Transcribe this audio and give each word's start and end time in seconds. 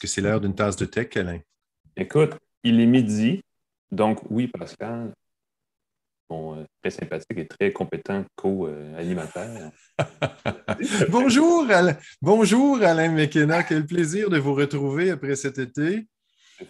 Est-ce 0.00 0.06
que 0.06 0.14
c'est 0.14 0.22
l'heure 0.22 0.40
d'une 0.40 0.54
tasse 0.54 0.76
de 0.76 0.86
tech, 0.86 1.14
Alain? 1.18 1.40
Écoute, 1.94 2.30
il 2.64 2.80
est 2.80 2.86
midi, 2.86 3.42
donc 3.92 4.20
oui, 4.30 4.46
Pascal, 4.46 5.12
mon 6.30 6.58
euh, 6.58 6.64
très 6.80 6.88
sympathique 6.88 7.36
et 7.36 7.46
très 7.46 7.70
compétent 7.70 8.24
co-alimentaire. 8.34 9.70
Bonjour, 11.10 11.70
Alain. 11.70 11.98
Bonjour, 12.22 12.80
Alain 12.82 13.12
McKenna. 13.12 13.62
Quel 13.62 13.84
plaisir 13.84 14.30
de 14.30 14.38
vous 14.38 14.54
retrouver 14.54 15.10
après 15.10 15.36
cet 15.36 15.58
été. 15.58 16.06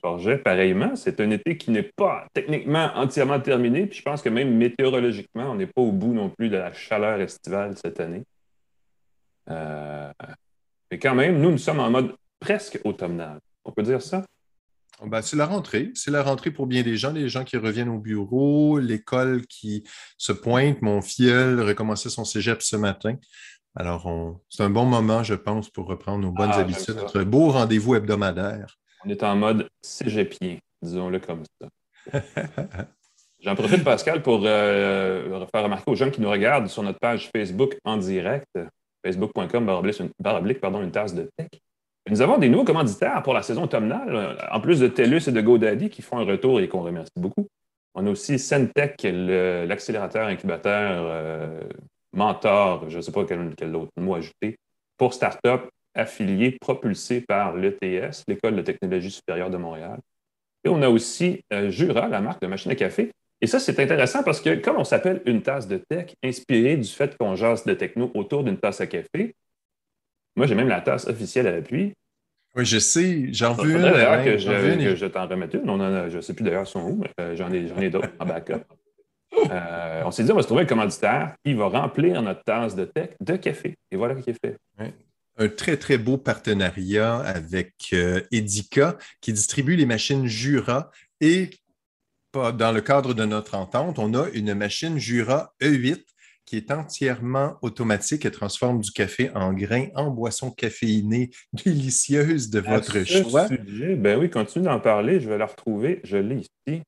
Forget, 0.00 0.38
pareillement. 0.38 0.96
C'est 0.96 1.20
un 1.20 1.30
été 1.30 1.56
qui 1.56 1.70
n'est 1.70 1.88
pas 1.94 2.26
techniquement 2.34 2.90
entièrement 2.96 3.38
terminé. 3.38 3.86
Puis 3.86 4.00
je 4.00 4.02
pense 4.02 4.22
que 4.22 4.28
même 4.28 4.56
météorologiquement, 4.56 5.52
on 5.52 5.54
n'est 5.54 5.68
pas 5.68 5.82
au 5.82 5.92
bout 5.92 6.14
non 6.14 6.30
plus 6.30 6.48
de 6.48 6.56
la 6.56 6.72
chaleur 6.72 7.20
estivale 7.20 7.76
cette 7.80 8.00
année. 8.00 8.24
Euh, 9.48 10.10
mais 10.90 10.98
quand 10.98 11.14
même, 11.14 11.40
nous, 11.40 11.52
nous 11.52 11.58
sommes 11.58 11.78
en 11.78 11.90
mode 11.90 12.12
presque 12.40 12.80
automnal. 12.84 13.38
On 13.64 13.72
peut 13.72 13.82
dire 13.82 14.02
ça? 14.02 14.24
Ben, 15.06 15.22
c'est 15.22 15.36
la 15.36 15.46
rentrée. 15.46 15.90
C'est 15.94 16.10
la 16.10 16.22
rentrée 16.22 16.50
pour 16.50 16.66
bien 16.66 16.82
des 16.82 16.96
gens, 16.96 17.12
les 17.12 17.28
gens 17.28 17.44
qui 17.44 17.56
reviennent 17.56 17.88
au 17.88 17.98
bureau, 17.98 18.78
l'école 18.78 19.46
qui 19.46 19.84
se 20.18 20.32
pointe. 20.32 20.82
Mon 20.82 21.00
filleul 21.00 21.60
recommençait 21.60 22.10
son 22.10 22.24
cégep 22.24 22.60
ce 22.62 22.76
matin. 22.76 23.16
Alors, 23.76 24.10
c'est 24.48 24.62
un 24.62 24.70
bon 24.70 24.84
moment, 24.84 25.22
je 25.22 25.34
pense, 25.34 25.70
pour 25.70 25.86
reprendre 25.86 26.18
nos 26.18 26.32
bonnes 26.32 26.50
ah, 26.52 26.58
habitudes, 26.58 26.96
notre 26.96 27.22
beau 27.22 27.50
rendez-vous 27.50 27.94
hebdomadaire. 27.94 28.76
On 29.04 29.08
est 29.08 29.22
en 29.22 29.36
mode 29.36 29.68
cégepien, 29.80 30.58
disons-le 30.82 31.20
comme 31.20 31.44
ça. 31.60 31.68
J'en 33.40 33.54
profite, 33.54 33.84
Pascal, 33.84 34.22
pour 34.22 34.42
euh, 34.44 35.46
faire 35.46 35.62
remarquer 35.62 35.90
aux 35.90 35.94
gens 35.94 36.10
qui 36.10 36.20
nous 36.20 36.28
regardent 36.28 36.68
sur 36.68 36.82
notre 36.82 36.98
page 36.98 37.30
Facebook 37.34 37.78
en 37.84 37.96
direct, 37.96 38.58
facebook.com, 39.02 39.64
baroblique, 40.18 40.60
pardon, 40.60 40.82
une 40.82 40.90
tasse 40.90 41.14
de 41.14 41.30
tech. 41.36 41.48
Nous 42.10 42.22
avons 42.22 42.38
des 42.38 42.48
nouveaux 42.48 42.64
commanditaires 42.64 43.22
pour 43.22 43.34
la 43.34 43.42
saison 43.42 43.62
automnale, 43.64 44.36
en 44.50 44.60
plus 44.60 44.80
de 44.80 44.88
TELUS 44.88 45.28
et 45.28 45.32
de 45.32 45.40
GoDaddy 45.40 45.90
qui 45.90 46.02
font 46.02 46.18
un 46.18 46.24
retour 46.24 46.58
et 46.58 46.68
qu'on 46.68 46.82
remercie 46.82 47.12
beaucoup. 47.16 47.46
On 47.94 48.04
a 48.04 48.10
aussi 48.10 48.36
Centech, 48.40 49.00
l'accélérateur 49.04 50.26
incubateur 50.26 51.04
euh, 51.06 51.60
mentor, 52.12 52.90
je 52.90 52.96
ne 52.96 53.02
sais 53.02 53.12
pas 53.12 53.24
quel, 53.24 53.76
autre 53.76 53.92
mot 53.96 54.16
ajouter, 54.16 54.58
pour 54.96 55.14
start-up 55.14 55.70
affiliés 55.94 56.56
propulsés 56.60 57.20
par 57.20 57.56
l'ETS, 57.56 58.24
l'École 58.26 58.56
de 58.56 58.62
technologie 58.62 59.12
supérieure 59.12 59.50
de 59.50 59.56
Montréal. 59.56 60.00
Et 60.64 60.68
on 60.68 60.82
a 60.82 60.88
aussi 60.88 61.44
euh, 61.52 61.70
Jura, 61.70 62.08
la 62.08 62.20
marque 62.20 62.42
de 62.42 62.48
machine 62.48 62.72
à 62.72 62.74
café. 62.74 63.12
Et 63.40 63.46
ça, 63.46 63.60
c'est 63.60 63.78
intéressant 63.78 64.24
parce 64.24 64.40
que 64.40 64.56
comme 64.56 64.78
on 64.78 64.84
s'appelle 64.84 65.22
une 65.26 65.42
tasse 65.42 65.68
de 65.68 65.80
tech, 65.88 66.12
inspirée 66.24 66.76
du 66.76 66.88
fait 66.88 67.16
qu'on 67.16 67.36
jase 67.36 67.64
de 67.64 67.74
techno 67.74 68.10
autour 68.14 68.42
d'une 68.42 68.58
tasse 68.58 68.80
à 68.80 68.88
café, 68.88 69.36
moi, 70.36 70.46
j'ai 70.46 70.54
même 70.54 70.68
la 70.68 70.80
tasse 70.80 71.06
officielle 71.06 71.46
à 71.46 71.52
l'appui. 71.52 71.92
Oui, 72.56 72.64
je 72.64 72.78
sais. 72.78 73.28
J'en 73.32 73.54
veux 73.54 73.70
une. 73.70 73.82
d'ailleurs 73.82 74.24
que, 74.24 74.36
je, 74.38 75.06
t'en 75.06 75.26
remette 75.26 75.54
une. 75.54 76.08
je 76.10 76.16
ne 76.16 76.20
sais 76.20 76.34
plus 76.34 76.44
d'ailleurs 76.44 76.66
son 76.66 76.80
où, 76.80 77.00
mais 77.00 77.10
euh, 77.20 77.36
j'en 77.36 77.52
ai, 77.52 77.70
ai 77.80 77.90
d'autres 77.90 78.10
en 78.18 78.26
backup. 78.26 78.64
Euh, 79.50 80.02
on 80.04 80.10
s'est 80.10 80.24
dit, 80.24 80.32
on 80.32 80.36
va 80.36 80.42
se 80.42 80.48
trouver 80.48 80.62
un 80.62 80.66
commanditaire 80.66 81.34
qui 81.44 81.54
va 81.54 81.68
remplir 81.68 82.20
notre 82.22 82.42
tasse 82.42 82.74
de 82.74 82.84
tech 82.84 83.10
de 83.20 83.36
café. 83.36 83.76
Et 83.90 83.96
voilà 83.96 84.16
ce 84.16 84.22
qui 84.22 84.30
est 84.30 84.36
fait. 84.44 84.56
Un 85.38 85.48
très, 85.48 85.76
très 85.76 85.98
beau 85.98 86.18
partenariat 86.18 87.18
avec 87.20 87.74
euh, 87.92 88.20
Edica 88.32 88.98
qui 89.20 89.32
distribue 89.32 89.76
les 89.76 89.86
machines 89.86 90.26
Jura 90.26 90.90
et 91.20 91.50
dans 92.32 92.72
le 92.72 92.80
cadre 92.80 93.14
de 93.14 93.24
notre 93.24 93.54
entente, 93.54 93.98
on 93.98 94.14
a 94.14 94.28
une 94.34 94.54
machine 94.54 94.98
Jura 94.98 95.52
E8 95.60 96.04
qui 96.46 96.56
est 96.56 96.70
entièrement 96.70 97.56
automatique 97.62 98.24
et 98.24 98.30
transforme 98.30 98.80
du 98.80 98.90
café 98.90 99.30
en 99.34 99.52
grains 99.52 99.88
en 99.94 100.10
boisson 100.10 100.50
caféinée 100.50 101.30
délicieuse 101.64 102.50
de 102.50 102.60
votre 102.60 103.04
choix. 103.04 103.48
ben 103.48 104.18
oui, 104.18 104.30
continue 104.30 104.64
d'en 104.64 104.80
parler, 104.80 105.20
je 105.20 105.28
vais 105.28 105.38
la 105.38 105.46
retrouver. 105.46 106.00
Je 106.04 106.16
l'ai 106.16 106.36
ici. 106.36 106.82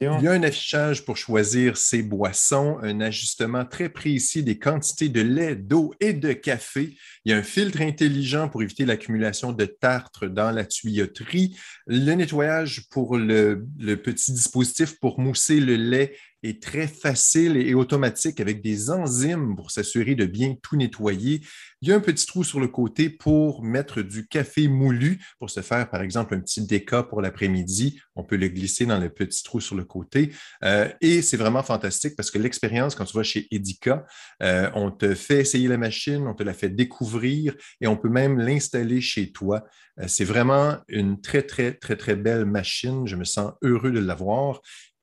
Il 0.00 0.22
y 0.22 0.26
a 0.26 0.32
un 0.32 0.42
affichage 0.42 1.04
pour 1.04 1.16
choisir 1.16 1.76
ses 1.76 2.02
boissons, 2.02 2.78
un 2.82 3.00
ajustement 3.00 3.64
très 3.64 3.88
précis 3.88 4.42
des 4.42 4.58
quantités 4.58 5.08
de 5.08 5.20
lait, 5.20 5.54
d'eau 5.54 5.94
et 6.00 6.12
de 6.12 6.32
café. 6.32 6.96
Il 7.24 7.30
y 7.30 7.34
a 7.34 7.38
un 7.38 7.44
filtre 7.44 7.80
intelligent 7.80 8.48
pour 8.48 8.62
éviter 8.62 8.84
l'accumulation 8.84 9.52
de 9.52 9.64
tartre 9.64 10.26
dans 10.26 10.50
la 10.50 10.64
tuyauterie, 10.64 11.56
le 11.86 12.14
nettoyage 12.14 12.88
pour 12.90 13.16
le, 13.16 13.64
le 13.78 13.96
petit 13.96 14.32
dispositif 14.32 14.98
pour 14.98 15.20
mousser 15.20 15.60
le 15.60 15.76
lait 15.76 16.16
est 16.42 16.62
très 16.62 16.86
facile 16.86 17.56
et 17.56 17.74
automatique 17.74 18.40
avec 18.40 18.62
des 18.62 18.90
enzymes 18.90 19.56
pour 19.56 19.70
s'assurer 19.70 20.14
de 20.14 20.26
bien 20.26 20.54
tout 20.62 20.76
nettoyer. 20.76 21.40
Il 21.82 21.88
y 21.88 21.92
a 21.92 21.96
un 21.96 22.00
petit 22.00 22.26
trou 22.26 22.44
sur 22.44 22.60
le 22.60 22.68
côté 22.68 23.08
pour 23.10 23.62
mettre 23.62 24.02
du 24.02 24.26
café 24.26 24.68
moulu 24.68 25.20
pour 25.38 25.50
se 25.50 25.60
faire, 25.60 25.88
par 25.90 26.02
exemple, 26.02 26.34
un 26.34 26.40
petit 26.40 26.66
déca 26.66 27.02
pour 27.02 27.22
l'après-midi. 27.22 28.00
On 28.16 28.24
peut 28.24 28.36
le 28.36 28.48
glisser 28.48 28.86
dans 28.86 28.98
le 28.98 29.08
petit 29.08 29.42
trou 29.42 29.60
sur 29.60 29.76
le 29.76 29.84
côté. 29.84 30.32
Euh, 30.64 30.88
et 31.00 31.22
c'est 31.22 31.36
vraiment 31.36 31.62
fantastique 31.62 32.16
parce 32.16 32.30
que 32.30 32.38
l'expérience, 32.38 32.94
quand 32.94 33.04
tu 33.04 33.16
vas 33.16 33.22
chez 33.22 33.46
Edica, 33.50 34.06
euh, 34.42 34.70
on 34.74 34.90
te 34.90 35.14
fait 35.14 35.40
essayer 35.40 35.68
la 35.68 35.78
machine, 35.78 36.26
on 36.26 36.34
te 36.34 36.42
la 36.42 36.54
fait 36.54 36.68
découvrir 36.68 37.54
et 37.80 37.86
on 37.86 37.96
peut 37.96 38.08
même 38.08 38.38
l'installer 38.38 39.00
chez 39.00 39.32
toi. 39.32 39.64
Euh, 40.00 40.04
c'est 40.06 40.24
vraiment 40.24 40.76
une 40.88 41.20
très, 41.20 41.42
très, 41.42 41.72
très, 41.72 41.96
très 41.96 42.16
belle 42.16 42.44
machine. 42.44 43.06
Je 43.06 43.16
me 43.16 43.24
sens 43.24 43.52
heureux 43.62 43.90
de 43.90 44.00
l'avoir. 44.00 44.60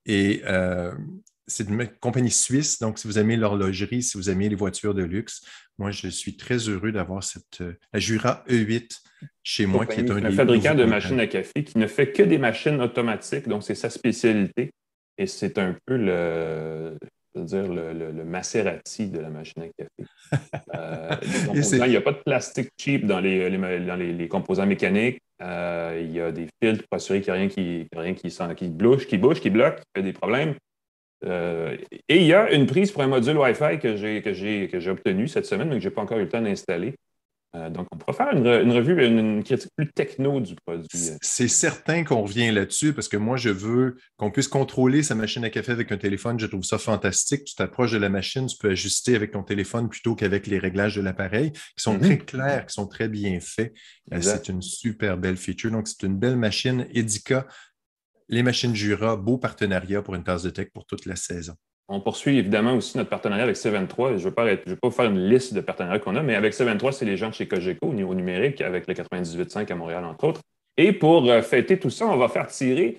Et 0.07 0.41
euh, 0.45 0.93
c'est 1.45 1.69
une 1.69 1.87
compagnie 1.99 2.31
suisse, 2.31 2.79
donc 2.79 2.97
si 2.97 3.07
vous 3.07 3.19
aimez 3.19 3.35
l'horlogerie, 3.35 4.01
si 4.01 4.17
vous 4.17 4.29
aimez 4.29 4.49
les 4.49 4.55
voitures 4.55 4.93
de 4.93 5.03
luxe, 5.03 5.41
moi, 5.77 5.91
je 5.91 6.07
suis 6.07 6.35
très 6.35 6.57
heureux 6.57 6.91
d'avoir 6.91 7.23
cette 7.23 7.61
euh, 7.61 7.73
la 7.93 7.99
Jura 7.99 8.43
E8 8.49 8.99
chez 9.43 9.65
moi, 9.65 9.85
qui 9.85 9.99
est 9.99 10.09
un, 10.09 10.31
fabricant 10.31 10.75
de 10.75 10.85
machines 10.85 11.19
à 11.19 11.27
café 11.27 11.63
qui 11.63 11.77
ne 11.77 11.87
fait 11.87 12.11
que 12.11 12.23
des 12.23 12.37
machines 12.37 12.81
automatiques, 12.81 13.47
donc 13.47 13.63
c'est 13.63 13.75
sa 13.75 13.89
spécialité. 13.89 14.71
Et 15.19 15.25
c'est 15.25 15.57
un 15.57 15.75
peu 15.85 15.97
le, 15.97 16.97
dire, 17.35 17.67
le, 17.67 17.93
le, 17.93 18.23
Maserati 18.23 19.07
de 19.07 19.19
la 19.19 19.29
machine 19.29 19.63
à 19.63 19.67
café. 19.67 20.11
Euh, 20.75 21.15
il 21.53 21.89
n'y 21.89 21.95
a 21.95 22.01
pas 22.01 22.11
de 22.11 22.17
plastique 22.17 22.69
cheap 22.77 23.05
dans 23.05 23.19
les, 23.19 23.49
dans 23.49 23.95
les, 23.95 24.27
composants 24.27 24.65
mécaniques. 24.65 25.19
Euh, 25.41 26.01
il 26.03 26.11
y 26.11 26.19
a 26.19 26.31
des 26.31 26.47
filtres 26.61 26.83
pour 26.87 26.95
assurer 26.95 27.21
qu'il 27.21 27.31
n'y 27.31 27.37
a 27.37 27.41
rien 27.41 27.49
qui, 27.49 27.87
rien 27.95 28.13
qui, 28.13 28.29
qui 28.29 28.55
qui 28.55 28.69
bouge, 28.69 29.05
qui 29.39 29.49
bloque, 29.49 29.75
qui 29.77 29.85
fait 29.95 30.03
des 30.03 30.13
problèmes. 30.13 30.55
Euh, 31.25 31.77
et 32.09 32.17
il 32.17 32.25
y 32.25 32.33
a 32.33 32.51
une 32.51 32.65
prise 32.65 32.91
pour 32.91 33.01
un 33.01 33.07
module 33.07 33.37
Wi-Fi 33.37 33.79
que 33.79 33.95
j'ai 33.95 34.89
obtenu 34.89 35.27
cette 35.27 35.45
semaine, 35.45 35.69
mais 35.69 35.75
que 35.75 35.81
je 35.81 35.89
n'ai 35.89 35.93
pas 35.93 36.01
encore 36.01 36.17
eu 36.17 36.23
le 36.23 36.29
temps 36.29 36.41
d'installer. 36.41 36.95
Euh, 37.57 37.69
donc, 37.69 37.87
on 37.91 37.97
pourra 37.97 38.13
faire 38.13 38.33
une, 38.33 38.71
revue, 38.71 39.03
une, 39.03 39.43
critique 39.43 39.71
plus 39.75 39.91
techno 39.91 40.39
du 40.39 40.55
produit. 40.55 40.87
C'est 41.21 41.47
certain 41.47 42.03
qu'on 42.03 42.21
revient 42.21 42.51
là-dessus 42.51 42.93
parce 42.93 43.07
que 43.07 43.17
moi, 43.17 43.37
je 43.37 43.49
veux 43.49 43.97
qu'on 44.17 44.31
puisse 44.31 44.47
contrôler 44.47 45.03
sa 45.03 45.15
machine 45.15 45.43
à 45.43 45.49
café 45.49 45.71
avec 45.71 45.91
un 45.91 45.97
téléphone. 45.97 46.39
Je 46.39 46.45
trouve 46.45 46.63
ça 46.63 46.77
fantastique. 46.77 47.45
Tu 47.45 47.55
t'approches 47.55 47.91
de 47.91 47.97
la 47.97 48.09
machine, 48.09 48.45
tu 48.47 48.57
peux 48.57 48.69
ajuster 48.69 49.15
avec 49.15 49.31
ton 49.31 49.43
téléphone 49.43 49.89
plutôt 49.89 50.15
qu'avec 50.15 50.47
les 50.47 50.59
réglages 50.59 50.95
de 50.95 51.01
l'appareil 51.01 51.51
qui 51.51 51.83
sont 51.83 51.93
mhm. 51.93 52.01
très 52.01 52.17
clairs, 52.17 52.65
qui 52.65 52.73
sont 52.73 52.87
très 52.87 53.07
bien 53.07 53.39
faits. 53.39 53.73
Euh, 54.13 54.21
c'est 54.21 54.49
une 54.49 54.61
super 54.61 55.17
belle 55.17 55.37
feature. 55.37 55.71
Donc, 55.71 55.87
c'est 55.87 56.03
une 56.03 56.17
belle 56.17 56.37
machine 56.37 56.87
Edica. 56.93 57.47
Les 58.29 58.43
machines 58.43 58.75
Jura, 58.75 59.15
beau 59.15 59.37
partenariat 59.37 60.01
pour 60.01 60.15
une 60.15 60.23
tasse 60.23 60.43
de 60.43 60.49
tech 60.49 60.67
pour 60.73 60.85
toute 60.85 61.05
la 61.05 61.15
saison. 61.15 61.53
On 61.89 62.01
poursuit 62.01 62.37
évidemment 62.37 62.73
aussi 62.73 62.97
notre 62.97 63.09
partenariat 63.09 63.43
avec 63.43 63.55
C23. 63.55 64.09
Je 64.09 64.13
ne 64.13 64.17
vais, 64.17 64.31
pas, 64.31 64.45
vais 64.45 64.57
pas 64.57 64.87
vous 64.87 64.91
faire 64.91 65.05
une 65.05 65.29
liste 65.29 65.53
de 65.53 65.61
partenariats 65.61 65.99
qu'on 65.99 66.15
a, 66.17 66.21
mais 66.21 66.35
avec 66.35 66.53
C23, 66.53 66.91
c'est 66.91 67.05
les 67.05 67.15
gens 67.15 67.29
de 67.29 67.33
chez 67.33 67.47
Cogeco 67.47 67.87
au 67.87 67.93
niveau 67.93 68.13
numérique, 68.13 68.61
avec 68.61 68.87
le 68.87 68.93
98.5 68.93 69.71
à 69.71 69.75
Montréal, 69.75 70.03
entre 70.03 70.25
autres. 70.25 70.41
Et 70.75 70.91
pour 70.91 71.29
euh, 71.29 71.41
fêter 71.41 71.79
tout 71.79 71.89
ça, 71.89 72.07
on 72.07 72.17
va 72.17 72.27
faire 72.27 72.47
tirer 72.47 72.97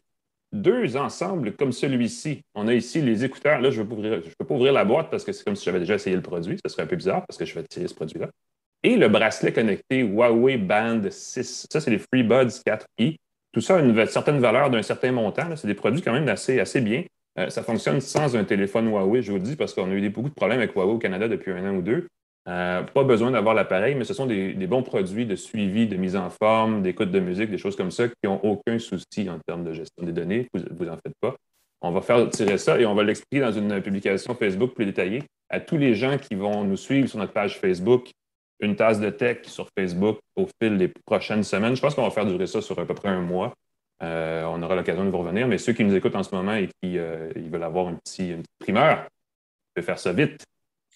deux 0.53 0.97
ensembles 0.97 1.53
comme 1.53 1.73
celui-ci. 1.73 2.41
On 2.55 2.67
a 2.69 2.75
ici 2.75 3.03
les 3.03 3.25
écouteurs. 3.25 3.61
Là, 3.61 3.71
je 3.71 3.83
ne 3.83 3.87
peux 3.87 4.45
pas 4.47 4.55
ouvrir 4.55 4.73
la 4.73 4.85
boîte 4.85 5.11
parce 5.11 5.25
que 5.25 5.33
c'est 5.33 5.45
comme 5.45 5.57
si 5.57 5.65
j'avais 5.65 5.81
déjà 5.81 5.95
essayé 5.95 6.17
le 6.17 6.23
produit. 6.23 6.57
Ce 6.65 6.73
serait 6.73 6.85
un 6.85 6.87
peu 6.87 6.97
bizarre 6.97 7.27
parce 7.27 7.37
que 7.37 7.45
je 7.45 7.55
vais 7.55 7.63
tirer 7.65 7.89
ce 7.89 7.95
produit-là. 7.95 8.31
Et 8.83 8.97
le 8.97 9.09
bracelet 9.09 9.53
connecté 9.53 10.01
Huawei 10.01 10.57
Band 10.57 11.03
6. 11.11 11.67
Ça, 11.71 11.81
c'est 11.81 11.91
les 11.91 11.99
FreeBuds 11.99 12.63
4i. 12.67 13.17
Tout 13.53 13.61
ça 13.61 13.77
a 13.77 13.81
une 13.81 14.07
certaine 14.07 14.39
valeur 14.39 14.71
d'un 14.71 14.83
certain 14.83 15.13
montant. 15.13 15.55
C'est 15.57 15.67
des 15.67 15.75
produits 15.75 16.01
quand 16.01 16.13
même 16.13 16.29
assez 16.29 16.81
bien. 16.81 17.05
Euh, 17.39 17.51
ça 17.51 17.63
fonctionne 17.63 18.01
sans 18.01 18.37
un 18.37 18.45
téléphone 18.45 18.89
Huawei, 18.89 19.23
je 19.23 19.31
vous 19.31 19.39
le 19.39 19.43
dis, 19.43 19.57
parce 19.57 19.73
qu'on 19.73 19.91
a 19.91 19.95
eu 19.95 20.11
beaucoup 20.11 20.29
de 20.29 20.35
problèmes 20.35 20.59
avec 20.59 20.75
Huawei 20.75 20.93
au 20.93 20.99
Canada 20.99 21.29
depuis 21.29 21.53
un 21.53 21.71
an 21.71 21.77
ou 21.77 21.83
deux. 21.83 22.09
Euh, 22.49 22.83
pas 22.83 23.05
besoin 23.05 23.31
d'avoir 23.31 23.55
l'appareil, 23.55 23.95
mais 23.95 24.05
ce 24.05 24.15
sont 24.15 24.27
des, 24.27 24.55
bons 24.67 24.83
produits 24.83 25.27
de 25.27 25.37
suivi, 25.37 25.87
de 25.87 25.97
mise 25.97 26.17
en 26.17 26.31
forme, 26.31 26.83
d'écoute 26.83 27.11
de 27.11 27.21
musique, 27.21 27.51
des 27.51 27.59
choses 27.59 27.77
comme 27.77 27.91
ça 27.91 28.09
qui 28.09 28.15
n'ont 28.25 28.41
aucun 28.43 28.79
souci 28.79 29.29
en 29.29 29.39
termes 29.47 29.65
de 29.65 29.73
gestion 29.73 30.03
des 30.03 30.13
données. 30.13 30.49
Vous, 30.53 30.63
vous 30.79 30.89
en 30.89 30.97
faites 30.97 31.15
pas. 31.21 31.37
On 31.81 31.93
va 31.93 32.01
faire 32.01 32.29
tirer 32.31 32.59
ça 32.59 32.81
et 32.81 32.87
on 32.87 32.95
va 32.95 33.05
l'expliquer 33.05 33.41
dans 33.41 33.53
une 33.53 33.81
publication 33.83 34.35
Facebook 34.35 34.75
plus 34.75 34.87
détaillée 34.87 35.23
à 35.49 35.61
tous 35.61 35.77
les 35.77 35.95
gens 35.95 36.19
qui 36.19 36.35
vont 36.35 36.65
nous 36.65 36.77
suivre 36.77 37.09
sur 37.09 37.19
notre 37.19 37.33
page 37.33 37.59
Facebook, 37.59 38.11
une 38.61 38.75
tasse 38.75 38.99
de 38.99 39.11
tech 39.11 39.45
sur 39.45 39.69
Facebook 39.79 40.19
au 40.35 40.49
fil 40.61 40.77
des 40.77 40.89
prochaines 41.07 41.45
semaines. 41.45 41.77
Je 41.77 41.81
pense 41.81 41.95
qu'on 41.95 42.03
va 42.03 42.11
faire 42.11 42.27
durer 42.27 42.47
ça 42.47 42.61
sur 42.61 42.79
à 42.79 42.85
peu 42.85 42.95
près 42.95 43.09
un 43.09 43.21
mois. 43.21 43.55
Euh, 44.03 44.45
on 44.45 44.63
aura 44.63 44.77
l'occasion 44.77 45.05
de 45.05 45.11
vous 45.11 45.19
revenir. 45.19 45.49
Mais 45.49 45.59
ceux 45.59 45.73
qui 45.73 45.85
nous 45.85 45.95
écoutent 45.95 46.17
en 46.17 46.23
ce 46.23 46.35
moment 46.35 46.55
et 46.55 46.69
qui 46.83 46.99
euh, 46.99 47.33
veulent 47.37 47.63
avoir 47.63 47.89
un 47.89 47.95
petit, 47.95 48.31
une 48.31 48.43
petite 48.43 48.59
primeur, 48.59 49.03
vous 49.03 49.75
pouvez 49.75 49.87
faire 49.87 49.99
ça 49.99 50.13
vite. 50.13 50.45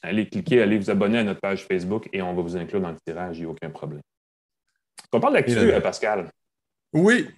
Allez 0.03 0.29
cliquer, 0.29 0.63
allez 0.63 0.79
vous 0.79 0.91
abonner 0.91 1.19
à 1.19 1.25
notre 1.25 1.41
page 1.41 1.65
Facebook 1.65 2.09
et 2.13 2.23
on 2.23 2.35
va 2.35 2.43
vous 2.43 2.57
inclure 2.57 2.81
dans 2.81 2.91
le 2.91 2.97
tirage, 3.07 3.39
il 3.39 3.43
n'y 3.43 3.47
a 3.47 3.51
aucun 3.51 3.71
problème. 3.71 4.03
On 5.13 5.21
parle 5.21 5.35
d'actu, 5.35 5.57
euh, 5.57 5.81
Pascal? 5.81 6.29
Oui. 6.93 7.29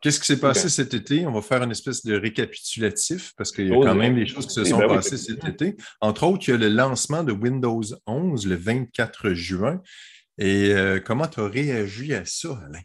Qu'est-ce 0.00 0.20
qui 0.20 0.26
s'est 0.26 0.40
passé 0.40 0.68
cet 0.68 0.92
été? 0.92 1.26
On 1.26 1.32
va 1.32 1.40
faire 1.40 1.62
une 1.62 1.70
espèce 1.70 2.04
de 2.04 2.16
récapitulatif 2.16 3.32
parce 3.36 3.52
qu'il 3.52 3.68
y 3.68 3.72
a 3.72 3.76
Oh, 3.76 3.82
quand 3.82 3.94
même 3.94 4.16
des 4.16 4.26
choses 4.26 4.46
qui 4.46 4.52
se 4.52 4.64
sont 4.64 4.78
ben 4.78 4.86
oui, 4.88 4.96
passées 4.96 5.16
cet 5.16 5.44
été. 5.44 5.76
Entre 6.00 6.24
autres, 6.24 6.46
il 6.48 6.50
y 6.50 6.54
a 6.54 6.58
le 6.58 6.68
lancement 6.68 7.22
de 7.22 7.32
Windows 7.32 7.82
11 8.06 8.46
le 8.46 8.54
24 8.54 9.30
juin. 9.30 9.80
Et 10.36 10.74
euh, 10.74 11.00
comment 11.00 11.26
tu 11.26 11.40
as 11.40 11.48
réagi 11.48 12.12
à 12.12 12.24
ça, 12.24 12.60
Alain? 12.66 12.82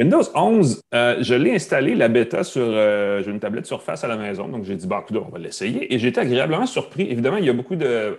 Windows 0.00 0.22
11, 0.34 0.80
euh, 0.94 1.22
je 1.22 1.34
l'ai 1.34 1.54
installé, 1.54 1.94
la 1.94 2.08
bêta, 2.08 2.42
sur 2.42 2.62
euh, 2.64 3.22
j'ai 3.22 3.30
une 3.30 3.38
tablette 3.38 3.66
Surface 3.66 4.02
à 4.02 4.08
la 4.08 4.16
maison, 4.16 4.48
donc 4.48 4.64
j'ai 4.64 4.74
dit, 4.74 4.86
bah, 4.86 5.04
écoute, 5.04 5.22
on 5.24 5.28
va 5.28 5.38
l'essayer. 5.38 5.92
Et 5.92 5.98
j'ai 5.98 6.08
été 6.08 6.20
agréablement 6.20 6.64
surpris. 6.64 7.02
Évidemment, 7.10 7.36
il 7.36 7.44
y 7.44 7.50
a 7.50 7.52
beaucoup 7.52 7.76
de. 7.76 8.16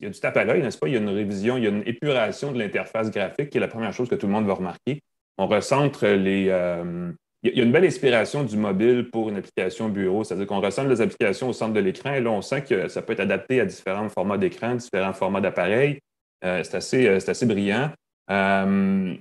Il 0.00 0.04
y 0.04 0.06
a 0.06 0.10
du 0.10 0.18
tape 0.18 0.36
à 0.36 0.44
l'œil, 0.44 0.60
n'est-ce 0.60 0.76
pas? 0.76 0.88
Il 0.88 0.94
y 0.94 0.96
a 0.96 1.00
une 1.00 1.08
révision, 1.08 1.56
il 1.56 1.62
y 1.62 1.66
a 1.68 1.70
une 1.70 1.84
épuration 1.86 2.50
de 2.50 2.58
l'interface 2.58 3.12
graphique, 3.12 3.50
qui 3.50 3.58
est 3.58 3.60
la 3.60 3.68
première 3.68 3.92
chose 3.92 4.08
que 4.08 4.16
tout 4.16 4.26
le 4.26 4.32
monde 4.32 4.44
va 4.46 4.54
remarquer. 4.54 5.00
On 5.38 5.46
recentre 5.46 6.04
les. 6.06 6.48
euh, 6.48 7.12
il 7.44 7.56
y 7.56 7.60
a- 7.60 7.64
une 7.64 7.70
belle 7.70 7.84
inspiration 7.84 8.42
du 8.42 8.56
mobile 8.56 9.08
pour 9.12 9.28
une 9.28 9.36
application 9.36 9.88
bureau, 9.88 10.24
c'est-à-dire 10.24 10.46
qu'on 10.48 10.60
recentre 10.60 10.88
les 10.88 11.00
applications 11.00 11.48
au 11.48 11.52
centre 11.52 11.74
de 11.74 11.80
l'écran 11.80 12.12
et 12.14 12.20
là, 12.20 12.30
on 12.30 12.42
sent 12.42 12.62
que 12.64 12.88
ça 12.88 13.02
peut 13.02 13.12
être 13.12 13.20
adapté 13.20 13.60
à 13.60 13.66
différents 13.66 14.08
formats 14.08 14.38
d'écran, 14.38 14.74
différents 14.74 15.12
formats 15.12 15.40
d'appareils. 15.42 16.00
C'est 16.42 16.74
assez, 16.74 17.06
assez 17.08 17.46
brillant. 17.46 17.90
Euh, 18.30 19.14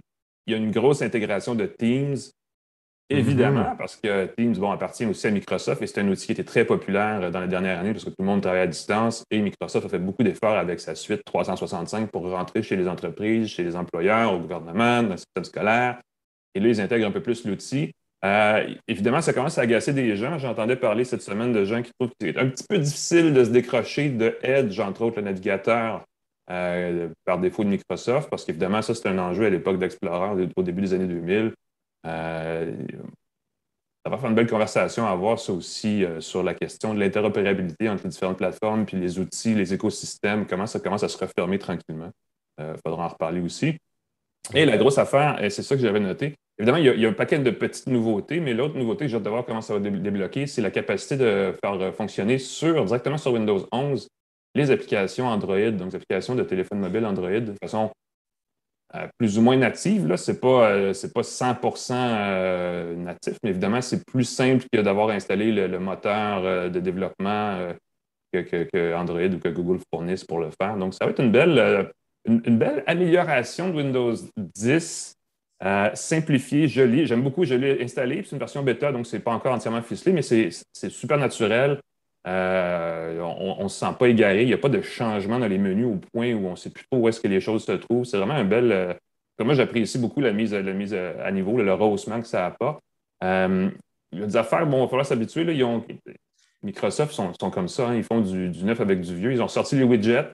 il 0.45 0.51
y 0.51 0.55
a 0.55 0.57
une 0.57 0.71
grosse 0.71 1.01
intégration 1.01 1.55
de 1.55 1.65
Teams, 1.65 2.17
évidemment, 3.09 3.75
parce 3.77 3.95
que 3.95 4.25
Teams 4.35 4.55
bon, 4.57 4.71
appartient 4.71 5.05
aussi 5.05 5.27
à 5.27 5.31
Microsoft 5.31 5.81
et 5.81 5.87
c'est 5.87 6.01
un 6.01 6.07
outil 6.07 6.27
qui 6.27 6.31
était 6.33 6.43
très 6.43 6.65
populaire 6.65 7.31
dans 7.31 7.39
les 7.39 7.47
dernières 7.47 7.79
années 7.79 7.91
parce 7.91 8.03
que 8.03 8.09
tout 8.09 8.15
le 8.19 8.25
monde 8.25 8.41
travaille 8.41 8.61
à 8.61 8.67
distance 8.67 9.23
et 9.31 9.39
Microsoft 9.39 9.85
a 9.85 9.89
fait 9.89 9.99
beaucoup 9.99 10.23
d'efforts 10.23 10.57
avec 10.57 10.79
sa 10.79 10.95
suite 10.95 11.23
365 11.25 12.09
pour 12.11 12.29
rentrer 12.29 12.63
chez 12.63 12.75
les 12.75 12.87
entreprises, 12.87 13.47
chez 13.47 13.63
les 13.63 13.75
employeurs, 13.75 14.33
au 14.33 14.39
gouvernement, 14.39 15.03
dans 15.03 15.09
le 15.09 15.17
système 15.17 15.43
scolaire. 15.43 16.01
Et 16.55 16.59
là, 16.59 16.67
ils 16.67 16.81
intègrent 16.81 17.07
un 17.07 17.11
peu 17.11 17.21
plus 17.21 17.45
l'outil. 17.45 17.93
Euh, 18.23 18.73
évidemment, 18.87 19.21
ça 19.21 19.33
commence 19.33 19.57
à 19.57 19.61
agacer 19.61 19.91
des 19.91 20.15
gens. 20.15 20.37
J'entendais 20.37 20.77
parler 20.77 21.03
cette 21.03 21.21
semaine 21.21 21.51
de 21.51 21.65
gens 21.65 21.81
qui 21.81 21.91
trouvent 21.99 22.11
que 22.11 22.27
c'est 22.27 22.37
un 22.37 22.47
petit 22.47 22.65
peu 22.67 22.77
difficile 22.77 23.33
de 23.33 23.43
se 23.43 23.49
décrocher 23.49 24.09
de 24.09 24.37
Edge, 24.43 24.79
entre 24.79 25.01
autres 25.01 25.17
le 25.17 25.23
navigateur 25.23 26.05
euh, 26.53 27.09
par 27.25 27.39
défaut 27.39 27.63
de 27.63 27.69
Microsoft, 27.69 28.29
parce 28.29 28.45
qu'évidemment, 28.45 28.83
ça, 28.83 28.93
c'est 28.93 29.07
un 29.07 29.17
enjeu 29.17 29.45
à 29.45 29.49
l'époque 29.49 29.79
d'Explorer, 29.79 30.47
au 30.55 30.61
début 30.63 30.81
des 30.81 30.93
années 30.93 31.07
2000. 31.07 31.51
Euh, 32.05 32.75
ça 34.05 34.11
va 34.11 34.17
faire 34.19 34.29
une 34.29 34.35
belle 34.35 34.49
conversation 34.49 35.07
à 35.07 35.09
avoir, 35.09 35.39
ça 35.39 35.51
aussi, 35.51 36.05
euh, 36.05 36.21
sur 36.21 36.43
la 36.43 36.53
question 36.53 36.93
de 36.93 36.99
l'interopérabilité 36.99 37.89
entre 37.89 38.03
les 38.03 38.09
différentes 38.09 38.37
plateformes, 38.37 38.85
puis 38.85 38.97
les 38.97 39.17
outils, 39.17 39.55
les 39.55 39.73
écosystèmes, 39.73 40.45
comment 40.45 40.67
ça 40.67 40.79
commence 40.79 41.01
à 41.01 41.09
se 41.09 41.17
refermer 41.17 41.57
tranquillement. 41.57 42.11
Il 42.59 42.75
faudra 42.85 43.05
en 43.05 43.07
reparler 43.07 43.41
aussi. 43.41 43.75
Et 44.53 44.65
la 44.65 44.77
grosse 44.77 44.99
affaire, 44.99 45.39
c'est 45.49 45.63
ça 45.63 45.75
que 45.75 45.81
j'avais 45.81 46.01
noté, 46.01 46.35
évidemment, 46.59 46.77
il 46.77 46.85
y, 46.85 46.89
a, 46.89 46.93
il 46.93 46.99
y, 47.01 47.05
a, 47.07 47.09
un 47.09 47.13
paquet 47.13 47.39
de 47.39 47.49
petites 47.49 47.87
nouveautés, 47.87 48.39
mais 48.41 48.53
l'autre 48.53 48.77
nouveauté 48.77 49.05
que 49.05 49.09
j'ai 49.09 49.17
hâte 49.17 49.23
de 49.23 49.29
voir 49.29 49.43
comment 49.43 49.61
ça 49.61 49.73
va 49.73 49.79
débloquer, 49.79 50.45
c'est 50.45 50.61
la 50.61 50.69
capacité 50.69 51.17
de 51.17 51.57
faire 51.63 51.95
fonctionner 51.95 52.37
sur, 52.37 52.85
directement 52.85 53.17
sur 53.17 53.33
Windows 53.33 53.67
11 53.71 54.07
les 54.55 54.71
applications 54.71 55.27
Android, 55.27 55.71
donc 55.71 55.89
les 55.89 55.95
applications 55.95 56.35
de 56.35 56.43
téléphone 56.43 56.79
mobile 56.79 57.05
Android 57.05 57.39
de 57.39 57.53
façon 57.61 57.91
euh, 58.95 59.07
plus 59.17 59.37
ou 59.37 59.41
moins 59.41 59.57
native. 59.57 60.15
Ce 60.15 60.31
n'est 60.31 60.37
pas, 60.37 60.71
euh, 60.71 60.93
pas 61.13 61.23
100 61.23 61.57
euh, 61.91 62.95
natif, 62.95 63.37
mais 63.43 63.49
évidemment, 63.49 63.81
c'est 63.81 64.05
plus 64.05 64.25
simple 64.25 64.65
que 64.71 64.81
d'avoir 64.81 65.09
installé 65.09 65.51
le, 65.51 65.79
moteur 65.79 66.45
euh, 66.45 66.69
de 66.69 66.79
développement 66.79 67.73
que, 68.31 68.95
Android 68.95 69.21
ou 69.21 69.39
que 69.39 69.49
Google 69.49 69.79
fournisse 69.91 70.23
pour 70.23 70.39
le 70.39 70.49
faire. 70.61 70.77
Donc, 70.77 70.93
ça 70.93 71.05
va 71.05 71.11
être 71.11 71.21
une 71.21 71.31
belle, 71.31 71.91
une, 72.25 72.41
une 72.45 72.57
belle 72.57 72.83
amélioration 72.87 73.69
de 73.69 73.77
Windows 73.77 74.15
10. 74.37 75.15
Euh, 75.63 75.89
simplifié, 75.93 76.67
joli. 76.67 77.05
J'aime 77.05 77.21
beaucoup, 77.21 77.45
je 77.45 77.55
l'ai 77.55 77.81
installé. 77.81 78.21
C'est 78.23 78.31
une 78.33 78.39
version 78.39 78.63
bêta, 78.63 78.91
donc 78.91 79.07
ce 79.07 79.15
n'est 79.15 79.21
pas 79.21 79.31
encore 79.31 79.53
entièrement 79.53 79.81
ficelé, 79.81 80.11
mais 80.11 80.21
c'est 80.21 80.89
super 80.89 81.17
naturel. 81.17 81.79
Euh, 82.25 83.19
on 83.19 83.63
ne 83.63 83.67
se 83.67 83.79
sent 83.79 83.93
pas 83.99 84.07
égaré. 84.07 84.43
Il 84.43 84.47
n'y 84.47 84.53
a 84.53 84.57
pas 84.57 84.69
de 84.69 84.81
changement 84.81 85.39
dans 85.39 85.47
les 85.47 85.57
menus 85.57 85.87
au 85.87 85.99
point 86.13 86.33
où 86.33 86.47
on 86.47 86.51
ne 86.51 86.55
sait 86.55 86.69
plus 86.69 86.85
trop 86.85 87.01
où 87.01 87.09
est-ce 87.09 87.19
que 87.19 87.27
les 87.27 87.41
choses 87.41 87.65
se 87.65 87.73
trouvent. 87.73 88.05
C'est 88.05 88.17
vraiment 88.17 88.35
un 88.35 88.45
bel. 88.45 88.71
Euh, 88.71 88.93
moi, 89.39 89.55
j'apprécie 89.55 89.97
beaucoup 89.97 90.21
la 90.21 90.31
mise, 90.31 90.53
la 90.53 90.73
mise 90.73 90.93
à 90.93 91.29
niveau, 91.31 91.57
le 91.61 91.73
rehaussement 91.73 92.21
que 92.21 92.27
ça 92.27 92.45
apporte. 92.45 92.81
Euh, 93.23 93.69
il 94.11 94.19
y 94.19 94.23
a 94.23 94.25
des 94.27 94.37
affaires, 94.37 94.65
bon, 94.67 94.77
il 94.77 94.81
va 94.81 94.87
falloir 94.87 95.05
s'habituer. 95.05 95.45
Microsoft 96.61 97.13
sont, 97.13 97.33
sont, 97.39 97.49
comme 97.49 97.67
ça, 97.67 97.89
hein, 97.89 97.95
ils 97.95 98.03
font 98.03 98.21
du, 98.21 98.49
du, 98.49 98.63
neuf 98.63 98.79
avec 98.79 99.01
du 99.01 99.15
vieux. 99.15 99.33
Ils 99.33 99.41
ont 99.41 99.47
sorti 99.47 99.75
les 99.75 99.83
widgets 99.83 100.29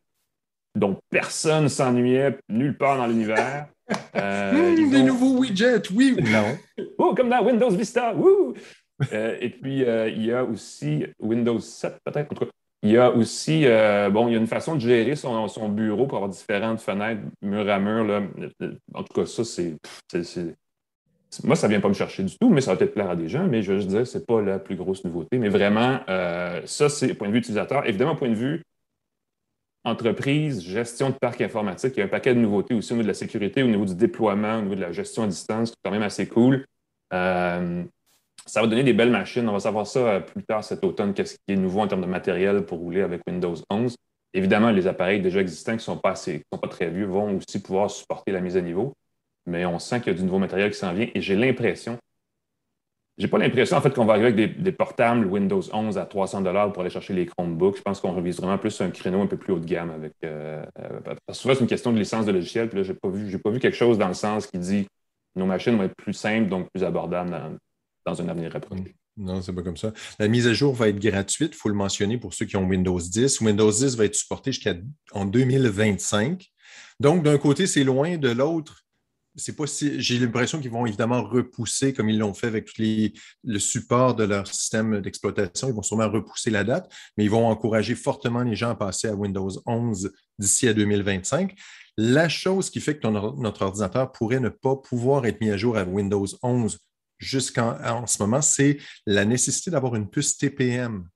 dont 0.76 1.00
personne 1.10 1.64
ne 1.64 1.68
s'ennuyait 1.68 2.38
nulle 2.50 2.78
part 2.78 2.98
dans 2.98 3.08
l'univers. 3.08 3.68
Euh, 4.16 4.52
mmh, 4.52 4.92
des 4.92 4.98
ont... 4.98 5.06
nouveaux 5.06 5.40
widgets, 5.40 5.82
oui 5.92 6.16
ou 6.16 6.22
non? 6.22 6.56
oh, 7.00 7.16
comme 7.16 7.28
dans 7.28 7.44
Windows 7.44 7.72
Vista, 7.72 8.14
wouh! 8.14 8.54
Euh, 9.14 9.38
et 9.40 9.50
puis, 9.50 9.84
euh, 9.84 10.10
il 10.10 10.26
y 10.26 10.32
a 10.32 10.44
aussi 10.44 11.06
Windows 11.20 11.60
7, 11.60 12.00
peut-être. 12.04 12.32
En 12.32 12.36
tout 12.36 12.46
cas, 12.46 12.52
il 12.84 12.92
y 12.92 12.98
a 12.98 13.12
aussi, 13.12 13.66
euh, 13.66 14.10
bon, 14.10 14.28
il 14.28 14.34
y 14.34 14.36
a 14.36 14.40
une 14.40 14.48
façon 14.48 14.76
de 14.76 14.82
gérer 14.82 15.16
son, 15.16 15.70
bureau 15.70 16.08
pour 16.08 16.18
avoir 16.18 16.30
différentes 16.30 16.80
fenêtres 16.80 17.22
mur 17.42 17.70
à 17.70 17.80
mur. 17.80 18.06
Là. 18.06 18.22
En 18.94 19.04
tout 19.04 19.14
cas, 19.14 19.26
ça, 19.26 19.44
c'est. 19.44 19.76
Moi, 21.44 21.56
ça 21.56 21.68
ne 21.68 21.74
vient 21.74 21.82
pas 21.82 21.90
me 21.90 21.94
chercher 21.94 22.24
du 22.24 22.36
tout, 22.38 22.50
mais 22.50 22.62
ça 22.62 22.72
va 22.72 22.78
peut-être 22.78 22.94
plaire 22.94 23.10
à 23.10 23.16
des 23.16 23.28
gens, 23.28 23.46
mais 23.48 23.62
je 23.62 23.74
veux 23.74 23.78
juste 23.80 23.90
dire, 23.90 24.08
ce 24.08 24.18
n'est 24.18 24.24
pas 24.24 24.42
la 24.42 24.58
plus 24.58 24.76
grosse 24.76 25.04
nouveauté. 25.04 25.38
Mais 25.38 25.50
vraiment, 25.50 26.00
ça, 26.66 26.90
c'est 26.90 27.14
point 27.14 27.28
de 27.28 27.34
vue 27.34 27.40
utilisateur. 27.40 27.86
Évidemment, 27.86 28.16
point 28.16 28.30
de 28.30 28.36
vue 28.36 28.64
entreprise, 29.84 30.62
gestion 30.62 31.10
de 31.10 31.16
parc 31.16 31.42
informatique, 31.42 31.94
il 31.96 32.00
y 32.00 32.02
a 32.02 32.06
un 32.06 32.10
paquet 32.10 32.34
de 32.34 32.40
nouveautés 32.40 32.74
aussi 32.74 32.92
au 32.92 32.96
niveau 32.96 33.04
de 33.04 33.10
la 33.10 33.14
sécurité, 33.14 33.64
au 33.64 33.68
niveau 33.68 33.86
du 33.86 33.96
déploiement, 33.96 34.60
au 34.60 34.62
niveau 34.64 34.76
de 34.76 34.82
la 34.82 34.92
gestion 34.92 35.24
à 35.24 35.28
distance, 35.28 35.70
qui 35.70 35.76
est 35.76 35.80
quand 35.84 35.92
même 35.92 36.04
assez 36.04 36.28
cool. 36.28 36.66
Euh, 38.40 38.50
ça 38.50 38.62
va 38.62 38.68
donner 38.68 38.84
des 38.84 38.94
belles 38.94 39.12
machines. 39.12 39.48
On 39.48 39.54
va 39.54 39.60
savoir 39.60 39.88
ça 39.88 40.22
plus 40.22 40.44
tard 40.44 40.64
cet 40.64 40.84
automne, 40.84 41.14
qu'est-ce 41.14 41.36
qui 41.36 41.54
est 41.54 41.56
nouveau 41.56 41.82
en 41.82 41.88
termes 41.88 42.02
de 42.02 42.08
matériel 42.08 42.66
pour 42.66 42.80
rouler 42.80 43.02
avec 43.02 43.22
Windows 43.28 43.56
11. 43.70 43.96
Évidemment, 44.34 44.72
les 44.72 44.88
appareils 44.88 45.22
déjà 45.22 45.42
existants 45.42 45.72
qui 45.72 45.78
ne 45.78 45.82
sont, 45.82 45.98
pas 45.98 46.16
sont 46.16 46.42
pas 46.62 46.68
très 46.68 46.90
vieux 46.90 47.06
vont 47.06 47.38
aussi 47.38 47.62
pouvoir 47.62 47.90
supporter 47.90 48.32
la 48.32 48.42
mise 48.42 48.58
à 48.58 48.62
niveau, 48.62 48.94
mais 49.48 49.66
on 49.66 49.80
sent 49.80 50.02
qu'il 50.02 50.14
y 50.14 50.16
a 50.16 50.18
du 50.18 50.24
nouveau 50.24 50.38
matériel 50.38 50.72
qui 50.72 50.78
s'en 50.78 50.94
vient 50.94 51.08
et 51.14 51.22
j'ai 51.22 51.36
l'impression, 51.36 51.98
j'ai 53.18 53.28
pas 53.28 53.40
l'impression 53.40 53.76
en 53.76 53.82
fait 53.82 53.94
qu'on 53.94 54.06
va 54.06 54.14
arriver 54.14 54.28
avec 54.28 54.62
des, 54.62 54.72
portables 54.72 55.26
Windows 55.26 55.62
11 55.74 55.98
à 55.98 56.06
300 56.06 56.44
pour 56.72 56.82
aller 56.82 56.92
chercher 56.92 57.14
les 57.14 57.26
Chromebooks. 57.26 57.78
Je 57.78 57.82
pense 57.82 58.00
qu'on 58.00 58.14
revise 58.14 58.38
vraiment 58.38 58.58
plus 58.58 58.80
un 58.82 58.92
créneau 58.92 59.22
un 59.22 59.28
peu 59.28 59.36
plus 59.36 59.52
haut 59.52 59.60
de 59.60 59.66
gamme 59.66 59.92
avec. 59.92 60.14
Euh, 60.24 60.64
parce 61.04 61.18
que 61.28 61.34
souvent, 61.34 61.54
c'est 61.56 61.62
une 61.62 61.68
question 61.68 61.92
de 61.92 61.98
licence 61.98 62.26
de 62.26 62.32
logiciel. 62.32 62.70
Puis 62.70 62.78
là, 62.78 62.84
j'ai 62.84 62.94
pas 62.94 63.10
vu, 63.10 63.38
pas 63.38 63.50
vu 63.50 63.60
quelque 63.60 63.76
chose 63.76 63.98
dans 63.98 64.08
le 64.08 64.14
sens 64.14 64.48
qui 64.48 64.58
dit 64.58 64.88
nos 65.36 65.46
machines 65.46 65.76
vont 65.76 65.84
être 65.84 65.96
plus 65.98 66.14
simples, 66.14 66.48
donc 66.48 66.70
plus 66.72 66.84
abordables 66.84 67.36
dans 68.06 68.22
un 68.22 68.28
avenir 68.30 68.52
rapproché. 68.52 68.96
Non, 69.18 69.42
c'est 69.42 69.54
pas 69.54 69.64
comme 69.64 69.78
ça. 69.78 69.92
La 70.18 70.28
mise 70.28 70.48
à 70.48 70.54
jour 70.54 70.74
va 70.74 70.88
être 70.88 71.00
gratuite, 71.00 71.52
il 71.54 71.58
faut 71.58 71.70
le 71.70 71.76
mentionner 71.76 72.18
pour 72.18 72.34
ceux 72.34 72.46
qui 72.46 72.56
ont 72.56 72.66
Windows 72.66 73.00
10. 73.00 73.42
Windows 73.42 73.72
10 73.72 73.98
va 73.98 74.06
être 74.06 74.16
supporté 74.16 74.52
jusqu'en 74.54 75.26
2025. 75.26 76.46
Donc, 77.00 77.24
d'un 77.24 77.38
côté, 77.38 77.68
c'est 77.68 77.84
loin, 77.84 78.18
de 78.18 78.30
l'autre, 78.30 78.86
c'est 79.36 79.56
pas 79.56 79.68
si. 79.68 80.00
J'ai 80.02 80.20
l'impression 80.20 80.60
qu'ils 80.60 80.72
vont 80.72 80.86
évidemment 80.86 81.24
repousser, 81.24 81.94
comme 81.94 82.10
ils 82.10 82.18
l'ont 82.18 82.34
fait 82.34 82.48
avec 82.48 82.70
le 82.78 83.60
support 83.60 84.16
de 84.16 84.24
leur 84.24 84.48
système 84.48 85.02
d'exploitation, 85.02 85.68
ils 85.68 85.74
vont 85.74 85.82
sûrement 85.82 86.10
repousser 86.10 86.50
la 86.50 86.64
date, 86.64 86.92
mais 87.18 87.26
ils 87.26 87.30
vont 87.30 87.48
encourager 87.48 87.96
fortement 87.96 88.44
les 88.44 88.56
gens 88.56 88.70
à 88.70 88.76
passer 88.76 89.08
à 89.08 89.16
Windows 89.16 89.50
11 89.66 90.12
d'ici 90.38 90.68
à 90.68 90.74
2025. 90.74 91.56
La 91.98 92.30
chose 92.30 92.70
qui 92.70 92.80
fait 92.80 92.98
que 92.98 93.08
notre 93.08 93.62
ordinateur 93.62 94.12
pourrait 94.12 94.40
ne 94.40 94.50
pas 94.50 94.76
pouvoir 94.76 95.26
être 95.26 95.42
mis 95.42 95.50
à 95.50 95.58
jour 95.58 95.78
à 95.78 95.84
Windows 95.84 96.28
11 96.42 96.78
jusqu'en 97.20 97.78
en 97.84 98.08
ce 98.08 98.22
moment, 98.24 98.42
c'est 98.42 98.78
la 99.06 99.26
nécessité 99.26 99.70
d'avoir 99.70 99.96
une 99.96 100.10
puce 100.10 100.38
TPM 100.38 101.08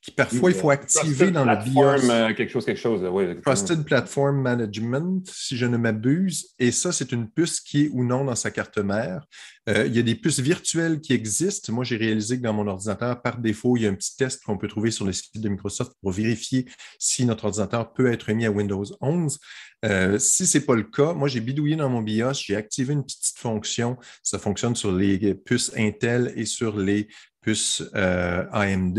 qui 0.00 0.12
parfois 0.12 0.50
il 0.50 0.56
faut 0.56 0.70
activer 0.70 1.30
dans 1.30 1.44
le 1.44 1.56
BIOS. 1.56 2.10
Euh, 2.10 2.34
quelque 2.34 2.50
chose, 2.50 2.64
quelque 2.64 2.80
chose. 2.80 3.02
Oui, 3.10 3.40
Trusted 3.42 3.84
Platform 3.84 4.40
Management, 4.40 5.28
si 5.32 5.56
je 5.56 5.66
ne 5.66 5.76
m'abuse. 5.76 6.54
Et 6.58 6.70
ça, 6.70 6.92
c'est 6.92 7.10
une 7.10 7.28
puce 7.28 7.60
qui 7.60 7.84
est 7.84 7.88
ou 7.92 8.04
non 8.04 8.24
dans 8.24 8.36
sa 8.36 8.50
carte 8.50 8.78
mère. 8.78 9.26
Euh, 9.68 9.86
il 9.86 9.96
y 9.96 9.98
a 9.98 10.02
des 10.02 10.14
puces 10.14 10.38
virtuelles 10.38 11.00
qui 11.00 11.12
existent. 11.12 11.72
Moi, 11.72 11.84
j'ai 11.84 11.96
réalisé 11.96 12.38
que 12.38 12.42
dans 12.42 12.52
mon 12.52 12.66
ordinateur, 12.68 13.20
par 13.20 13.38
défaut, 13.38 13.76
il 13.76 13.82
y 13.82 13.86
a 13.86 13.90
un 13.90 13.94
petit 13.94 14.16
test 14.16 14.42
qu'on 14.44 14.56
peut 14.56 14.68
trouver 14.68 14.90
sur 14.90 15.04
le 15.04 15.12
site 15.12 15.40
de 15.40 15.48
Microsoft 15.48 15.92
pour 16.00 16.12
vérifier 16.12 16.66
si 16.98 17.26
notre 17.26 17.46
ordinateur 17.46 17.92
peut 17.92 18.10
être 18.12 18.32
mis 18.32 18.46
à 18.46 18.50
Windows 18.50 18.84
11. 19.00 19.38
Euh, 19.84 20.18
si 20.18 20.46
ce 20.46 20.58
n'est 20.58 20.64
pas 20.64 20.74
le 20.74 20.84
cas, 20.84 21.12
moi, 21.12 21.28
j'ai 21.28 21.40
bidouillé 21.40 21.76
dans 21.76 21.88
mon 21.88 22.02
BIOS, 22.02 22.34
j'ai 22.34 22.56
activé 22.56 22.94
une 22.94 23.04
petite 23.04 23.36
fonction. 23.38 23.96
Ça 24.22 24.38
fonctionne 24.38 24.76
sur 24.76 24.92
les 24.92 25.34
puces 25.34 25.72
Intel 25.76 26.32
et 26.36 26.46
sur 26.46 26.78
les 26.78 27.08
puces 27.42 27.82
euh, 27.94 28.44
AMD. 28.52 28.98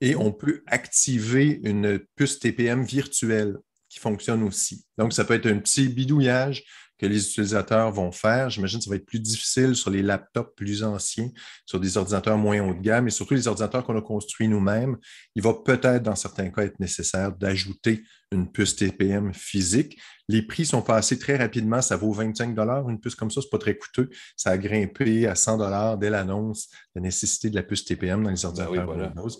Et 0.00 0.16
on 0.16 0.32
peut 0.32 0.62
activer 0.66 1.60
une 1.62 2.00
puce 2.16 2.38
TPM 2.38 2.84
virtuelle 2.84 3.58
qui 3.88 3.98
fonctionne 3.98 4.42
aussi. 4.42 4.84
Donc, 4.98 5.12
ça 5.12 5.24
peut 5.24 5.34
être 5.34 5.46
un 5.46 5.58
petit 5.58 5.88
bidouillage 5.88 6.64
que 7.00 7.06
les 7.06 7.26
utilisateurs 7.26 7.90
vont 7.90 8.12
faire. 8.12 8.50
J'imagine 8.50 8.78
que 8.78 8.84
ça 8.84 8.90
va 8.90 8.96
être 8.96 9.06
plus 9.06 9.20
difficile 9.20 9.74
sur 9.74 9.88
les 9.90 10.02
laptops 10.02 10.54
plus 10.54 10.84
anciens, 10.84 11.30
sur 11.64 11.80
des 11.80 11.96
ordinateurs 11.96 12.36
moins 12.36 12.60
haut 12.60 12.74
de 12.74 12.80
gamme 12.80 13.08
et 13.08 13.10
surtout 13.10 13.32
les 13.32 13.48
ordinateurs 13.48 13.84
qu'on 13.84 13.96
a 13.96 14.02
construits 14.02 14.48
nous-mêmes. 14.48 14.98
Il 15.34 15.42
va 15.42 15.54
peut-être, 15.54 16.02
dans 16.02 16.14
certains 16.14 16.50
cas, 16.50 16.62
être 16.62 16.78
nécessaire 16.78 17.32
d'ajouter 17.32 18.02
une 18.32 18.52
puce 18.52 18.76
TPM 18.76 19.32
physique. 19.32 19.98
Les 20.28 20.42
prix 20.42 20.66
sont 20.66 20.82
passés 20.82 21.18
très 21.18 21.36
rapidement. 21.36 21.80
Ça 21.80 21.96
vaut 21.96 22.12
25 22.12 22.56
une 22.88 23.00
puce 23.00 23.14
comme 23.14 23.30
ça, 23.30 23.40
ce 23.40 23.46
n'est 23.46 23.50
pas 23.50 23.58
très 23.58 23.76
coûteux. 23.76 24.10
Ça 24.36 24.50
a 24.50 24.58
grimpé 24.58 25.26
à 25.26 25.34
100 25.34 25.96
dès 25.96 26.10
l'annonce 26.10 26.68
la 26.94 27.00
nécessité 27.00 27.48
de 27.48 27.56
la 27.56 27.62
puce 27.62 27.86
TPM 27.86 28.22
dans 28.22 28.30
les 28.30 28.36
ben 28.42 28.48
ordinateurs 28.48 28.88
Windows. 28.88 29.30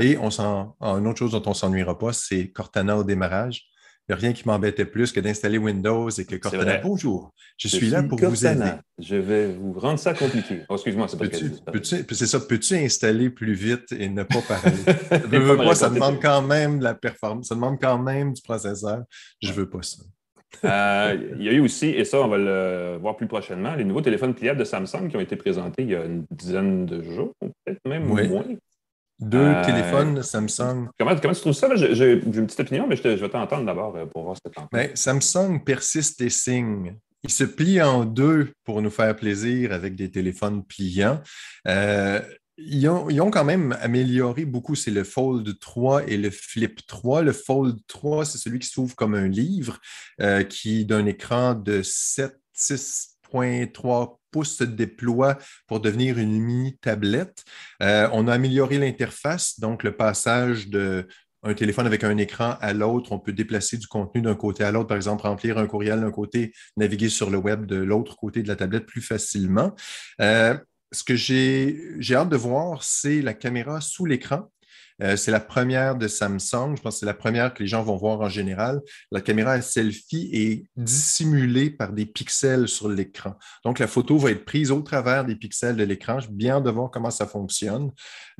Et 0.00 0.16
on 0.16 0.30
une 0.80 1.06
autre 1.06 1.18
chose 1.18 1.32
dont 1.32 1.42
on 1.44 1.50
ne 1.50 1.54
s'ennuiera 1.54 1.98
pas, 1.98 2.14
c'est 2.14 2.50
Cortana 2.50 2.96
au 2.96 3.04
démarrage 3.04 3.69
n'y 4.10 4.14
a 4.14 4.16
rien 4.16 4.32
qui 4.32 4.46
m'embêtait 4.46 4.84
plus 4.84 5.12
que 5.12 5.20
d'installer 5.20 5.58
Windows 5.58 6.10
et 6.10 6.24
que 6.24 6.36
Cortana, 6.36 6.78
bonjour, 6.78 7.32
je, 7.56 7.68
suis, 7.68 7.88
là 7.88 8.02
pour 8.02 8.18
vous 8.18 8.46
aider. 8.46 8.72
Je 8.98 9.16
vais 9.16 9.52
vous 9.52 9.72
rendre 9.72 9.98
ça 9.98 10.14
compliqué. 10.14 10.62
Oh, 10.68 10.74
excuse-moi, 10.74 11.06
c'est 11.08 11.18
pas 11.18 11.26
peux 11.28 11.80
C'est 11.82 12.26
ça, 12.26 12.40
peux-tu 12.40 12.74
installer 12.74 13.30
plus 13.30 13.54
vite 13.54 13.92
et 13.92 14.08
ne 14.08 14.22
pas 14.22 14.42
parler? 14.42 15.74
ça 15.74 15.90
demande 15.90 16.20
quand 16.20 16.42
même 16.42 16.80
la 16.80 16.94
performance, 16.94 17.48
ça 17.48 17.54
demande 17.54 17.78
quand 17.80 17.98
même 17.98 18.32
du 18.32 18.42
processeur. 18.42 19.02
Je 19.40 19.48
ne 19.48 19.54
veux 19.54 19.68
pas 19.68 19.82
ça. 19.82 20.02
Euh, 20.64 21.16
il 21.38 21.44
y 21.44 21.48
a 21.48 21.52
eu 21.52 21.60
aussi, 21.60 21.86
et 21.86 22.04
ça, 22.04 22.20
on 22.20 22.28
va 22.28 22.36
le 22.36 22.98
voir 23.00 23.16
plus 23.16 23.28
prochainement, 23.28 23.74
les 23.76 23.84
nouveaux 23.84 24.00
téléphones 24.00 24.34
pliables 24.34 24.58
de 24.58 24.64
Samsung 24.64 25.08
qui 25.08 25.16
ont 25.16 25.20
été 25.20 25.36
présentés 25.36 25.84
il 25.84 25.90
y 25.90 25.94
a 25.94 26.04
une 26.04 26.26
dizaine 26.30 26.86
de 26.86 27.02
jours, 27.02 27.32
peut-être 27.40 27.80
même 27.86 28.04
moins. 28.04 28.44
Deux 29.20 29.38
euh, 29.38 29.64
téléphones 29.64 30.22
Samsung. 30.22 30.88
Comment, 30.98 31.14
comment, 31.16 31.34
tu 31.34 31.40
trouves 31.40 31.52
ça? 31.52 31.68
J'ai 31.74 32.12
une 32.12 32.46
petite 32.46 32.60
opinion, 32.60 32.86
mais 32.86 32.96
je, 32.96 33.02
vais 33.02 33.28
t'entendre 33.28 33.66
d'abord 33.66 33.94
euh, 33.96 34.06
pour 34.06 34.24
voir 34.24 34.36
ce 34.36 34.48
que 34.48 34.54
ben, 34.72 34.90
Samsung 34.94 35.62
persiste 35.64 36.20
et 36.22 36.30
signe. 36.30 36.96
Il 37.22 37.30
se 37.30 37.44
plie 37.44 37.82
en 37.82 38.06
deux 38.06 38.52
pour 38.64 38.80
nous 38.80 38.88
faire 38.88 39.14
plaisir 39.14 39.72
avec 39.72 39.94
des 39.94 40.10
téléphones 40.10 40.64
pliants. 40.64 41.20
Euh, 41.68 42.20
ils, 42.56 42.88
ont, 42.88 43.10
ils, 43.10 43.20
ont, 43.20 43.30
quand 43.30 43.44
même 43.44 43.76
amélioré 43.82 44.46
beaucoup. 44.46 44.74
C'est 44.74 44.90
le 44.90 45.04
Fold 45.04 45.58
3 45.58 46.08
et 46.08 46.16
le 46.16 46.30
Flip 46.30 46.86
3. 46.86 47.20
Le 47.20 47.32
Fold 47.32 47.76
3, 47.88 48.24
c'est 48.24 48.38
celui 48.38 48.58
qui 48.58 48.68
s'ouvre 48.68 48.96
comme 48.96 49.14
un 49.14 49.28
livre, 49.28 49.78
qui 50.48 50.86
d'un 50.86 51.04
écran 51.04 51.54
de 51.54 51.82
7, 51.82 52.34
6.3 53.32 54.18
pouces 54.30 54.56
se 54.56 54.64
déploie 54.64 55.38
pour 55.66 55.80
devenir 55.80 56.18
une 56.18 56.40
mini-tablette. 56.40 57.44
Euh, 57.82 58.08
on 58.12 58.28
a 58.28 58.34
amélioré 58.34 58.78
l'interface, 58.78 59.58
donc 59.58 59.82
le 59.82 59.96
passage 59.96 60.68
de 60.68 61.06
un 61.42 61.54
téléphone 61.54 61.86
avec 61.86 62.04
un 62.04 62.16
écran 62.18 62.56
à 62.60 62.72
l'autre, 62.72 63.12
on 63.12 63.18
peut 63.18 63.32
déplacer 63.32 63.78
du 63.78 63.86
contenu 63.86 64.20
d'un 64.20 64.34
côté 64.34 64.62
à 64.62 64.70
l'autre, 64.70 64.88
par 64.88 64.96
exemple, 64.96 65.22
remplir 65.22 65.56
un 65.56 65.66
courriel 65.66 66.00
d'un 66.00 66.10
côté, 66.10 66.52
naviguer 66.76 67.08
sur 67.08 67.30
le 67.30 67.38
web 67.38 67.64
de 67.64 67.76
l'autre 67.76 68.16
côté 68.16 68.42
de 68.42 68.48
la 68.48 68.56
tablette 68.56 68.86
plus 68.86 69.00
facilement. 69.00 69.74
Euh, 70.20 70.54
ce 70.92 71.04
que 71.04 71.16
j'ai 71.16 71.98
hâte 72.12 72.28
de 72.28 72.36
voir, 72.36 72.82
c'est 72.82 73.22
la 73.22 73.32
caméra 73.32 73.80
sous 73.80 74.04
l'écran. 74.04 74.50
Euh, 75.02 75.16
c'est 75.16 75.30
la 75.30 75.40
première 75.40 75.96
de 75.96 76.08
Samsung. 76.08 76.76
Je 76.76 76.82
pense 76.82 76.94
que 76.94 77.00
c'est 77.00 77.06
la 77.06 77.14
première 77.14 77.54
que 77.54 77.62
les 77.62 77.68
gens 77.68 77.82
vont 77.82 77.96
voir 77.96 78.20
en 78.20 78.28
général. 78.28 78.80
La 79.10 79.20
caméra 79.20 79.60
selfie 79.60 80.30
est 80.32 80.66
dissimulée 80.76 81.70
par 81.70 81.92
des 81.92 82.06
pixels 82.06 82.68
sur 82.68 82.88
l'écran. 82.88 83.34
Donc, 83.64 83.78
la 83.78 83.86
photo 83.86 84.18
va 84.18 84.30
être 84.30 84.44
prise 84.44 84.70
au 84.70 84.80
travers 84.82 85.24
des 85.24 85.36
pixels 85.36 85.76
de 85.76 85.84
l'écran. 85.84 86.20
Je 86.20 86.28
bien 86.30 86.60
de 86.60 86.70
voir 86.70 86.90
comment 86.90 87.10
ça 87.10 87.26
fonctionne. 87.26 87.90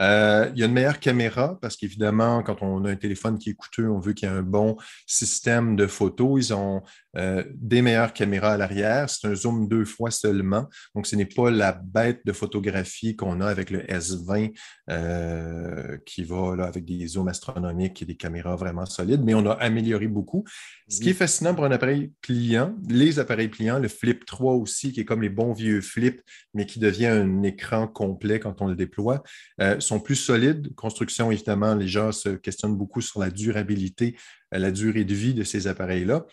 Euh, 0.01 0.51
il 0.55 0.61
y 0.61 0.63
a 0.63 0.67
une 0.67 0.73
meilleure 0.73 1.01
caméra 1.01 1.59
parce 1.61 1.77
qu'évidemment, 1.77 2.43
quand 2.43 2.63
on 2.63 2.85
a 2.85 2.91
un 2.91 2.97
téléphone 2.97 3.39
qui 3.39 3.51
est 3.51 3.55
coûteux, 3.55 3.89
on 3.89 3.99
veut 3.99 4.13
qu'il 4.13 4.29
y 4.29 4.33
ait 4.33 4.35
un 4.35 4.43
bon 4.43 4.77
système 5.07 5.77
de 5.77 5.87
photos. 5.87 6.47
Ils 6.47 6.55
ont 6.55 6.83
euh, 7.17 7.43
des 7.55 7.83
meilleures 7.83 8.13
caméras 8.13 8.53
à 8.53 8.57
l'arrière. 8.57 9.11
C'est 9.11 9.27
un 9.27 9.35
zoom 9.35 9.69
deux 9.69 9.85
fois 9.85 10.11
seulement. 10.11 10.69
Donc, 10.95 11.07
ce 11.07 11.17
n'est 11.17 11.27
pas 11.27 11.51
la 11.51 11.73
bête 11.73 12.21
de 12.25 12.33
photographie 12.33 13.17
qu'on 13.17 13.41
a 13.41 13.47
avec 13.47 13.71
le 13.71 13.81
S20 13.81 14.53
euh, 14.91 15.99
qui 16.07 16.23
va 16.23 16.55
là, 16.57 16.65
avec 16.67 16.85
des 16.85 17.07
zooms 17.07 17.29
astronomiques 17.29 18.03
et 18.03 18.05
des 18.05 18.17
caméras 18.17 18.57
vraiment 18.57 18.87
solides, 18.87 19.23
mais 19.25 19.35
on 19.35 19.47
a 19.47 19.53
amélioré 19.53 20.07
beaucoup. 20.07 20.45
Ce 20.89 21.01
qui 21.01 21.11
est 21.11 21.15
fascinant 21.15 21.55
pour 21.55 21.65
un 21.65 21.71
appareil 21.71 22.13
pliant, 22.21 22.77
les 22.89 23.19
appareils 23.19 23.49
pliants, 23.49 23.79
le 23.79 23.89
Flip 23.89 24.25
3 24.25 24.55
aussi, 24.55 24.93
qui 24.93 25.01
est 25.01 25.05
comme 25.05 25.23
les 25.23 25.29
bons 25.29 25.53
vieux 25.53 25.81
Flip, 25.81 26.21
mais 26.55 26.67
qui 26.67 26.79
devient 26.79 27.07
un 27.07 27.43
écran 27.43 27.87
complet 27.87 28.41
quand 28.41 28.61
on 28.63 28.67
le 28.67 28.77
déploie, 28.77 29.23
euh, 29.61 29.79
sont 29.81 30.01
plus 30.01 30.17
solides. 30.17 30.75
Construction, 30.75 31.31
évidemment, 31.31 31.75
les 31.75 31.89
gens 31.89 32.13
se 32.13 32.31
questionnent 32.31 32.77
beaucoup 32.77 33.01
sur 33.01 33.21
la 33.21 33.31
durabilité, 33.31 34.17
la 34.53 34.71
durée 34.71 35.05
de 35.05 35.15
vie 35.15 35.35
de 35.35 35.45
ces 35.45 35.67
appareils-là. 35.67 36.27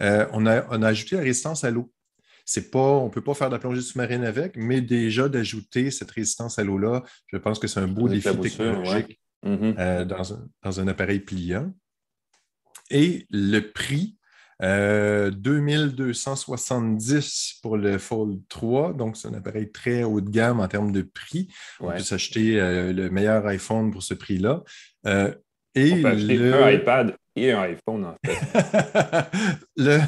Euh, 0.00 0.26
on, 0.32 0.46
a, 0.46 0.86
ajouté 0.86 1.16
la 1.16 1.22
résistance 1.22 1.64
à 1.64 1.70
l'eau. 1.70 1.92
Pas, 2.72 2.78
on 2.78 3.06
ne 3.06 3.10
peut 3.10 3.22
pas 3.22 3.34
faire 3.34 3.48
de 3.48 3.54
la 3.54 3.60
plongée 3.60 3.80
sous-marine 3.80 4.24
avec, 4.24 4.56
mais 4.56 4.80
déjà 4.80 5.28
d'ajouter 5.28 5.90
cette 5.90 6.10
résistance 6.10 6.58
à 6.58 6.64
l'eau-là, 6.64 7.02
je 7.28 7.36
pense 7.38 7.58
que 7.58 7.68
c'est 7.68 7.80
un 7.80 7.86
beau 7.86 8.08
défi 8.08 8.36
technologique 8.36 9.20
mm-hmm. 9.44 9.74
euh, 9.78 10.04
dans, 10.04 10.80
un, 10.80 10.88
appareil 10.88 11.20
pliant. 11.20 11.72
Et 12.90 13.26
le 13.30 13.60
prix, 13.60 14.18
2270 14.60 17.14
euh, 17.14 17.20
pour 17.62 17.76
le 17.76 17.98
Fold 17.98 18.40
3, 18.48 18.94
donc 18.94 19.16
c'est 19.16 19.28
un 19.28 19.34
appareil 19.34 19.70
très 19.70 20.02
haut 20.02 20.20
de 20.20 20.28
gamme 20.28 20.58
en 20.60 20.68
termes 20.68 20.92
de 20.92 21.02
prix. 21.02 21.48
On 21.80 21.92
peut 21.92 22.00
s'acheter 22.00 22.56
le 22.92 23.08
meilleur 23.08 23.46
iPhone 23.46 23.92
pour 23.92 24.02
ce 24.02 24.14
prix-là. 24.14 24.64
Et 25.74 25.92
on 25.92 26.02
peut 26.02 26.14
le... 26.14 26.54
un 26.54 26.70
iPad 26.70 27.16
et 27.34 27.52
un 27.52 27.62
iPhone, 27.62 28.04
en 28.04 28.14
fait. 28.24 28.38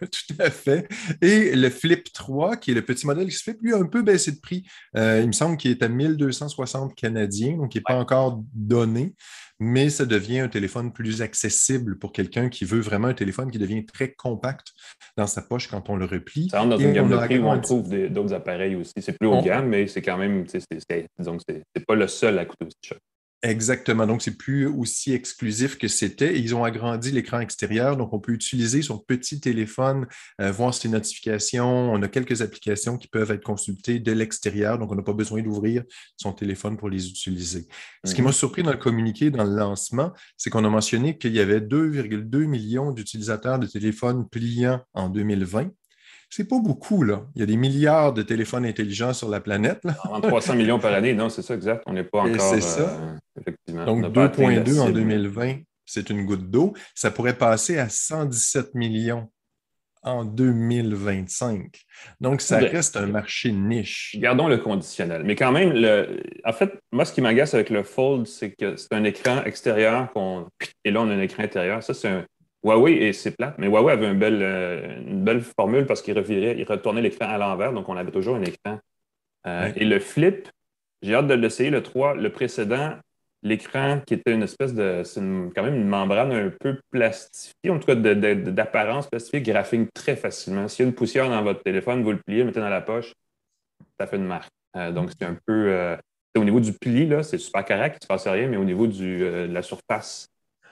tout 0.00 0.34
à 0.38 0.50
fait. 0.50 0.86
Et 1.20 1.56
le 1.56 1.70
Flip 1.70 2.12
3, 2.12 2.56
qui 2.56 2.70
est 2.70 2.74
le 2.74 2.82
petit 2.82 3.06
modèle 3.06 3.26
qui 3.26 3.34
se 3.34 3.42
fait, 3.42 3.58
lui, 3.60 3.74
un 3.74 3.86
peu 3.86 4.02
baissé 4.02 4.30
de 4.32 4.40
prix. 4.40 4.64
Euh, 4.96 5.20
il 5.22 5.26
me 5.26 5.32
semble 5.32 5.56
qu'il 5.56 5.72
est 5.72 5.82
à 5.82 5.88
1260 5.88 6.94
canadiens, 6.94 7.56
donc 7.56 7.74
il 7.74 7.78
n'est 7.78 7.82
pas 7.82 7.96
encore 7.96 8.44
donné, 8.54 9.14
mais 9.58 9.88
ça 9.90 10.04
devient 10.04 10.40
un 10.40 10.48
téléphone 10.48 10.92
plus 10.92 11.20
accessible 11.20 11.98
pour 11.98 12.12
quelqu'un 12.12 12.48
qui 12.48 12.64
veut 12.64 12.80
vraiment 12.80 13.08
un 13.08 13.14
téléphone 13.14 13.50
qui 13.50 13.58
devient 13.58 13.84
très 13.84 14.12
compact 14.12 14.68
dans 15.16 15.26
sa 15.26 15.42
poche 15.42 15.66
quand 15.66 15.90
on 15.90 15.96
le 15.96 16.04
replie. 16.04 16.48
Ça 16.50 16.60
rentre 16.60 16.76
dans 16.76 16.78
une 16.78 16.92
gamme 16.92 17.10
de 17.10 17.16
prix 17.16 17.38
où 17.38 17.46
on 17.46 17.60
trouve 17.60 17.90
d'autres 18.08 18.34
appareils 18.34 18.76
aussi. 18.76 18.92
C'est 18.98 19.18
plus 19.18 19.26
haut 19.26 19.40
de 19.40 19.44
gamme, 19.44 19.68
mais 19.68 19.88
c'est 19.88 20.02
quand 20.02 20.18
même, 20.18 20.44
disons 20.44 21.38
c'est 21.40 21.86
pas 21.86 21.96
le 21.96 22.06
seul 22.06 22.38
à 22.38 22.44
coûter 22.44 22.66
aussi 22.66 22.76
cher. 22.82 22.98
Exactement. 23.46 24.08
Donc, 24.08 24.22
c'est 24.22 24.36
plus 24.36 24.66
aussi 24.66 25.12
exclusif 25.12 25.78
que 25.78 25.86
c'était. 25.86 26.36
Ils 26.36 26.52
ont 26.56 26.64
agrandi 26.64 27.12
l'écran 27.12 27.38
extérieur, 27.38 27.96
donc 27.96 28.12
on 28.12 28.18
peut 28.18 28.32
utiliser 28.32 28.82
son 28.82 28.98
petit 28.98 29.38
téléphone, 29.38 30.08
euh, 30.40 30.50
voir 30.50 30.74
ses 30.74 30.88
notifications. 30.88 31.92
On 31.92 32.02
a 32.02 32.08
quelques 32.08 32.42
applications 32.42 32.98
qui 32.98 33.06
peuvent 33.06 33.30
être 33.30 33.44
consultées 33.44 34.00
de 34.00 34.10
l'extérieur, 34.10 34.78
donc 34.78 34.90
on 34.90 34.96
n'a 34.96 35.02
pas 35.02 35.12
besoin 35.12 35.42
d'ouvrir 35.42 35.84
son 36.16 36.32
téléphone 36.32 36.76
pour 36.76 36.88
les 36.88 37.08
utiliser. 37.08 37.68
Ce 38.04 38.16
qui 38.16 38.22
m'a 38.22 38.30
mhm. 38.30 38.34
surpris 38.34 38.64
dans 38.64 38.72
le 38.72 38.78
communiqué, 38.78 39.30
dans 39.30 39.44
le 39.44 39.54
lancement, 39.54 40.12
c'est 40.36 40.50
qu'on 40.50 40.64
a 40.64 40.68
mentionné 40.68 41.16
qu'il 41.16 41.32
y 41.32 41.40
avait 41.40 41.60
2,2 41.60 42.46
millions 42.46 42.90
d'utilisateurs 42.90 43.60
de 43.60 43.66
téléphones 43.68 44.28
pliants 44.28 44.82
en 44.92 45.08
2020 45.08 45.70
c'est 46.28 46.48
pas 46.48 46.58
beaucoup, 46.58 47.02
là. 47.02 47.26
Il 47.34 47.40
y 47.40 47.42
a 47.42 47.46
des 47.46 47.56
milliards 47.56 48.12
de 48.12 48.22
téléphones 48.22 48.66
intelligents 48.66 49.12
sur 49.12 49.28
la 49.28 49.40
planète. 49.40 49.84
Là. 49.84 49.96
300 50.22 50.54
millions 50.54 50.78
par 50.78 50.92
année, 50.92 51.14
non, 51.14 51.28
c'est 51.28 51.42
ça, 51.42 51.54
exact. 51.54 51.82
On 51.86 51.92
n'est 51.92 52.04
pas 52.04 52.20
encore. 52.20 52.40
C'est 52.40 52.60
ça. 52.60 52.98
Euh, 53.00 53.16
effectivement. 53.40 53.84
Donc, 53.84 54.04
2,2 54.06 54.80
en 54.80 54.90
2020, 54.90 55.58
c'est 55.84 56.10
une 56.10 56.24
goutte 56.24 56.50
d'eau. 56.50 56.74
Ça 56.94 57.10
pourrait 57.10 57.38
passer 57.38 57.78
à 57.78 57.88
117 57.88 58.74
millions 58.74 59.30
en 60.02 60.24
2025. 60.24 61.80
Donc, 62.20 62.40
ça 62.40 62.58
reste 62.58 62.96
un 62.96 63.06
marché 63.06 63.52
niche. 63.52 64.16
Gardons 64.18 64.48
le 64.48 64.58
conditionnel. 64.58 65.22
Mais 65.24 65.34
quand 65.34 65.52
même, 65.52 65.72
le... 65.72 66.22
en 66.44 66.52
fait, 66.52 66.72
moi, 66.92 67.04
ce 67.04 67.12
qui 67.12 67.20
m'agace 67.20 67.54
avec 67.54 67.70
le 67.70 67.82
Fold, 67.82 68.26
c'est 68.26 68.52
que 68.52 68.76
c'est 68.76 68.92
un 68.92 69.04
écran 69.04 69.42
extérieur 69.44 70.12
qu'on... 70.12 70.46
et 70.84 70.90
là, 70.90 71.02
on 71.02 71.08
a 71.08 71.14
un 71.14 71.20
écran 71.20 71.42
intérieur. 71.42 71.82
Ça, 71.82 71.94
c'est 71.94 72.08
un 72.08 72.24
Huawei, 72.66 72.94
et 72.94 73.12
c'est 73.12 73.30
plate, 73.30 73.56
mais 73.58 73.68
Huawei 73.68 73.92
avait 73.92 74.10
une 74.10 74.18
belle, 74.18 74.42
euh, 74.42 75.00
une 75.06 75.22
belle 75.22 75.40
formule 75.40 75.86
parce 75.86 76.02
qu'il 76.02 76.16
il 76.16 76.64
retournait 76.64 77.00
l'écran 77.00 77.28
à 77.28 77.38
l'envers, 77.38 77.72
donc 77.72 77.88
on 77.88 77.96
avait 77.96 78.10
toujours 78.10 78.34
un 78.34 78.42
écran. 78.42 78.80
Euh, 79.46 79.70
et 79.76 79.84
le 79.84 80.00
flip, 80.00 80.48
j'ai 81.00 81.14
hâte 81.14 81.28
de 81.28 81.34
l'essayer, 81.34 81.70
le 81.70 81.82
3, 81.82 82.14
le 82.14 82.30
précédent, 82.30 82.94
l'écran 83.44 84.00
qui 84.04 84.14
était 84.14 84.32
une 84.32 84.42
espèce 84.42 84.74
de. 84.74 85.02
C'est 85.04 85.20
quand 85.54 85.62
même 85.62 85.76
une 85.76 85.86
membrane 85.86 86.32
un 86.32 86.50
peu 86.50 86.80
plastifiée, 86.90 87.70
en 87.70 87.78
tout 87.78 87.86
cas 87.86 87.94
d'apparence 87.94 89.06
plastifiée, 89.06 89.42
graphine 89.42 89.86
très 89.94 90.16
facilement. 90.16 90.66
S'il 90.66 90.84
y 90.84 90.86
a 90.86 90.88
une 90.88 90.94
poussière 90.94 91.30
dans 91.30 91.42
votre 91.44 91.62
téléphone, 91.62 92.02
vous 92.02 92.12
le 92.12 92.18
pliez, 92.26 92.42
mettez 92.42 92.58
dans 92.58 92.68
la 92.68 92.80
poche, 92.80 93.12
ça 94.00 94.08
fait 94.08 94.16
une 94.16 94.26
marque. 94.26 94.50
Euh, 94.76 94.90
donc, 94.90 95.10
c'est 95.16 95.26
un 95.26 95.38
peu. 95.46 95.96
au 96.36 96.44
niveau 96.44 96.58
du 96.58 96.72
pli, 96.72 97.06
là, 97.06 97.22
c'est 97.22 97.38
super 97.38 97.64
correct, 97.64 97.94
il 97.94 97.98
ne 97.98 98.02
se 98.02 98.08
passe 98.08 98.26
rien, 98.26 98.48
mais 98.48 98.56
au 98.56 98.64
niveau 98.64 98.88
du, 98.88 99.20
de 99.20 99.48
la 99.52 99.62
surface, 99.62 100.26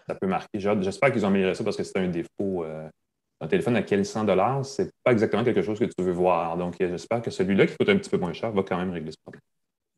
ça 0.06 0.14
peut 0.14 0.26
marquer. 0.26 0.60
J'espère 0.60 1.12
qu'ils 1.12 1.24
ont 1.24 1.28
amélioré 1.28 1.54
ça 1.54 1.64
parce 1.64 1.76
que 1.76 1.82
c'est 1.82 1.98
un 1.98 2.08
défaut. 2.08 2.64
Euh, 2.64 2.88
un 3.40 3.48
téléphone 3.48 3.76
à 3.76 4.04
100 4.04 4.62
c'est 4.64 4.90
pas 5.02 5.12
exactement 5.12 5.44
quelque 5.44 5.62
chose 5.62 5.78
que 5.78 5.84
tu 5.84 6.02
veux 6.02 6.12
voir. 6.12 6.56
Donc, 6.56 6.76
j'espère 6.78 7.20
que 7.20 7.30
celui-là, 7.30 7.66
qui 7.66 7.76
coûte 7.76 7.88
un 7.88 7.96
petit 7.96 8.10
peu 8.10 8.16
moins 8.16 8.32
cher, 8.32 8.52
va 8.52 8.62
quand 8.62 8.78
même 8.78 8.90
régler 8.90 9.10
ce 9.10 9.16
problème. 9.22 9.40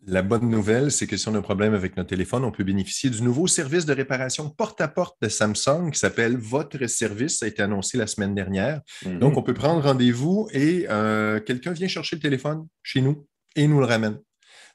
La 0.08 0.22
bonne 0.22 0.48
nouvelle, 0.48 0.92
c'est 0.92 1.06
que 1.06 1.16
si 1.16 1.28
on 1.28 1.34
a 1.34 1.38
un 1.38 1.42
problème 1.42 1.74
avec 1.74 1.96
notre 1.96 2.10
téléphone, 2.10 2.44
on 2.44 2.52
peut 2.52 2.64
bénéficier 2.64 3.10
du 3.10 3.22
nouveau 3.22 3.46
service 3.46 3.86
de 3.86 3.92
réparation 3.92 4.50
porte-à-porte 4.50 5.16
de 5.20 5.28
Samsung 5.28 5.90
qui 5.92 5.98
s'appelle 5.98 6.36
Votre 6.36 6.86
service. 6.86 7.38
Ça 7.38 7.46
a 7.46 7.48
été 7.48 7.62
annoncé 7.62 7.98
la 7.98 8.06
semaine 8.06 8.34
dernière. 8.34 8.82
Mhm. 9.04 9.18
Donc, 9.18 9.36
on 9.36 9.42
peut 9.42 9.54
prendre 9.54 9.82
rendez-vous 9.82 10.48
et 10.52 10.86
euh, 10.88 11.40
quelqu'un 11.40 11.72
vient 11.72 11.88
chercher 11.88 12.16
le 12.16 12.22
téléphone 12.22 12.66
chez 12.82 13.00
nous 13.00 13.26
et 13.56 13.66
nous 13.66 13.80
le 13.80 13.86
ramène. 13.86 14.18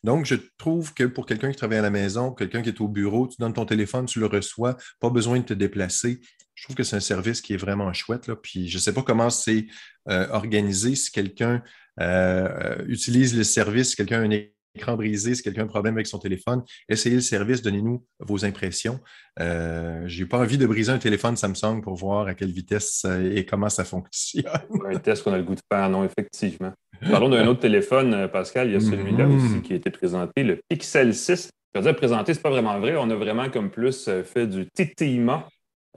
Donc, 0.04 0.26
je 0.26 0.36
trouve 0.58 0.94
que 0.94 1.04
pour 1.04 1.26
quelqu'un 1.26 1.52
qui 1.52 1.58
travaille 1.58 1.78
à 1.78 1.84
la 1.84 1.92
maison, 1.92 2.32
quelqu'un 2.32 2.62
qui 2.62 2.70
est 2.70 2.82
au 2.82 2.88
bureau, 2.88 3.28
tu 3.28 3.36
donnes 3.40 3.54
ton 3.54 3.66
téléphone, 3.66 4.06
tu 4.06 4.20
le 4.20 4.26
reçois, 4.26 4.76
pas 5.00 5.10
besoin 5.10 5.40
de 5.40 5.46
te 5.46 5.54
déplacer. 5.54 6.22
Je 6.56 6.64
trouve 6.64 6.76
que 6.76 6.84
c'est 6.84 6.96
un 6.96 7.02
service 7.02 7.42
qui 7.42 7.54
est 7.54 7.58
vraiment 7.58 7.92
chouette. 7.94 8.28
Là. 8.28 8.36
Puis, 8.36 8.68
je 8.68 8.78
ne 8.78 8.82
sais 8.82 8.94
pas 8.94 9.04
comment 9.04 9.30
c'est 9.30 9.68
euh, 10.10 10.28
organisé 10.32 10.96
si 10.96 11.12
quelqu'un 11.12 11.64
euh, 12.00 12.84
utilise 12.88 13.36
le 13.38 13.44
service, 13.44 13.92
si 13.92 13.96
quelqu'un 13.96 14.22
a 14.22 14.26
un 14.26 14.42
écran 14.76 14.96
brisé, 14.96 15.36
si 15.36 15.44
quelqu'un 15.44 15.62
a 15.62 15.64
un 15.66 15.68
problème 15.68 15.96
avec 15.96 16.08
son 16.08 16.20
téléphone, 16.20 16.64
essayez 16.88 17.16
le 17.16 17.22
service, 17.22 17.62
donnez-nous 17.62 18.06
vos 18.20 18.46
impressions. 18.46 19.00
Euh, 19.40 20.04
je 20.08 20.24
n'ai 20.24 20.30
pas 20.30 20.40
envie 20.40 20.58
de 20.58 20.66
briser 20.66 20.92
un 20.92 20.98
téléphone 20.98 21.36
Samsung 21.36 21.82
pour 21.82 21.96
voir 21.96 22.28
à 22.28 22.34
quelle 22.34 22.52
vitesse 22.52 23.04
euh, 23.06 23.36
et 23.36 23.46
comment 23.46 23.70
ça 23.70 23.84
fonctionne. 23.84 24.46
un 24.86 25.00
test 25.00 25.24
qu'on 25.24 25.34
a 25.34 25.38
le 25.38 25.44
goût 25.44 25.56
de 25.56 25.62
faire, 25.72 25.90
non, 25.90 26.06
effectivement. 26.06 26.74
Parlons 27.10 27.30
d'un 27.30 27.48
autre 27.48 27.62
téléphone, 27.62 28.14
euh, 28.14 28.28
Pascal, 28.28 28.68
il 28.68 28.74
y 28.74 28.76
a 28.76 28.80
celui-là 28.80 29.26
mm-hmm. 29.26 29.36
aussi 29.36 29.62
qui 29.62 29.74
a 29.74 29.76
été 29.76 29.90
présenté, 29.90 30.44
le 30.44 30.60
Pixel 30.70 31.14
6. 31.14 31.50
Je 31.74 31.80
veux 31.80 31.86
dire, 31.86 31.96
présenté, 31.96 32.34
ce 32.34 32.40
n'est 32.40 32.44
pas 32.44 32.50
vraiment 32.50 32.80
vrai. 32.80 32.96
On 32.98 33.10
a 33.10 33.16
vraiment 33.16 33.50
comme 33.50 33.70
plus 33.70 34.10
fait 34.26 34.46
du 34.46 34.68
titillement 34.68 35.44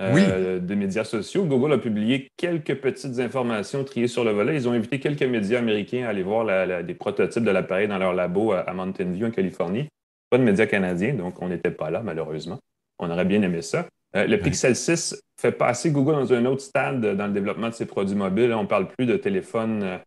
euh, 0.00 0.58
des 0.58 0.74
médias 0.74 1.04
sociaux. 1.04 1.44
Google 1.44 1.74
a 1.74 1.78
publié 1.78 2.28
quelques 2.36 2.74
petites 2.80 3.20
informations 3.20 3.84
triées 3.84 4.08
sur 4.08 4.24
le 4.24 4.32
volet. 4.32 4.56
Ils 4.56 4.68
ont 4.68 4.72
invité 4.72 4.98
quelques 4.98 5.22
médias 5.22 5.60
américains 5.60 6.04
à 6.06 6.08
aller 6.08 6.24
voir 6.24 6.46
des 6.82 6.94
prototypes 6.94 7.44
de 7.44 7.50
l'appareil 7.50 7.86
dans 7.86 7.98
leur 7.98 8.12
labo 8.12 8.52
à, 8.52 8.72
Mountain 8.72 9.10
View, 9.12 9.28
en 9.28 9.30
Californie. 9.30 9.86
Pas 10.30 10.38
de 10.38 10.42
médias 10.42 10.66
canadiens, 10.66 11.14
donc 11.14 11.40
on 11.40 11.48
n'était 11.48 11.70
pas 11.70 11.90
là, 11.90 12.02
malheureusement. 12.02 12.58
On 12.98 13.08
aurait 13.08 13.24
bien 13.24 13.42
aimé 13.42 13.62
ça. 13.62 13.86
Euh, 14.16 14.26
le 14.26 14.38
Pixel 14.38 14.74
6 14.74 15.20
fait 15.40 15.52
passer 15.52 15.92
Google 15.92 16.14
dans 16.14 16.32
un 16.32 16.44
autre 16.46 16.62
stade 16.62 17.16
dans 17.16 17.26
le 17.28 17.32
développement 17.32 17.68
de 17.68 17.74
ses 17.74 17.86
produits 17.86 18.16
mobiles. 18.16 18.52
On 18.52 18.62
ne 18.62 18.68
parle 18.68 18.88
plus 18.88 19.06
de 19.06 19.16
téléphone 19.16 20.00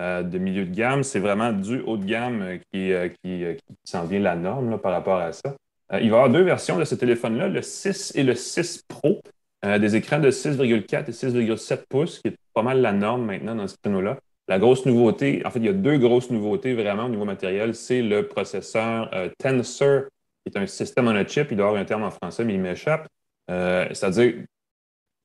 euh, 0.00 0.22
de 0.22 0.38
milieu 0.38 0.64
de 0.64 0.74
gamme. 0.74 1.04
C'est 1.04 1.20
vraiment 1.20 1.52
du 1.52 1.80
haut 1.82 1.96
de 1.96 2.04
gamme 2.04 2.58
qui, 2.72 2.92
qui, 3.22 3.44
s'en 3.84 4.04
vient 4.06 4.20
la 4.20 4.34
norme 4.34 4.78
par 4.78 4.92
rapport 4.92 5.18
à 5.18 5.32
ça. 5.32 5.54
Euh, 5.92 6.00
il 6.00 6.10
va 6.10 6.16
y 6.16 6.20
avoir 6.20 6.30
deux 6.30 6.42
versions 6.42 6.78
de 6.78 6.84
ce 6.84 6.94
téléphone-là, 6.94 7.48
le 7.48 7.62
6 7.62 8.12
et 8.14 8.22
le 8.22 8.34
6 8.34 8.84
Pro, 8.88 9.20
euh, 9.64 9.78
des 9.78 9.96
écrans 9.96 10.20
de 10.20 10.30
6,4 10.30 11.08
et 11.08 11.12
6,7 11.12 11.84
pouces, 11.88 12.20
qui 12.20 12.28
est 12.28 12.36
pas 12.54 12.62
mal 12.62 12.80
la 12.80 12.92
norme 12.92 13.26
maintenant 13.26 13.54
dans 13.54 13.66
ce 13.66 13.76
créneau-là. 13.82 14.18
La 14.48 14.58
grosse 14.58 14.84
nouveauté, 14.86 15.42
en 15.44 15.50
fait, 15.50 15.60
il 15.60 15.66
y 15.66 15.68
a 15.68 15.72
deux 15.72 15.98
grosses 15.98 16.30
nouveautés 16.30 16.74
vraiment 16.74 17.04
au 17.04 17.08
niveau 17.08 17.24
matériel. 17.24 17.74
C'est 17.74 18.02
le 18.02 18.26
processeur 18.26 19.10
euh, 19.14 19.28
Tensor, 19.38 20.04
qui 20.44 20.52
est 20.52 20.58
un 20.58 20.66
système 20.66 21.08
en 21.08 21.12
a 21.12 21.24
chip. 21.26 21.48
Il 21.50 21.56
doit 21.56 21.66
avoir 21.66 21.80
un 21.80 21.84
terme 21.84 22.02
en 22.02 22.10
français, 22.10 22.44
mais 22.44 22.54
il 22.54 22.60
m'échappe. 22.60 23.06
C'est-à-dire, 23.48 24.34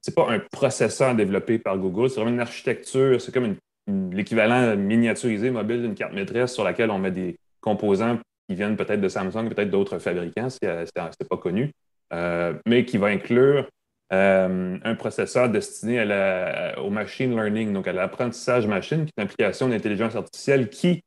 ce 0.01 0.09
n'est 0.09 0.15
pas 0.15 0.31
un 0.31 0.39
processeur 0.39 1.13
développé 1.13 1.59
par 1.59 1.77
Google, 1.77 2.09
c'est 2.09 2.15
vraiment 2.15 2.31
une 2.31 2.39
architecture, 2.39 3.21
c'est 3.21 3.31
comme 3.31 3.55
l'équivalent 3.87 4.75
miniaturisé 4.75 5.51
mobile 5.51 5.81
d'une 5.81 5.95
carte 5.95 6.13
maîtresse 6.13 6.53
sur 6.53 6.63
laquelle 6.63 6.91
on 6.91 6.99
met 6.99 7.11
des 7.11 7.37
composants 7.61 8.17
qui 8.47 8.55
viennent 8.55 8.77
peut-être 8.77 9.01
de 9.01 9.09
Samsung, 9.09 9.49
peut-être 9.49 9.69
d'autres 9.69 9.99
fabricants, 9.99 10.49
ce 10.49 10.57
n'est 10.63 11.27
pas 11.29 11.37
connu, 11.37 11.71
euh, 12.13 12.53
mais 12.65 12.85
qui 12.85 12.97
va 12.97 13.07
inclure 13.07 13.67
euh, 14.13 14.77
un 14.83 14.95
processeur 14.95 15.49
destiné 15.49 16.01
au 16.77 16.89
machine 16.89 17.35
learning, 17.35 17.73
donc 17.73 17.87
à 17.87 17.93
l'apprentissage 17.93 18.67
machine, 18.67 19.05
qui 19.05 19.11
est 19.17 19.21
une 19.21 19.23
application 19.23 19.69
d'intelligence 19.69 20.15
artificielle 20.15 20.69
qui, 20.69 21.03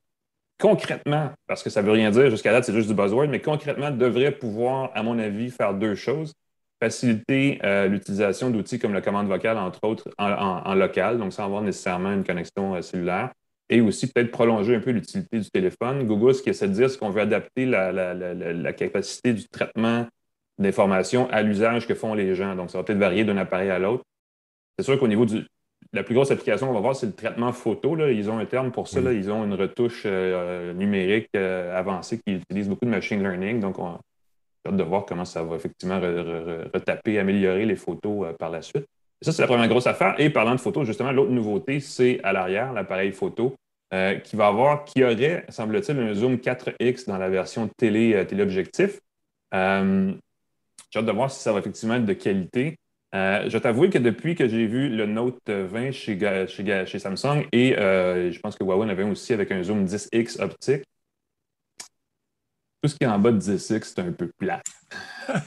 concrètement, 0.58 1.30
parce 1.46 1.62
que 1.62 1.70
ça 1.70 1.80
ne 1.80 1.86
veut 1.86 1.92
rien 1.92 2.10
dire 2.10 2.30
jusqu'à 2.30 2.50
date, 2.50 2.64
c'est 2.64 2.74
juste 2.74 2.88
du 2.88 2.94
buzzword, 2.94 3.28
mais 3.28 3.40
concrètement 3.40 3.90
devrait 3.92 4.32
pouvoir, 4.32 4.90
à 4.94 5.02
mon 5.02 5.18
avis, 5.18 5.50
faire 5.50 5.74
deux 5.74 5.94
choses. 5.94 6.32
Faciliter 6.80 7.58
euh, 7.64 7.88
l'utilisation 7.88 8.50
d'outils 8.50 8.78
comme 8.78 8.94
la 8.94 9.00
commande 9.00 9.26
vocale, 9.26 9.58
entre 9.58 9.82
autres, 9.82 10.08
en, 10.18 10.74
local, 10.74 11.18
donc 11.18 11.32
sans 11.32 11.44
avoir 11.44 11.62
nécessairement 11.62 12.12
une 12.12 12.24
connexion 12.24 12.80
cellulaire 12.82 13.32
et 13.70 13.80
aussi 13.80 14.10
peut-être 14.10 14.30
prolonger 14.30 14.76
un 14.76 14.80
peu 14.80 14.90
l'utilité 14.90 15.38
du 15.38 15.50
téléphone. 15.50 16.06
Google, 16.06 16.34
ce 16.34 16.42
qu'il 16.42 16.50
essaie 16.50 16.68
de 16.68 16.72
dire, 16.72 16.90
c'est 16.90 16.98
qu'on 16.98 17.10
veut 17.10 17.20
adapter 17.20 17.66
la, 17.66 18.72
capacité 18.72 19.32
du 19.32 19.48
traitement 19.48 20.06
d'informations 20.58 21.28
à 21.30 21.42
l'usage 21.42 21.86
que 21.86 21.94
font 21.94 22.14
les 22.14 22.34
gens. 22.34 22.56
Donc, 22.56 22.70
ça 22.70 22.78
va 22.78 22.84
peut-être 22.84 22.98
varier 22.98 23.24
d'un 23.24 23.36
appareil 23.36 23.70
à 23.70 23.78
l'autre. 23.78 24.04
C'est 24.78 24.84
sûr 24.84 24.98
qu'au 24.98 25.08
niveau 25.08 25.26
du. 25.26 25.46
La 25.94 26.02
plus 26.02 26.14
grosse 26.14 26.30
application 26.30 26.66
qu'on 26.66 26.74
va 26.74 26.80
voir, 26.80 26.96
c'est 26.96 27.06
le 27.06 27.14
traitement 27.14 27.52
photo. 27.52 27.94
Là. 27.94 28.10
Ils 28.10 28.30
ont 28.30 28.38
un 28.38 28.44
terme 28.44 28.72
pour 28.72 28.88
ça. 28.88 29.00
Ils 29.00 29.30
ont 29.30 29.44
une 29.44 29.54
retouche 29.54 30.02
euh, 30.04 30.74
numérique 30.74 31.30
euh, 31.34 31.78
avancée 31.78 32.20
qui 32.20 32.34
utilise 32.34 32.68
beaucoup 32.68 32.84
de 32.84 32.90
machine 32.90 33.22
learning. 33.22 33.60
Donc, 33.60 33.78
on 33.78 33.98
a 34.64 34.68
hâte 34.70 34.76
de 34.76 34.82
voir 34.82 35.04
comment 35.06 35.24
ça 35.24 35.42
va 35.42 35.56
effectivement 35.56 36.00
retaper, 36.00 37.18
améliorer 37.18 37.66
les 37.66 37.76
photos 37.76 38.26
euh, 38.26 38.32
par 38.32 38.50
la 38.50 38.62
suite. 38.62 38.86
Ça, 39.22 39.32
c'est 39.32 39.42
la 39.42 39.48
première 39.48 39.68
grosse 39.68 39.86
affaire. 39.86 40.14
Et 40.18 40.30
parlant 40.30 40.54
de 40.54 40.60
photos, 40.60 40.86
justement, 40.86 41.10
l'autre 41.10 41.32
nouveauté, 41.32 41.80
c'est 41.80 42.20
à 42.22 42.32
l'arrière, 42.32 42.72
l'appareil 42.72 43.12
photo, 43.12 43.54
euh, 43.92 44.16
qui 44.16 44.36
va 44.36 44.46
avoir, 44.46 44.84
qui 44.84 45.02
aurait, 45.02 45.44
semble-t-il, 45.48 45.98
un 45.98 46.14
zoom 46.14 46.36
4X 46.36 47.06
dans 47.08 47.18
la 47.18 47.28
version 47.28 47.68
télé, 47.76 48.14
euh, 48.14 48.24
téléobjectif. 48.24 49.00
J'ai 49.52 51.00
hâte 51.00 51.06
de 51.06 51.12
voir 51.12 51.30
si 51.30 51.40
ça 51.40 51.52
va 51.52 51.58
effectivement 51.58 51.94
être 51.94 52.04
de 52.04 52.12
qualité. 52.12 52.76
je 53.12 53.48
vais 53.48 53.60
t'avouer 53.60 53.90
que 53.90 53.98
depuis 53.98 54.34
que 54.34 54.46
j'ai 54.46 54.66
vu 54.66 54.88
le 54.88 55.06
Note 55.06 55.48
20 55.48 55.90
chez, 55.90 56.18
chez, 56.46 56.98
Samsung 56.98 57.46
et 57.52 57.74
je 57.76 58.38
pense 58.40 58.56
que 58.56 58.64
Huawei 58.64 58.86
en 58.86 58.88
avait 58.88 59.02
aussi 59.02 59.32
avec 59.32 59.50
un 59.50 59.62
zoom 59.62 59.84
10X 59.84 60.40
optique, 60.40 60.84
tout 62.82 62.88
ce 62.88 62.94
qui 62.94 63.04
est 63.04 63.08
en 63.08 63.18
bas 63.18 63.32
de 63.32 63.40
10X, 63.40 63.92
c'est 63.94 64.00
un 64.00 64.12
peu 64.12 64.30
plat. 64.38 64.62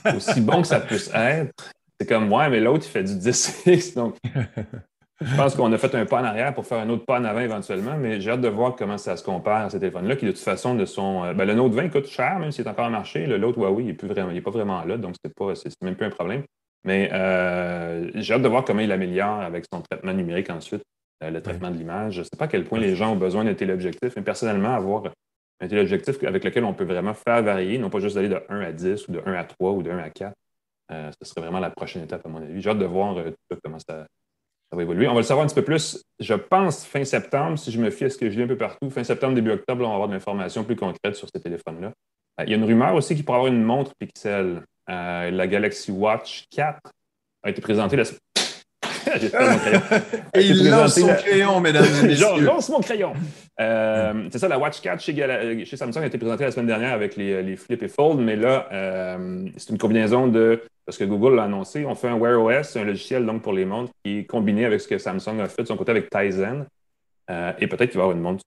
Aussi 0.16 0.42
bon 0.42 0.62
que 0.62 0.68
ça 0.68 0.80
puisse 0.80 1.12
être, 1.14 1.72
c'est 2.00 2.08
comme, 2.08 2.32
ouais, 2.34 2.50
mais 2.50 2.60
l'autre, 2.60 2.86
il 2.88 2.90
fait 2.90 3.04
du 3.04 3.14
10X. 3.14 3.96
Donc, 3.96 4.16
je 5.22 5.36
pense 5.36 5.56
qu'on 5.56 5.72
a 5.72 5.78
fait 5.78 5.94
un 5.94 6.06
pas 6.06 6.22
en 6.22 6.26
arrière 6.26 6.54
pour 6.54 6.66
faire 6.66 6.80
un 6.80 6.90
autre 6.90 7.06
pas 7.06 7.20
en 7.20 7.24
avant 7.26 7.42
éventuellement, 7.42 7.96
mais 7.98 8.20
j'ai 8.20 8.32
hâte 8.32 8.42
de 8.42 8.48
voir 8.48 8.76
comment 8.76 8.98
ça 8.98 9.16
se 9.18 9.24
compare 9.24 9.66
à 9.66 9.70
ces 9.70 9.80
téléphones-là, 9.80 10.16
qui 10.16 10.26
de 10.26 10.32
toute 10.32 10.40
façon 10.40 10.74
de 10.74 10.86
son. 10.86 11.24
Euh, 11.24 11.34
ben, 11.34 11.46
le 11.46 11.54
Note 11.54 11.74
20 11.74 11.90
coûte 11.90 12.08
cher, 12.08 12.40
même 12.40 12.52
s'il 12.52 12.66
est 12.66 12.70
encore 12.70 12.86
à 12.86 12.90
marché. 12.90 13.28
L'autre 13.28 13.60
Huawei, 13.60 13.84
il 13.84 14.34
n'est 14.34 14.42
pas 14.42 14.52
vraiment 14.52 14.84
là, 14.84 14.98
donc 14.98 15.16
c'est 15.24 15.34
pas, 15.34 15.54
même 15.82 15.96
plus 15.96 16.08
un 16.08 16.10
problème. 16.10 16.44
Mais 16.84 17.10
euh, 17.14 18.10
j'ai 18.16 18.34
hâte 18.34 18.42
de 18.42 18.48
voir 18.48 18.66
comment 18.66 18.82
il 18.82 18.92
améliore 18.92 19.42
avec 19.42 19.66
son 19.72 19.82
traitement 19.82 20.14
numérique 20.14 20.50
ensuite, 20.50 20.82
euh, 21.24 21.30
le 21.30 21.40
traitement 21.42 21.70
de 21.70 21.78
l'image. 21.78 22.14
Je 22.14 22.20
ne 22.20 22.24
sais 22.24 22.38
pas 22.38 22.46
à 22.46 22.48
quel 22.48 22.66
point 22.66 22.80
les 22.80 22.96
gens 22.96 23.14
ont 23.14 23.18
besoin 23.18 23.44
d'un 23.44 23.54
téléobjectif, 23.54 24.14
mais 24.16 24.24
personnellement, 24.24 24.74
avoir 24.74 25.04
un 25.62 25.68
téléobjectif 25.68 26.22
avec 26.24 26.44
lequel 26.44 26.66
on 26.66 26.74
peut 26.74 26.84
vraiment 26.84 27.14
faire 27.14 27.44
varier, 27.44 27.78
non 27.78 27.90
pas 27.90 28.00
juste 28.00 28.18
aller 28.18 28.30
de 28.30 28.42
1 28.50 28.62
à 28.62 28.72
10 28.72 29.08
ou 29.08 29.12
de 29.12 29.22
1 29.26 29.34
à 29.34 29.44
3 29.44 29.72
ou 29.72 29.84
de 29.84 29.92
1 29.92 29.98
à 30.00 30.10
4, 30.10 30.34
euh, 30.92 31.12
ce 31.22 31.30
serait 31.30 31.42
vraiment 31.42 31.60
la 31.60 31.70
prochaine 31.70 32.04
étape, 32.04 32.26
à 32.26 32.30
mon 32.30 32.42
avis. 32.42 32.60
J'ai 32.62 32.70
hâte 32.70 32.80
de 32.80 32.86
voir 32.86 33.18
euh, 33.18 33.32
comment 33.64 33.78
ça, 33.80 34.06
va 34.72 34.82
évoluer. 34.82 35.08
On 35.08 35.14
va 35.14 35.20
le 35.20 35.26
savoir 35.26 35.46
un 35.46 35.48
petit 35.48 35.56
peu 35.56 35.64
plus, 35.64 36.04
je 36.20 36.34
pense, 36.34 36.86
fin 36.86 37.04
septembre, 37.04 37.58
si 37.58 37.72
je 37.72 37.80
me 37.80 37.90
fie 37.92 38.06
à 38.06 38.10
ce 38.10 38.18
que 38.18 38.30
je 38.30 38.38
lis 38.38 38.44
un 38.44 38.48
peu 38.48 38.58
partout. 38.58 38.90
Fin 38.90 39.04
septembre, 39.04 39.36
début 39.36 39.52
octobre, 39.52 39.86
on 39.86 39.90
va 39.90 39.94
avoir 39.94 40.08
de 40.08 40.14
l'information 40.14 40.64
plus 40.64 40.76
concrète 40.76 41.16
sur 41.16 41.28
ces 41.34 41.42
téléphones-là. 41.42 41.92
Euh, 42.40 42.44
il 42.46 42.50
y 42.50 42.54
a 42.54 42.58
une 42.58 42.64
rumeur 42.64 42.96
aussi 42.96 43.16
qu'il 43.16 43.24
pourrait 43.24 43.38
avoir 43.38 43.54
une 43.54 43.64
montre 43.64 43.92
Pixel. 44.00 44.64
la 44.88 45.48
Galaxy 45.48 45.92
Watch 45.92 46.46
4 46.50 46.80
a 47.44 47.50
été 47.50 47.62
présentée 47.62 47.96
la, 47.96 48.04
Et 50.34 50.42
il 50.42 50.70
lance 50.70 51.00
son 51.00 51.08
crayon, 51.08 51.60
mesdames 51.60 51.86
et 52.04 52.08
messieurs. 52.08 52.42
lance 52.42 52.70
mon 52.70 52.80
crayon. 52.80 53.14
Euh, 53.60 54.28
c'est 54.32 54.40
ça, 54.40 54.48
la 54.48 54.58
Watch 54.58 54.82
4 54.82 55.02
chez, 55.02 55.66
chez, 55.66 55.78
Samsung 55.78 56.02
a 56.02 56.06
été 56.06 56.18
présentée 56.18 56.44
la 56.44 56.52
semaine 56.52 56.68
dernière 56.68 56.94
avec 56.94 57.16
les, 57.16 57.44
les 57.44 57.56
Flip 57.56 57.82
et 57.84 57.88
Fold, 57.88 58.20
mais 58.20 58.36
là, 58.36 58.68
euh, 58.72 59.48
c'est 59.58 59.70
une 59.70 59.78
combinaison 59.78 60.28
de. 60.28 60.64
Parce 60.86 60.98
que 60.98 61.04
Google 61.04 61.36
l'a 61.36 61.44
annoncé, 61.44 61.86
on 61.86 61.96
fait 61.96 62.08
un 62.08 62.18
Wear 62.18 62.42
OS, 62.42 62.76
un 62.76 62.84
logiciel 62.84 63.26
donc 63.26 63.44
pour 63.44 63.54
les 63.54 63.66
montres 63.66 63.92
qui 64.04 64.20
est 64.20 64.26
combiné 64.26 64.66
avec 64.66 64.82
ce 64.82 64.88
que 64.88 64.98
Samsung 64.98 65.40
a 65.40 65.48
fait 65.48 65.62
de 65.62 65.68
son 65.68 65.78
côté 65.78 65.92
avec 65.92 66.10
Tizen. 66.10 66.66
Euh, 67.30 67.54
et 67.60 67.68
peut-être 67.68 67.92
qu'il 67.92 67.98
va 68.00 68.06
y 68.06 68.10
avoir 68.10 68.18
une 68.18 68.24
montre. 68.24 68.44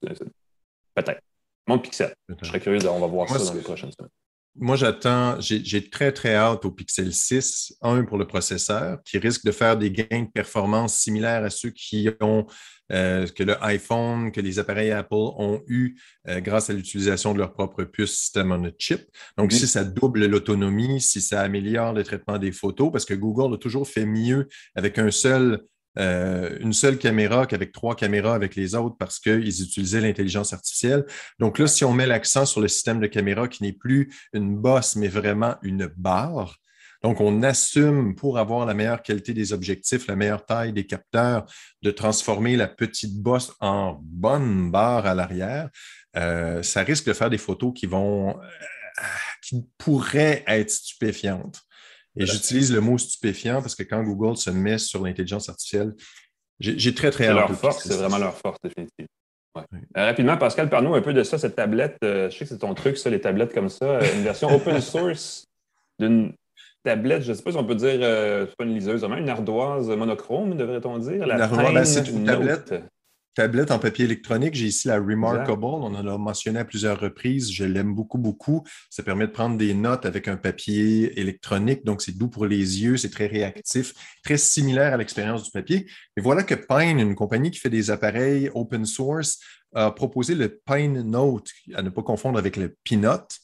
Peut-être. 0.93 1.21
Montre 1.67 1.83
Pixel. 1.83 2.13
Je 2.41 2.47
serais 2.47 2.59
curieux, 2.59 2.79
on 2.89 2.99
va 2.99 3.07
voir 3.07 3.29
ça 3.29 3.39
dans 3.39 3.53
les 3.53 3.61
prochaines 3.61 3.91
semaines 3.91 4.11
moi, 4.57 4.77
j'attends, 4.77 5.39
j'ai 5.39 5.89
très, 5.89 6.11
très 6.13 6.35
hâte 6.35 6.63
au 6.63 6.71
Pixel 6.71 7.13
6. 7.13 7.75
Un, 7.81 8.03
pour 8.03 8.17
le 8.17 8.25
processeur, 8.25 8.99
qui 9.03 9.17
risque 9.17 9.45
de 9.45 9.51
faire 9.51 9.77
des 9.77 9.91
gains 9.91 10.21
de 10.23 10.31
performance 10.33 10.95
similaires 10.95 11.43
à 11.43 11.49
ceux 11.49 11.71
qui 11.71 12.09
ont, 12.21 12.45
euh, 12.91 13.27
que 13.27 13.43
le 13.43 13.61
iPhone, 13.63 14.31
que 14.31 14.39
les 14.39 14.57
appareils 14.57 14.91
Apple 14.91 15.15
ont 15.15 15.61
eu 15.67 15.99
euh, 16.29 16.39
grâce 16.39 16.69
à 16.69 16.73
l'utilisation 16.73 17.33
de 17.33 17.39
leur 17.39 17.51
propre 17.51 17.83
puce 17.83 18.15
système 18.15 18.53
on 18.53 18.63
a 18.63 18.69
chip. 18.77 19.01
Donc, 19.37 19.51
si 19.51 19.67
ça 19.67 19.83
double 19.83 20.25
l'autonomie, 20.25 21.01
si 21.01 21.19
ça 21.19 21.41
améliore 21.41 21.91
le 21.91 22.03
traitement 22.03 22.37
des 22.37 22.53
photos, 22.53 22.91
parce 22.91 23.05
que 23.05 23.13
Google 23.13 23.55
a 23.55 23.57
toujours 23.57 23.87
fait 23.87 24.05
mieux 24.05 24.47
avec 24.75 24.97
un 24.99 25.11
seul 25.11 25.65
euh, 25.99 26.57
une 26.59 26.73
seule 26.73 26.97
caméra 26.97 27.45
qu'avec 27.45 27.71
trois 27.71 27.95
caméras 27.95 28.35
avec 28.35 28.55
les 28.55 28.75
autres 28.75 28.95
parce 28.97 29.19
qu'ils 29.19 29.61
utilisaient 29.61 30.01
l'intelligence 30.01 30.53
artificielle. 30.53 31.05
Donc 31.39 31.59
là, 31.59 31.67
si 31.67 31.85
on 31.85 31.93
met 31.93 32.05
l'accent 32.05 32.45
sur 32.45 32.61
le 32.61 32.67
système 32.67 32.99
de 32.99 33.07
caméra 33.07 33.47
qui 33.47 33.63
n'est 33.63 33.73
plus 33.73 34.13
une 34.33 34.57
bosse, 34.57 34.95
mais 34.95 35.07
vraiment 35.07 35.55
une 35.61 35.87
barre, 35.97 36.57
donc, 37.03 37.21
on 37.21 37.43
assume 37.43 38.15
pour 38.15 38.39
avoir 38.39 38.65
la 38.65 38.73
meilleure 38.73 39.03
qualité 39.03 39.35
des 39.35 39.53
objectifs, 39.53 40.07
la 40.07 40.15
meilleure 40.15 40.43
taille 40.43 40.73
des 40.73 40.87
capteurs, 40.87 41.45
de 41.83 41.91
transformer 41.91 42.55
la 42.55 42.67
petite 42.67 43.21
bosse 43.21 43.53
en 43.59 43.99
bonne 44.01 44.71
barre 44.71 45.05
à 45.05 45.13
l'arrière. 45.13 45.69
euh, 46.17 46.63
ça 46.63 46.81
risque 46.81 47.05
de 47.05 47.13
faire 47.13 47.29
des 47.29 47.37
photos 47.37 47.73
qui 47.75 47.85
vont 47.85 48.35
qui 49.41 49.63
pourraient 49.77 50.43
être 50.47 50.71
stupéfiantes. 50.71 51.61
Et 52.17 52.25
j'utilise 52.25 52.73
le 52.73 52.81
mot 52.81 52.97
stupéfiant 52.97 53.61
parce 53.61 53.75
que 53.75 53.83
quand 53.83 54.01
Google 54.03 54.37
se 54.37 54.49
met 54.49 54.77
sur 54.77 55.03
l'intelligence 55.03 55.49
artificielle, 55.49 55.93
j'ai 56.59 56.93
très, 56.93 57.11
très 57.11 57.27
hâte. 57.27 57.35
leur 57.35 57.51
force, 57.51 57.83
c'est 57.83 57.97
vraiment 57.97 58.17
leur 58.17 58.37
force, 58.37 58.57
définitivement. 58.63 59.09
rapidement, 59.93 60.37
Pascal, 60.37 60.69
parle-nous 60.69 60.95
un 60.95 61.01
peu 61.01 61.13
de 61.13 61.23
ça, 61.23 61.37
cette 61.37 61.55
tablette. 61.55 61.97
je 62.01 62.29
sais 62.29 62.45
que 62.45 62.45
c'est 62.45 62.59
ton 62.59 62.73
truc, 62.73 62.97
ça, 62.97 63.09
les 63.09 63.19
tablettes 63.19 63.53
comme 63.53 63.69
ça. 63.69 63.99
une 64.15 64.23
version 64.23 64.49
open 64.55 64.79
source 64.79 65.45
d'une 65.99 66.33
tablette, 66.85 67.23
je 67.23 67.31
ne 67.31 67.35
sais 67.35 67.43
pas 67.43 67.51
si 67.51 67.57
on 67.57 67.65
peut 67.65 67.75
dire, 67.75 67.99
euh, 68.01 68.45
c'est 68.47 68.55
pas 68.55 68.63
une 68.63 68.73
liseuse, 68.73 69.01
vraiment 69.01 69.17
une 69.17 69.27
ardoise 69.27 69.89
monochrome, 69.89 70.55
devrait-on 70.55 70.99
dire? 70.99 71.25
La 71.25 71.47
ben, 71.47 71.83
c'est 71.83 72.07
une 72.07 72.25
tablette, 72.25 72.75
tablette 73.35 73.69
en 73.71 73.79
papier 73.79 74.05
électronique. 74.05 74.55
J'ai 74.55 74.67
ici 74.67 74.87
la 74.87 74.97
Remarkable. 74.97 75.65
On 75.65 75.93
en 75.93 76.07
a 76.07 76.17
mentionné 76.17 76.59
à 76.59 76.65
plusieurs 76.65 76.99
reprises. 76.99 77.51
Je 77.51 77.65
l'aime 77.65 77.93
beaucoup, 77.93 78.17
beaucoup. 78.17 78.63
Ça 78.89 79.03
permet 79.03 79.27
de 79.27 79.31
prendre 79.31 79.57
des 79.57 79.73
notes 79.73 80.05
avec 80.05 80.27
un 80.27 80.37
papier 80.37 81.19
électronique. 81.19 81.85
Donc, 81.85 82.01
c'est 82.01 82.17
doux 82.17 82.29
pour 82.29 82.45
les 82.45 82.81
yeux, 82.81 82.97
c'est 82.97 83.11
très 83.11 83.27
réactif, 83.27 83.93
très 84.23 84.37
similaire 84.37 84.93
à 84.93 84.97
l'expérience 84.97 85.43
du 85.43 85.51
papier. 85.51 85.85
Et 86.17 86.21
voilà 86.21 86.43
que 86.43 86.55
Pine, 86.55 86.99
une 86.99 87.15
compagnie 87.15 87.51
qui 87.51 87.59
fait 87.59 87.69
des 87.69 87.91
appareils 87.91 88.49
open 88.55 88.85
source, 88.85 89.39
a 89.73 89.91
proposé 89.91 90.35
le 90.35 90.61
Pine 90.65 91.01
Note, 91.01 91.49
à 91.75 91.81
ne 91.81 91.89
pas 91.89 92.01
confondre 92.01 92.39
avec 92.39 92.55
le 92.55 92.75
Peanut. 92.85 93.39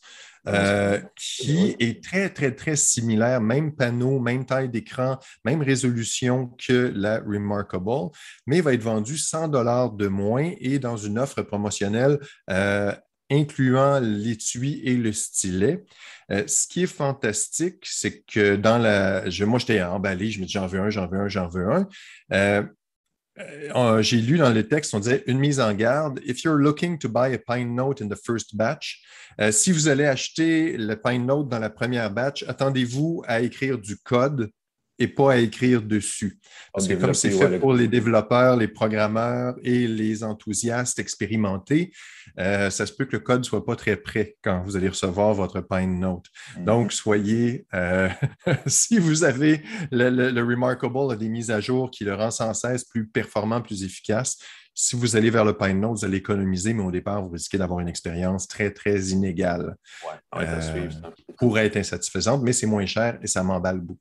Euh, 0.48 1.00
qui 1.16 1.76
est 1.80 2.04
très, 2.04 2.30
très, 2.30 2.52
très 2.56 2.76
similaire, 2.76 3.42
même 3.42 3.76
panneau, 3.76 4.20
même 4.20 4.44
taille 4.44 4.70
d'écran, 4.70 5.20
même 5.46 5.62
résolution 5.62 6.48
que 6.58 6.92
la 6.96 7.20
Remarkable, 7.20 8.10
mais 8.48 8.62
va 8.62 8.74
être 8.74 8.82
vendu 8.82 9.18
100 9.18 9.50
dollars 9.50 9.92
de 9.92 10.08
moins 10.08 10.52
et 10.60 10.80
dans 10.80 10.98
une 10.98 11.20
offre 11.20 11.44
promotionnelle 11.44 12.20
euh, 12.50 12.92
incluant 13.30 14.00
l'étui 14.00 14.82
et 14.84 14.96
le 14.96 15.14
stylet. 15.14 15.84
Euh, 16.32 16.44
ce 16.48 16.68
qui 16.68 16.84
est 16.84 16.88
fantastique, 16.88 17.84
c'est 17.84 18.22
que 18.22 18.56
dans 18.56 18.80
la. 18.80 19.30
Je, 19.30 19.46
moi, 19.46 19.60
j'étais 19.60 19.84
emballé, 19.84 20.32
je 20.32 20.40
me 20.40 20.46
dis 20.46 20.54
j'en 20.54 20.66
veux 20.66 20.80
un, 20.80 20.90
j'en 20.90 21.08
veux 21.08 21.20
un, 21.20 21.28
j'en 21.28 21.48
veux 21.48 21.68
un. 21.72 21.88
Euh, 23.40 24.02
j'ai 24.02 24.18
lu 24.18 24.38
dans 24.38 24.50
le 24.50 24.68
texte, 24.68 24.94
on 24.94 25.00
disait 25.00 25.24
une 25.26 25.40
mise 25.40 25.60
en 25.60 25.74
garde. 25.74 26.20
If 26.26 26.44
you're 26.44 26.58
looking 26.58 26.98
to 27.00 27.08
buy 27.08 27.34
a 27.34 27.38
Pine 27.38 27.76
Note 27.76 28.02
in 28.02 28.10
the 28.10 28.18
first 28.22 28.56
batch, 28.56 29.02
euh, 29.40 29.52
si 29.52 29.72
vous 29.72 29.88
allez 29.88 30.06
acheter 30.06 30.78
le 30.78 30.96
Pine 30.96 31.26
Note 31.26 31.48
dans 31.48 31.60
la 31.60 31.70
première 31.70 32.12
batch, 32.12 32.44
attendez-vous 32.48 33.24
à 33.28 33.42
écrire 33.42 33.78
du 33.78 33.98
code 33.98 34.50
et 35.02 35.08
pas 35.08 35.34
à 35.34 35.38
écrire 35.38 35.82
dessus. 35.82 36.40
Parce 36.74 36.88
que 36.88 36.94
comme 36.94 37.16
c'est 37.16 37.32
fait 37.32 37.60
pour 37.60 37.74
les 37.74 37.88
développeurs, 37.88 38.56
les 38.56 38.68
programmeurs 38.68 39.56
et 39.64 39.88
les 39.88 40.24
enthousiastes 40.24 41.00
expérimentés, 41.00 41.92
euh, 42.40 42.70
ça 42.70 42.86
se 42.86 42.94
peut 42.94 43.06
que 43.06 43.18
le 43.18 43.20
code 43.20 43.40
ne 43.40 43.44
soit 43.44 43.66
pas 43.66 43.76
très 43.76 43.98
prêt 43.98 44.38
quand 44.44 44.62
vous 44.62 44.78
allez 44.78 44.90
recevoir 44.90 45.34
votre 45.34 45.60
Pine 45.62 46.00
Note. 46.00 46.28
Mhm. 46.58 46.66
Donc, 46.66 46.94
soyez, 46.94 47.66
euh, 47.74 48.10
si 48.68 49.00
vous 49.00 49.24
avez 49.24 49.64
le, 49.92 50.42
Remarkable 50.42 51.18
des 51.18 51.30
mises 51.30 51.50
à 51.50 51.60
jour 51.60 51.90
qui 51.90 52.04
le 52.04 52.14
rend 52.14 52.32
sans 52.32 52.54
cesse 52.54 52.84
plus 52.84 53.08
performant, 53.08 53.62
plus 53.62 53.84
efficace, 53.84 54.38
si 54.74 54.96
vous 54.96 55.16
allez 55.16 55.32
vers 55.32 55.46
le 55.46 55.58
Pine 55.58 55.80
Note, 55.80 55.98
vous 55.98 56.06
allez 56.06 56.18
économiser, 56.18 56.74
mais 56.74 56.84
au 56.84 56.92
départ, 56.92 57.24
vous 57.24 57.32
risquez 57.32 57.58
d'avoir 57.58 57.80
une 57.80 57.90
expérience 57.90 58.48
très, 58.48 58.72
très 58.72 59.00
inégale. 59.08 59.76
Ouais, 60.06 60.46
euh, 60.46 60.90
pourrait 61.38 61.66
être 61.66 61.78
insatisfaisante, 61.78 62.44
mais 62.44 62.54
c'est 62.54 62.68
moins 62.68 62.86
cher 62.86 63.18
et 63.22 63.28
ça 63.28 63.44
m'emballe 63.44 63.80
beaucoup. 63.80 64.00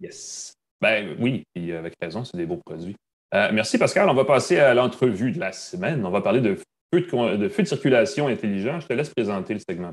Yes. 0.00 0.54
Ben 0.80 1.16
oui, 1.18 1.44
et 1.54 1.74
avec 1.74 1.94
raison, 2.00 2.24
c'est 2.24 2.36
des 2.36 2.46
beaux 2.46 2.60
produits. 2.64 2.96
Euh, 3.34 3.50
merci 3.52 3.78
Pascal. 3.78 4.08
On 4.08 4.14
va 4.14 4.24
passer 4.24 4.58
à 4.58 4.74
l'entrevue 4.74 5.30
de 5.30 5.38
la 5.38 5.52
semaine. 5.52 6.04
On 6.04 6.10
va 6.10 6.20
parler 6.20 6.40
de 6.40 6.54
feu 6.54 7.00
de, 7.02 7.36
de, 7.36 7.48
feu 7.48 7.62
de 7.62 7.68
circulation 7.68 8.26
intelligent. 8.26 8.80
Je 8.80 8.86
te 8.86 8.92
laisse 8.92 9.10
présenter 9.10 9.54
le 9.54 9.60
segment. 9.60 9.92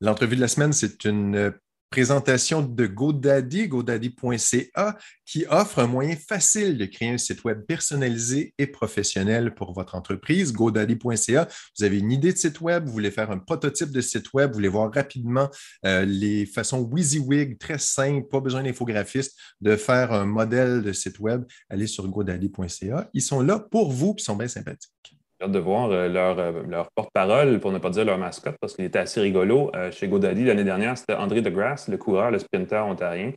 L'entrevue 0.00 0.36
de 0.36 0.40
la 0.40 0.48
semaine, 0.48 0.72
c'est 0.72 1.04
une 1.04 1.54
présentation 1.92 2.62
de 2.62 2.86
GoDaddy, 2.86 3.68
godaddy.ca, 3.68 4.96
qui 5.26 5.44
offre 5.50 5.78
un 5.78 5.86
moyen 5.86 6.16
facile 6.16 6.78
de 6.78 6.86
créer 6.86 7.10
un 7.10 7.18
site 7.18 7.44
web 7.44 7.66
personnalisé 7.66 8.54
et 8.56 8.66
professionnel 8.66 9.54
pour 9.54 9.74
votre 9.74 9.94
entreprise. 9.94 10.54
GoDaddy.ca, 10.54 11.48
vous 11.78 11.84
avez 11.84 11.98
une 11.98 12.10
idée 12.10 12.32
de 12.32 12.38
site 12.38 12.62
web, 12.62 12.86
vous 12.86 12.92
voulez 12.92 13.10
faire 13.10 13.30
un 13.30 13.38
prototype 13.38 13.90
de 13.90 14.00
site 14.00 14.32
web, 14.32 14.52
vous 14.52 14.54
voulez 14.54 14.68
voir 14.68 14.90
rapidement 14.90 15.50
euh, 15.84 16.06
les 16.06 16.46
façons 16.46 16.80
WYSIWYG, 16.80 17.58
très 17.58 17.78
simples, 17.78 18.26
pas 18.26 18.40
besoin 18.40 18.62
d'infographiste, 18.62 19.38
de 19.60 19.76
faire 19.76 20.12
un 20.12 20.24
modèle 20.24 20.82
de 20.82 20.92
site 20.94 21.18
web. 21.18 21.44
Allez 21.68 21.86
sur 21.86 22.08
godaddy.ca. 22.08 23.10
Ils 23.12 23.22
sont 23.22 23.42
là 23.42 23.58
pour 23.58 23.92
vous, 23.92 24.14
et 24.18 24.22
sont 24.22 24.36
bien 24.36 24.48
sympathiques 24.48 25.21
de 25.48 25.58
voir 25.58 25.90
euh, 25.90 26.08
euh, 26.08 26.62
leur, 26.68 26.90
porte-parole, 26.94 27.60
pour 27.60 27.72
ne 27.72 27.78
pas 27.78 27.90
dire 27.90 28.04
leur 28.04 28.18
mascotte, 28.18 28.56
parce 28.60 28.74
qu'il 28.74 28.84
était 28.84 28.98
assez 28.98 29.20
rigolo. 29.20 29.70
Euh, 29.74 29.90
chez 29.90 30.08
GoDaddy, 30.08 30.44
l'année 30.44 30.64
dernière, 30.64 30.96
c'était 30.96 31.14
André 31.14 31.42
DeGrasse, 31.42 31.88
le 31.88 31.96
coureur, 31.96 32.30
le 32.30 32.38
sprinter 32.38 32.86
ontarien, 32.86 33.32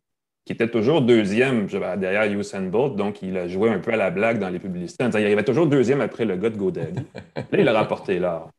qui 0.45 0.53
était 0.53 0.69
toujours 0.69 1.01
deuxième 1.01 1.67
derrière 1.67 2.31
Usain 2.31 2.61
Bolt. 2.61 2.95
Donc, 2.95 3.21
il 3.21 3.37
a 3.37 3.47
joué 3.47 3.69
un 3.69 3.79
peu 3.79 3.93
à 3.93 3.97
la 3.97 4.11
blague 4.11 4.39
dans 4.39 4.49
les 4.49 4.59
publicités 4.59 5.03
en 5.03 5.07
disant 5.07 5.19
qu'il 5.19 5.27
arrivait 5.27 5.43
toujours 5.43 5.67
deuxième 5.67 6.01
après 6.01 6.25
le 6.25 6.35
gars 6.35 6.49
de 6.49 6.57
GoDaddy. 6.57 7.05
Là, 7.35 7.43
il 7.59 7.67
a 7.67 7.79
remporté 7.79 8.19
l'or. 8.19 8.51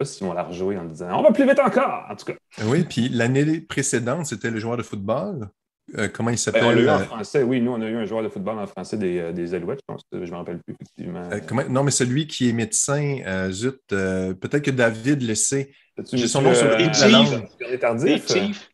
Je 0.00 0.04
ne 0.04 0.06
sais 0.06 0.12
pas 0.12 0.16
si 0.16 0.24
on 0.24 0.32
l'a 0.32 0.44
rejoué 0.44 0.78
en 0.78 0.84
disant 0.84 1.18
On 1.18 1.22
va 1.22 1.30
plus 1.30 1.46
vite 1.46 1.60
encore, 1.60 2.06
en 2.08 2.16
tout 2.16 2.24
cas. 2.24 2.34
Oui, 2.64 2.84
puis 2.88 3.10
l'année 3.10 3.60
précédente, 3.60 4.26
c'était 4.26 4.50
le 4.50 4.58
joueur 4.58 4.78
de 4.78 4.82
football. 4.82 5.48
Euh, 5.98 6.08
comment 6.08 6.30
il 6.30 6.38
s'appelle? 6.38 6.84
Ben, 6.84 6.88
en 6.88 7.00
euh, 7.00 7.04
français, 7.04 7.42
oui. 7.42 7.60
Nous, 7.60 7.72
on 7.72 7.80
a 7.80 7.86
eu 7.86 7.96
un 7.96 8.04
joueur 8.04 8.22
de 8.22 8.28
football 8.28 8.58
en 8.58 8.66
français 8.66 8.96
des, 8.96 9.18
euh, 9.18 9.32
des 9.32 9.54
Alouettes, 9.54 9.80
je 9.80 9.92
pense. 9.92 10.02
Je 10.12 10.18
ne 10.18 10.26
me 10.26 10.36
rappelle 10.36 10.58
plus, 10.58 10.74
effectivement. 10.74 11.28
non, 11.68 11.84
mais 11.84 11.90
celui 11.90 12.26
qui 12.26 12.48
est 12.48 12.52
médecin, 12.52 13.48
zut, 13.50 13.80
peut-être 13.88 14.62
que 14.62 14.70
David 14.70 15.22
le 15.22 15.34
sait. 15.34 15.72
J'ai 16.12 16.28
son 16.28 16.42
nom 16.42 16.54
sur 16.54 16.66
le 16.66 17.76
tardif. 17.78 18.69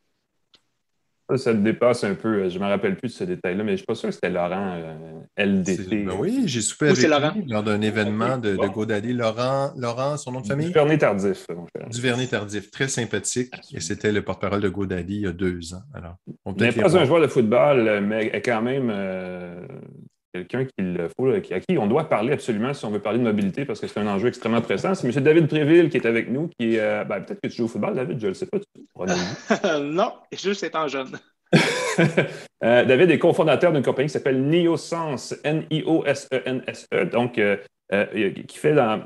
Ça, 1.35 1.51
le 1.51 1.59
dépasse 1.59 2.05
un 2.05 2.15
peu. 2.15 2.47
Je 2.47 2.57
ne 2.57 2.63
me 2.63 2.69
rappelle 2.69 2.95
plus 2.95 3.09
de 3.09 3.13
ce 3.13 3.23
détail-là, 3.25 3.63
mais 3.63 3.71
je 3.71 3.73
ne 3.73 3.77
suis 3.77 3.85
pas 3.85 3.95
sûr 3.95 4.09
que 4.09 4.15
c'était 4.15 4.29
Laurent 4.29 4.79
LDT. 5.37 6.05
Ben 6.05 6.13
oui, 6.17 6.43
j'ai 6.45 6.61
soupé 6.61 6.87
avec 6.87 7.35
lui 7.35 7.45
lors 7.47 7.63
d'un 7.63 7.81
événement 7.81 8.37
de, 8.37 8.55
de 8.55 8.67
GoDaddy. 8.67 9.11
Laurent, 9.13 9.71
Laurent, 9.77 10.15
son 10.15 10.31
nom 10.31 10.41
de 10.41 10.47
famille? 10.47 10.67
Duvernay 10.67 10.97
Tardif. 10.97 11.45
Duvernay 11.91 12.27
Tardif, 12.27 12.71
très 12.71 12.87
sympathique. 12.87 13.53
Et 13.73 13.81
c'était 13.81 14.11
le 14.11 14.21
porte-parole 14.21 14.61
de 14.61 14.69
GoDaddy 14.69 15.15
il 15.15 15.21
y 15.21 15.27
a 15.27 15.33
deux 15.33 15.73
ans. 15.73 15.83
Alors, 15.93 16.15
on 16.45 16.53
n'est 16.53 16.71
pas 16.71 16.97
un 16.97 17.05
joueur 17.05 17.21
de 17.21 17.27
football, 17.27 18.01
mais 18.01 18.41
quand 18.41 18.61
même 18.61 18.89
euh, 18.89 19.67
quelqu'un 20.43 21.07
faut, 21.15 21.27
à 21.29 21.39
qui 21.39 21.77
on 21.77 21.87
doit 21.87 22.09
parler 22.09 22.33
absolument 22.33 22.73
si 22.73 22.85
on 22.85 22.89
veut 22.89 22.99
parler 22.99 23.19
de 23.19 23.23
mobilité 23.23 23.65
parce 23.65 23.79
que 23.79 23.87
c'est 23.87 23.99
un 23.99 24.07
enjeu 24.07 24.27
extrêmement 24.27 24.61
pressant. 24.61 24.95
C'est 24.95 25.07
M. 25.07 25.23
David 25.23 25.47
Préville 25.47 25.89
qui 25.89 25.97
est 25.97 26.05
avec 26.05 26.29
nous, 26.29 26.49
qui 26.59 26.75
est. 26.75 26.79
Euh, 26.79 27.03
ben, 27.03 27.21
peut-être 27.21 27.41
que 27.41 27.47
tu 27.47 27.57
joues 27.57 27.65
au 27.65 27.67
football, 27.67 27.95
David, 27.95 28.19
je 28.19 28.25
ne 28.25 28.29
le 28.29 28.33
sais 28.33 28.45
pas. 28.45 28.59
non, 29.79 30.13
juste 30.31 30.63
étant 30.63 30.87
jeune. 30.87 31.11
Euh, 32.63 32.85
David 32.85 33.11
est 33.11 33.19
cofondateur 33.19 33.71
d'une 33.71 33.83
compagnie 33.83 34.07
qui 34.07 34.13
s'appelle 34.13 34.41
Neosense, 34.41 35.35
N-I-O-S-E-N-S-E, 35.43 36.95
e, 36.95 37.05
donc 37.05 37.39
qui 38.47 38.57
fait 38.57 38.73
dans, 38.73 39.03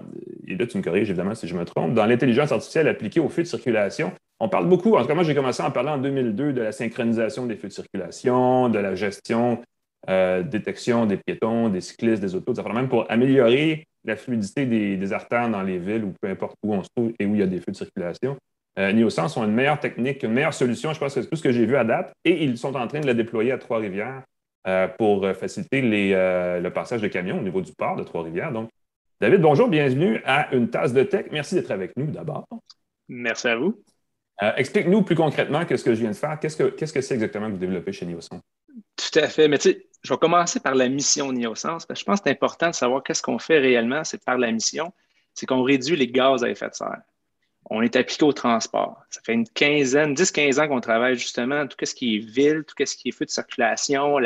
et 0.47 0.55
là 0.55 0.65
tu 0.65 0.77
me 0.77 0.81
corriges 0.81 1.09
évidemment 1.09 1.35
si 1.35 1.47
je 1.49 1.55
me 1.55 1.65
trompe, 1.65 1.93
dans 1.93 2.05
l'intelligence 2.05 2.53
artificielle 2.53 2.87
appliquée 2.87 3.19
aux 3.19 3.27
feux 3.27 3.43
de 3.43 3.47
circulation. 3.47 4.13
On 4.39 4.47
parle 4.47 4.67
beaucoup, 4.67 4.95
en 4.95 5.01
tout 5.01 5.07
cas 5.07 5.15
moi 5.15 5.23
j'ai 5.23 5.35
commencé 5.35 5.61
à 5.61 5.67
en 5.67 5.71
parler 5.71 5.89
en 5.89 5.97
2002 5.97 6.53
de 6.53 6.61
la 6.61 6.71
synchronisation 6.71 7.45
des 7.45 7.57
feux 7.57 7.67
de 7.67 7.73
circulation, 7.73 8.69
de 8.69 8.79
la 8.79 8.95
gestion 8.95 9.61
euh, 10.09 10.41
détection 10.41 11.05
des 11.05 11.17
piétons, 11.17 11.69
des 11.69 11.81
cyclistes, 11.81 12.21
des 12.21 12.33
autos, 12.33 12.53
même 12.73 12.89
pour 12.89 13.09
améliorer 13.11 13.87
la 14.03 14.15
fluidité 14.15 14.65
des, 14.65 15.13
artères 15.13 15.47
dans 15.47 15.61
les 15.61 15.77
villes 15.77 16.03
ou 16.03 16.13
peu 16.19 16.27
importe 16.27 16.55
où 16.63 16.73
on 16.73 16.81
se 16.81 16.89
trouve 16.95 17.13
et 17.19 17.25
où 17.27 17.35
il 17.35 17.39
y 17.39 17.43
a 17.43 17.47
des 17.47 17.59
feux 17.59 17.71
de 17.71 17.77
circulation. 17.77 18.35
Euh, 18.79 18.91
Neosens 18.93 19.37
ont 19.37 19.43
une 19.43 19.53
meilleure 19.53 19.79
technique, 19.79 20.23
une 20.23 20.31
meilleure 20.31 20.55
solution, 20.55 20.91
je 20.93 20.99
pense 20.99 21.13
que 21.13 21.21
c'est 21.21 21.29
tout 21.29 21.35
ce 21.35 21.43
que 21.43 21.51
j'ai 21.51 21.67
vu 21.67 21.75
à 21.75 21.83
date, 21.83 22.13
et 22.25 22.43
ils 22.43 22.57
sont 22.57 22.75
en 22.75 22.87
train 22.87 22.99
de 22.99 23.05
la 23.05 23.13
déployer 23.13 23.51
à 23.51 23.59
Trois-Rivières 23.59 24.23
euh, 24.67 24.87
pour 24.87 25.27
faciliter 25.35 25.81
le 25.83 26.69
passage 26.69 27.01
de 27.01 27.07
camions 27.07 27.37
au 27.37 27.43
niveau 27.43 27.61
du 27.61 27.73
port 27.73 27.95
de 27.95 28.03
Trois-Rivières. 28.03 28.51
Donc, 28.51 28.69
David, 29.19 29.41
bonjour, 29.41 29.67
bienvenue 29.67 30.19
à 30.25 30.55
Une 30.55 30.69
tasse 30.69 30.93
de 30.93 31.03
tech. 31.03 31.27
Merci 31.31 31.53
d'être 31.53 31.69
avec 31.69 31.95
nous 31.95 32.07
d'abord. 32.07 32.47
Merci 33.07 33.49
à 33.49 33.55
vous. 33.55 33.83
Explique-nous 34.57 35.03
plus 35.03 35.15
concrètement 35.15 35.61
ce 35.69 35.83
que 35.83 35.93
je 35.93 35.99
viens 35.99 36.09
de 36.09 36.15
faire. 36.15 36.39
Qu'est-ce 36.39 36.93
que 36.93 37.01
c'est 37.01 37.13
exactement 37.13 37.45
que 37.45 37.51
vous 37.51 37.59
développez 37.59 37.91
chez 37.91 38.07
Neosens? 38.07 38.41
Tout 38.95 39.19
à 39.19 39.27
fait. 39.27 39.47
Mais 39.47 39.57
tu 39.57 39.71
sais, 39.71 39.87
je 40.03 40.13
vais 40.13 40.17
commencer 40.17 40.59
par 40.59 40.75
la 40.75 40.89
mission 40.89 41.31
Niosens, 41.31 41.85
parce 41.85 41.85
que 41.85 41.95
je 41.95 42.03
pense 42.03 42.19
que 42.19 42.23
c'est 42.25 42.31
important 42.31 42.69
de 42.69 42.75
savoir 42.75 43.03
qu'est-ce 43.03 43.21
qu'on 43.21 43.39
fait 43.39 43.59
réellement, 43.59 44.03
c'est 44.03 44.23
par 44.23 44.37
la 44.37 44.51
mission, 44.51 44.91
c'est 45.33 45.45
qu'on 45.45 45.63
réduit 45.63 45.95
les 45.95 46.07
gaz 46.07 46.43
à 46.43 46.49
effet 46.49 46.69
de 46.69 46.73
serre. 46.73 47.01
On 47.69 47.81
est 47.83 47.95
appliqué 47.95 48.25
au 48.25 48.33
transport. 48.33 49.01
Ça 49.11 49.21
fait 49.23 49.33
une 49.33 49.47
quinzaine, 49.47 50.15
10-15 50.15 50.59
ans 50.59 50.67
qu'on 50.67 50.81
travaille 50.81 51.15
justement 51.15 51.67
tout 51.67 51.77
ce 51.85 51.93
qui 51.93 52.15
est 52.15 52.19
ville, 52.19 52.63
tout 52.65 52.75
ce 52.83 52.95
qui 52.95 53.09
est 53.09 53.11
feu 53.11 53.25
de 53.25 53.29
circulation, 53.29 54.17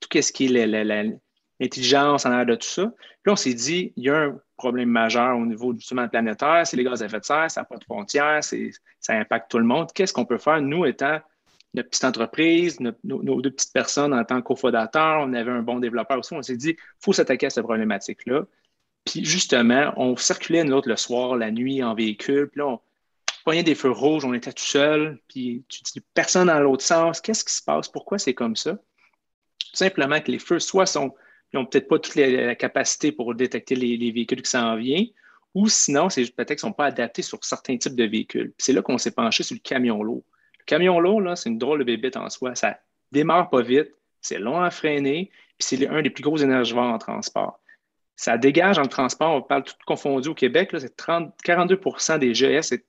tout 0.00 0.08
ce 0.20 0.30
qui 0.32 0.54
est 0.54 0.66
l'intelligence 0.66 2.26
en 2.26 2.30
arrière 2.32 2.46
de 2.46 2.54
tout 2.56 2.68
ça. 2.68 2.92
Puis 3.22 3.32
on 3.32 3.36
s'est 3.36 3.54
dit, 3.54 3.94
il 3.96 4.04
y 4.04 4.10
a 4.10 4.18
un 4.18 4.38
problème 4.58 4.90
majeur 4.90 5.36
au 5.38 5.46
niveau 5.46 5.74
justement 5.74 6.06
planétaire, 6.06 6.66
c'est 6.66 6.76
les 6.76 6.84
gaz 6.84 7.02
à 7.02 7.06
effet 7.06 7.20
de 7.20 7.24
serre, 7.24 7.50
ça 7.50 7.62
n'a 7.62 7.64
pas 7.64 7.78
de 7.78 7.84
frontières, 7.84 8.44
ça 8.44 9.14
impacte 9.14 9.50
tout 9.50 9.58
le 9.58 9.64
monde. 9.64 9.90
Qu'est-ce 9.94 10.12
qu'on 10.12 10.26
peut 10.26 10.38
faire, 10.38 10.60
nous, 10.60 10.84
étant 10.84 11.18
notre 11.74 11.90
petite 11.90 12.04
entreprise, 12.04 12.80
nos, 12.80 13.40
deux 13.42 13.50
petites 13.50 13.72
personnes 13.72 14.14
en 14.14 14.24
tant 14.24 14.40
que 14.40 14.46
cofondateurs, 14.46 15.20
on 15.20 15.32
avait 15.34 15.50
un 15.50 15.62
bon 15.62 15.78
développeur 15.78 16.18
aussi. 16.18 16.34
On 16.34 16.42
s'est 16.42 16.56
dit, 16.56 16.70
il 16.70 17.04
faut 17.04 17.12
s'attaquer 17.12 17.46
à 17.46 17.50
cette 17.50 17.64
problématique-là. 17.64 18.46
Puis 19.04 19.24
justement, 19.24 19.92
on 19.96 20.16
circulait, 20.16 20.64
nous 20.64 20.74
autres, 20.74 20.88
le 20.88 20.96
soir, 20.96 21.36
la 21.36 21.50
nuit, 21.50 21.82
en 21.82 21.94
véhicule. 21.94 22.48
Puis 22.48 22.60
là, 22.60 22.66
on 22.66 22.80
poignait 23.44 23.62
des 23.62 23.74
feux 23.74 23.90
rouges, 23.90 24.24
on 24.24 24.34
était 24.34 24.52
tout 24.52 24.64
seul. 24.64 25.20
Puis 25.28 25.64
tu 25.68 25.82
dis, 25.82 26.00
personne 26.14 26.48
dans 26.48 26.58
l'autre 26.60 26.84
sens. 26.84 27.20
Qu'est-ce 27.20 27.44
qui 27.44 27.54
se 27.54 27.62
passe? 27.62 27.88
Pourquoi 27.88 28.18
c'est 28.18 28.34
comme 28.34 28.56
ça? 28.56 28.72
Tout 28.72 29.76
simplement 29.76 30.20
que 30.20 30.30
les 30.30 30.38
feux, 30.38 30.58
soit 30.58 30.86
sont, 30.86 31.14
ils 31.52 31.56
n'ont 31.56 31.66
peut-être 31.66 31.88
pas 31.88 31.98
toute 31.98 32.16
la, 32.16 32.54
capacité 32.54 33.12
pour 33.12 33.34
détecter 33.34 33.74
les, 33.74 34.10
véhicules 34.10 34.42
qui 34.42 34.50
s'en 34.50 34.76
viennent, 34.76 35.08
ou 35.54 35.68
sinon, 35.68 36.10
c'est 36.10 36.22
peut-être 36.34 36.48
qu'ils 36.48 36.66
ne 36.66 36.70
sont 36.70 36.72
pas 36.72 36.86
adaptés 36.86 37.22
sur 37.22 37.42
certains 37.44 37.76
types 37.76 37.94
de 37.94 38.04
véhicules. 38.04 38.52
C'est 38.58 38.72
là 38.72 38.82
qu'on 38.82 38.98
s'est 38.98 39.12
penché 39.12 39.42
sur 39.42 39.54
le 39.54 39.60
camion 39.60 40.02
lourd. 40.02 40.24
Camion 40.66 41.00
lourd, 41.00 41.20
là, 41.20 41.36
c'est 41.36 41.48
une 41.48 41.58
drôle 41.58 41.80
de 41.80 41.84
bébête 41.84 42.16
en 42.16 42.28
soi. 42.28 42.54
Ça 42.54 42.78
démarre 43.12 43.48
pas 43.50 43.62
vite, 43.62 43.92
c'est 44.20 44.38
long 44.38 44.60
à 44.60 44.70
freiner, 44.70 45.30
puis 45.58 45.78
c'est 45.78 45.88
un 45.88 46.02
des 46.02 46.10
plus 46.10 46.22
gros 46.22 46.36
énergivores 46.36 46.92
en 46.92 46.98
transport. 46.98 47.60
Ça 48.16 48.36
dégage 48.38 48.78
en 48.78 48.86
transport, 48.86 49.34
on 49.34 49.42
parle 49.42 49.64
tout 49.64 49.74
confondu 49.86 50.28
au 50.28 50.34
Québec, 50.34 50.70
c'est 50.78 50.96
42% 50.96 52.18
des 52.18 52.32
GS, 52.32 52.62
c'est 52.62 52.84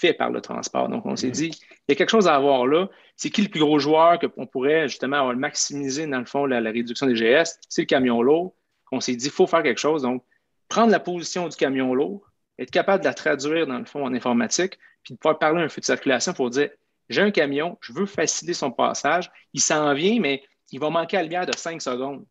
fait 0.00 0.14
par 0.14 0.30
le 0.30 0.40
transport. 0.40 0.88
Donc, 0.88 1.04
on 1.04 1.14
s'est 1.14 1.28
mm-hmm. 1.28 1.30
dit, 1.30 1.50
il 1.50 1.90
y 1.90 1.92
a 1.92 1.94
quelque 1.94 2.10
chose 2.10 2.26
à 2.26 2.34
avoir 2.34 2.66
là. 2.66 2.88
C'est 3.16 3.28
qui 3.28 3.42
le 3.42 3.48
plus 3.48 3.60
gros 3.60 3.78
joueur 3.78 4.18
qu'on 4.18 4.46
pourrait 4.46 4.88
justement 4.88 5.34
maximiser, 5.34 6.06
dans 6.06 6.18
le 6.18 6.24
fond, 6.24 6.46
la, 6.46 6.58
réduction 6.60 7.06
des 7.06 7.14
GS? 7.14 7.58
C'est 7.68 7.82
le 7.82 7.86
camion 7.86 8.22
lourd. 8.22 8.54
On 8.92 9.00
s'est 9.00 9.14
dit, 9.14 9.26
il 9.26 9.30
faut 9.30 9.46
faire 9.46 9.62
quelque 9.62 9.80
chose. 9.80 10.02
Donc, 10.02 10.24
prendre 10.68 10.90
la 10.90 11.00
position 11.00 11.48
du 11.48 11.56
camion 11.56 11.94
lourd, 11.94 12.26
être 12.58 12.70
capable 12.70 13.02
de 13.02 13.08
la 13.08 13.14
traduire, 13.14 13.66
dans 13.66 13.78
le 13.78 13.84
fond, 13.84 14.04
en 14.04 14.14
informatique, 14.14 14.78
puis 15.02 15.14
de 15.14 15.18
pouvoir 15.18 15.38
parler 15.38 15.62
un 15.62 15.68
feu 15.68 15.80
de 15.80 15.86
circulation 15.86 16.32
pour 16.32 16.48
dire, 16.48 16.70
j'ai 17.10 17.20
un 17.20 17.30
camion, 17.30 17.76
je 17.82 17.92
veux 17.92 18.06
faciliter 18.06 18.54
son 18.54 18.70
passage, 18.70 19.30
il 19.52 19.60
s'en 19.60 19.92
vient, 19.92 20.18
mais 20.20 20.42
il 20.72 20.80
va 20.80 20.88
manquer 20.88 21.18
à 21.18 21.22
lumière 21.22 21.44
de 21.44 21.54
5 21.54 21.82
secondes. 21.82 22.24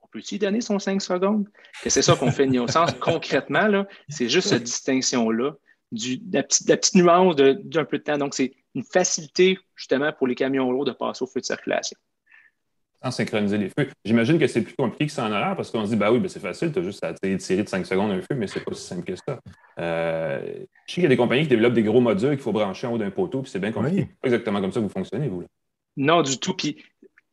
On 0.00 0.06
peut-tu 0.06 0.38
donner 0.38 0.60
son 0.60 0.78
5 0.78 1.02
secondes? 1.02 1.48
c'est 1.84 2.02
ça 2.02 2.16
qu'on 2.16 2.30
fait 2.30 2.48
au 2.58 2.68
sens 2.68 2.92
concrètement, 3.00 3.84
c'est 4.08 4.28
juste 4.28 4.48
cette 4.48 4.62
distinction-là 4.62 5.52
la, 6.32 6.42
petite, 6.42 6.94
nuance 6.94 7.36
d'un 7.36 7.84
peu 7.84 7.98
de 7.98 8.02
temps. 8.02 8.18
Donc, 8.18 8.34
c'est 8.34 8.54
une 8.74 8.84
facilité 8.84 9.58
justement 9.74 10.12
pour 10.12 10.26
les 10.26 10.34
camions 10.34 10.70
lourds 10.70 10.84
de 10.84 10.92
passer 10.92 11.22
au 11.22 11.26
feu 11.26 11.40
de 11.40 11.44
circulation. 11.46 11.96
Sans 13.02 13.10
synchroniser 13.10 13.56
les 13.56 13.68
feux. 13.70 13.88
J'imagine 14.04 14.38
que 14.38 14.46
c'est 14.46 14.60
plus 14.60 14.74
compliqué 14.74 15.06
que 15.06 15.12
ça 15.12 15.24
en 15.24 15.32
horaire 15.32 15.56
parce 15.56 15.70
qu'on 15.70 15.84
se 15.84 15.90
dit, 15.90 15.96
bah 15.96 16.12
oui, 16.12 16.18
ben 16.18 16.28
c'est 16.28 16.40
facile, 16.40 16.70
tu 16.70 16.80
as 16.80 16.82
juste 16.82 17.02
à 17.02 17.14
tirer 17.14 17.62
de 17.62 17.68
5 17.68 17.86
secondes 17.86 18.10
un 18.10 18.20
feu, 18.20 18.34
mais 18.36 18.46
c'est 18.46 18.60
pas 18.60 18.72
aussi 18.72 18.86
simple 18.86 19.04
que 19.04 19.16
ça. 19.16 19.38
Euh, 19.78 20.40
je 20.86 20.92
sais 20.92 20.94
qu'il 20.94 21.02
y 21.04 21.06
a 21.06 21.08
des 21.08 21.16
compagnies 21.16 21.42
qui 21.42 21.48
développent 21.48 21.72
des 21.72 21.82
gros 21.82 22.00
modules 22.00 22.30
qu'il 22.30 22.40
faut 22.40 22.52
brancher 22.52 22.86
en 22.86 22.92
haut 22.92 22.98
d'un 22.98 23.10
poteau, 23.10 23.40
puis 23.42 23.50
c'est 23.50 23.58
bien 23.58 23.72
compliqué. 23.72 24.08
pas 24.20 24.28
exactement 24.28 24.60
comme 24.60 24.72
ça 24.72 24.80
que 24.80 24.84
vous 24.84 24.90
fonctionnez, 24.90 25.28
vous. 25.28 25.40
Là. 25.40 25.46
Non, 25.96 26.22
du 26.22 26.38
tout. 26.38 26.54
Puis 26.54 26.76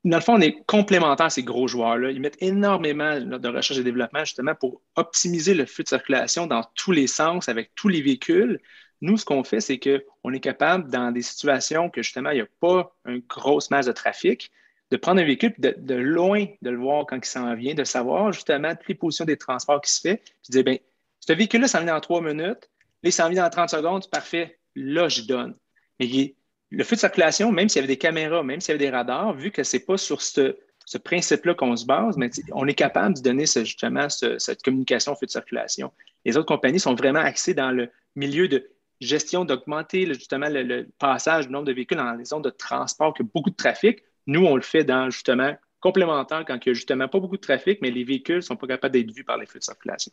dans 0.04 0.18
le 0.18 0.24
fond, 0.24 0.36
on 0.36 0.42
est 0.42 0.64
complémentaires 0.66 1.28
à 1.28 1.30
ces 1.30 1.44
gros 1.44 1.68
joueurs-là. 1.68 2.12
Ils 2.12 2.22
mettent 2.22 2.42
énormément 2.42 3.20
de 3.20 3.48
recherche 3.50 3.80
et 3.80 3.84
développement 3.84 4.24
justement 4.24 4.56
pour 4.56 4.82
optimiser 4.96 5.54
le 5.54 5.66
flux 5.66 5.84
de 5.84 5.90
circulation 5.90 6.48
dans 6.48 6.64
tous 6.76 6.92
les 6.92 7.08
sens 7.08 7.50
avec 7.50 7.72
tous 7.76 7.90
les 7.90 8.02
véhicules. 8.02 8.60
Nous, 9.02 9.18
ce 9.18 9.26
qu'on 9.26 9.44
fait, 9.44 9.60
c'est 9.60 9.80
qu'on 9.80 10.34
est 10.34 10.40
capable, 10.40 10.90
dans 10.90 11.12
des 11.12 11.22
situations 11.22 11.90
que 11.90 12.02
justement, 12.02 12.32
il 12.32 12.36
n'y 12.36 12.42
a 12.42 12.48
pas 12.60 12.96
une 13.06 13.22
grosse 13.28 13.70
masse 13.70 13.86
de 13.86 13.92
trafic, 13.92 14.52
de 14.92 14.98
prendre 14.98 15.22
un 15.22 15.26
véhicule, 15.26 15.54
de, 15.58 15.76
de 15.78 15.96
loin, 15.96 16.46
de 16.62 16.70
le 16.70 16.78
voir 16.78 17.06
quand 17.06 17.18
il 17.18 17.26
s'en 17.26 17.54
vient, 17.56 17.74
de 17.74 17.84
savoir 17.84 18.32
justement 18.32 18.74
toutes 18.76 18.88
les 18.88 18.96
positions 18.96 19.26
des 19.26 19.38
transports 19.38 19.82
qui 19.82 19.92
se 19.92 20.02
fait, 20.02 20.18
puis 20.18 20.34
de 20.50 20.52
dire, 20.54 20.64
bien, 20.64 20.78
ce 21.20 21.34
véhicule-là 21.34 21.68
s'en 21.68 21.80
vient 21.80 21.94
dans 21.94 22.00
trois 22.00 22.22
minutes, 22.22 22.70
là, 23.04 23.04
il 23.04 23.12
s'en 23.12 23.30
vient 23.30 23.44
dans 23.44 23.50
30 23.50 23.70
secondes, 23.70 24.10
parfait, 24.10 24.60
là, 24.76 25.10
je 25.10 25.24
donne. 25.24 25.56
Mais 26.00 26.36
le 26.70 26.84
feu 26.84 26.96
de 26.96 27.02
circulation, 27.02 27.52
même 27.52 27.70
s'il 27.70 27.82
y 27.82 27.84
avait 27.84 27.94
des 27.94 27.98
caméras, 27.98 28.44
même 28.44 28.62
s'il 28.62 28.74
y 28.74 28.76
avait 28.76 28.86
des 28.86 28.90
radars, 28.90 29.34
vu 29.34 29.52
que 29.52 29.64
ce 29.64 29.78
n'est 29.78 29.84
pas 29.84 29.98
sur 29.98 30.22
ce, 30.22 30.56
principe-là 31.04 31.54
qu'on 31.54 31.76
se 31.76 31.86
base, 31.86 32.16
mais 32.18 32.30
on 32.54 32.68
est 32.68 32.74
capable 32.74 33.16
de 33.16 33.22
donner 33.22 33.46
justement 33.46 34.08
cette 34.10 34.64
communication 34.64 35.14
au 35.14 35.16
feu 35.16 35.26
de 35.26 35.32
circulation. 35.32 35.92
Les 36.24 36.38
autres 36.38 36.48
compagnies 36.48 36.80
sont 36.80 36.96
vraiment 36.96 37.20
axées 37.20 37.54
dans 37.54 37.72
le 37.72 37.90
milieu 38.16 38.48
de 38.48 38.70
gestion, 39.00 39.46
d'augmenter 39.46 40.06
justement 40.14 40.48
le, 40.50 40.88
passage 40.98 41.48
du 41.48 41.54
nombre 41.54 41.66
de 41.66 41.74
véhicules 41.74 41.98
dans 41.98 42.14
les 42.14 42.26
zones 42.26 42.42
de 42.42 42.50
transport 42.50 43.14
qui 43.14 43.24
beaucoup 43.24 43.50
de 43.50 43.56
trafic. 43.56 44.04
Nous, 44.28 44.46
on 44.46 44.56
le 44.56 44.62
fait 44.62 44.84
dans 44.84 45.10
justement 45.10 45.56
complémentaire 45.80 46.44
quand 46.46 46.56
il 46.66 46.70
n'y 46.70 46.72
a 46.72 46.74
justement 46.74 47.08
pas 47.08 47.20
beaucoup 47.20 47.38
de 47.38 47.42
trafic, 47.42 47.80
mais 47.82 47.92
les 47.92 48.04
véhicules 48.04 48.38
ne 48.38 48.42
sont 48.42 48.56
pas 48.56 48.68
capables 48.68 48.94
d'être 48.94 49.12
vus 49.12 49.24
par 49.24 49.38
les 49.38 49.46
feux 49.46 49.60
de 49.60 49.64
circulation. 49.64 50.12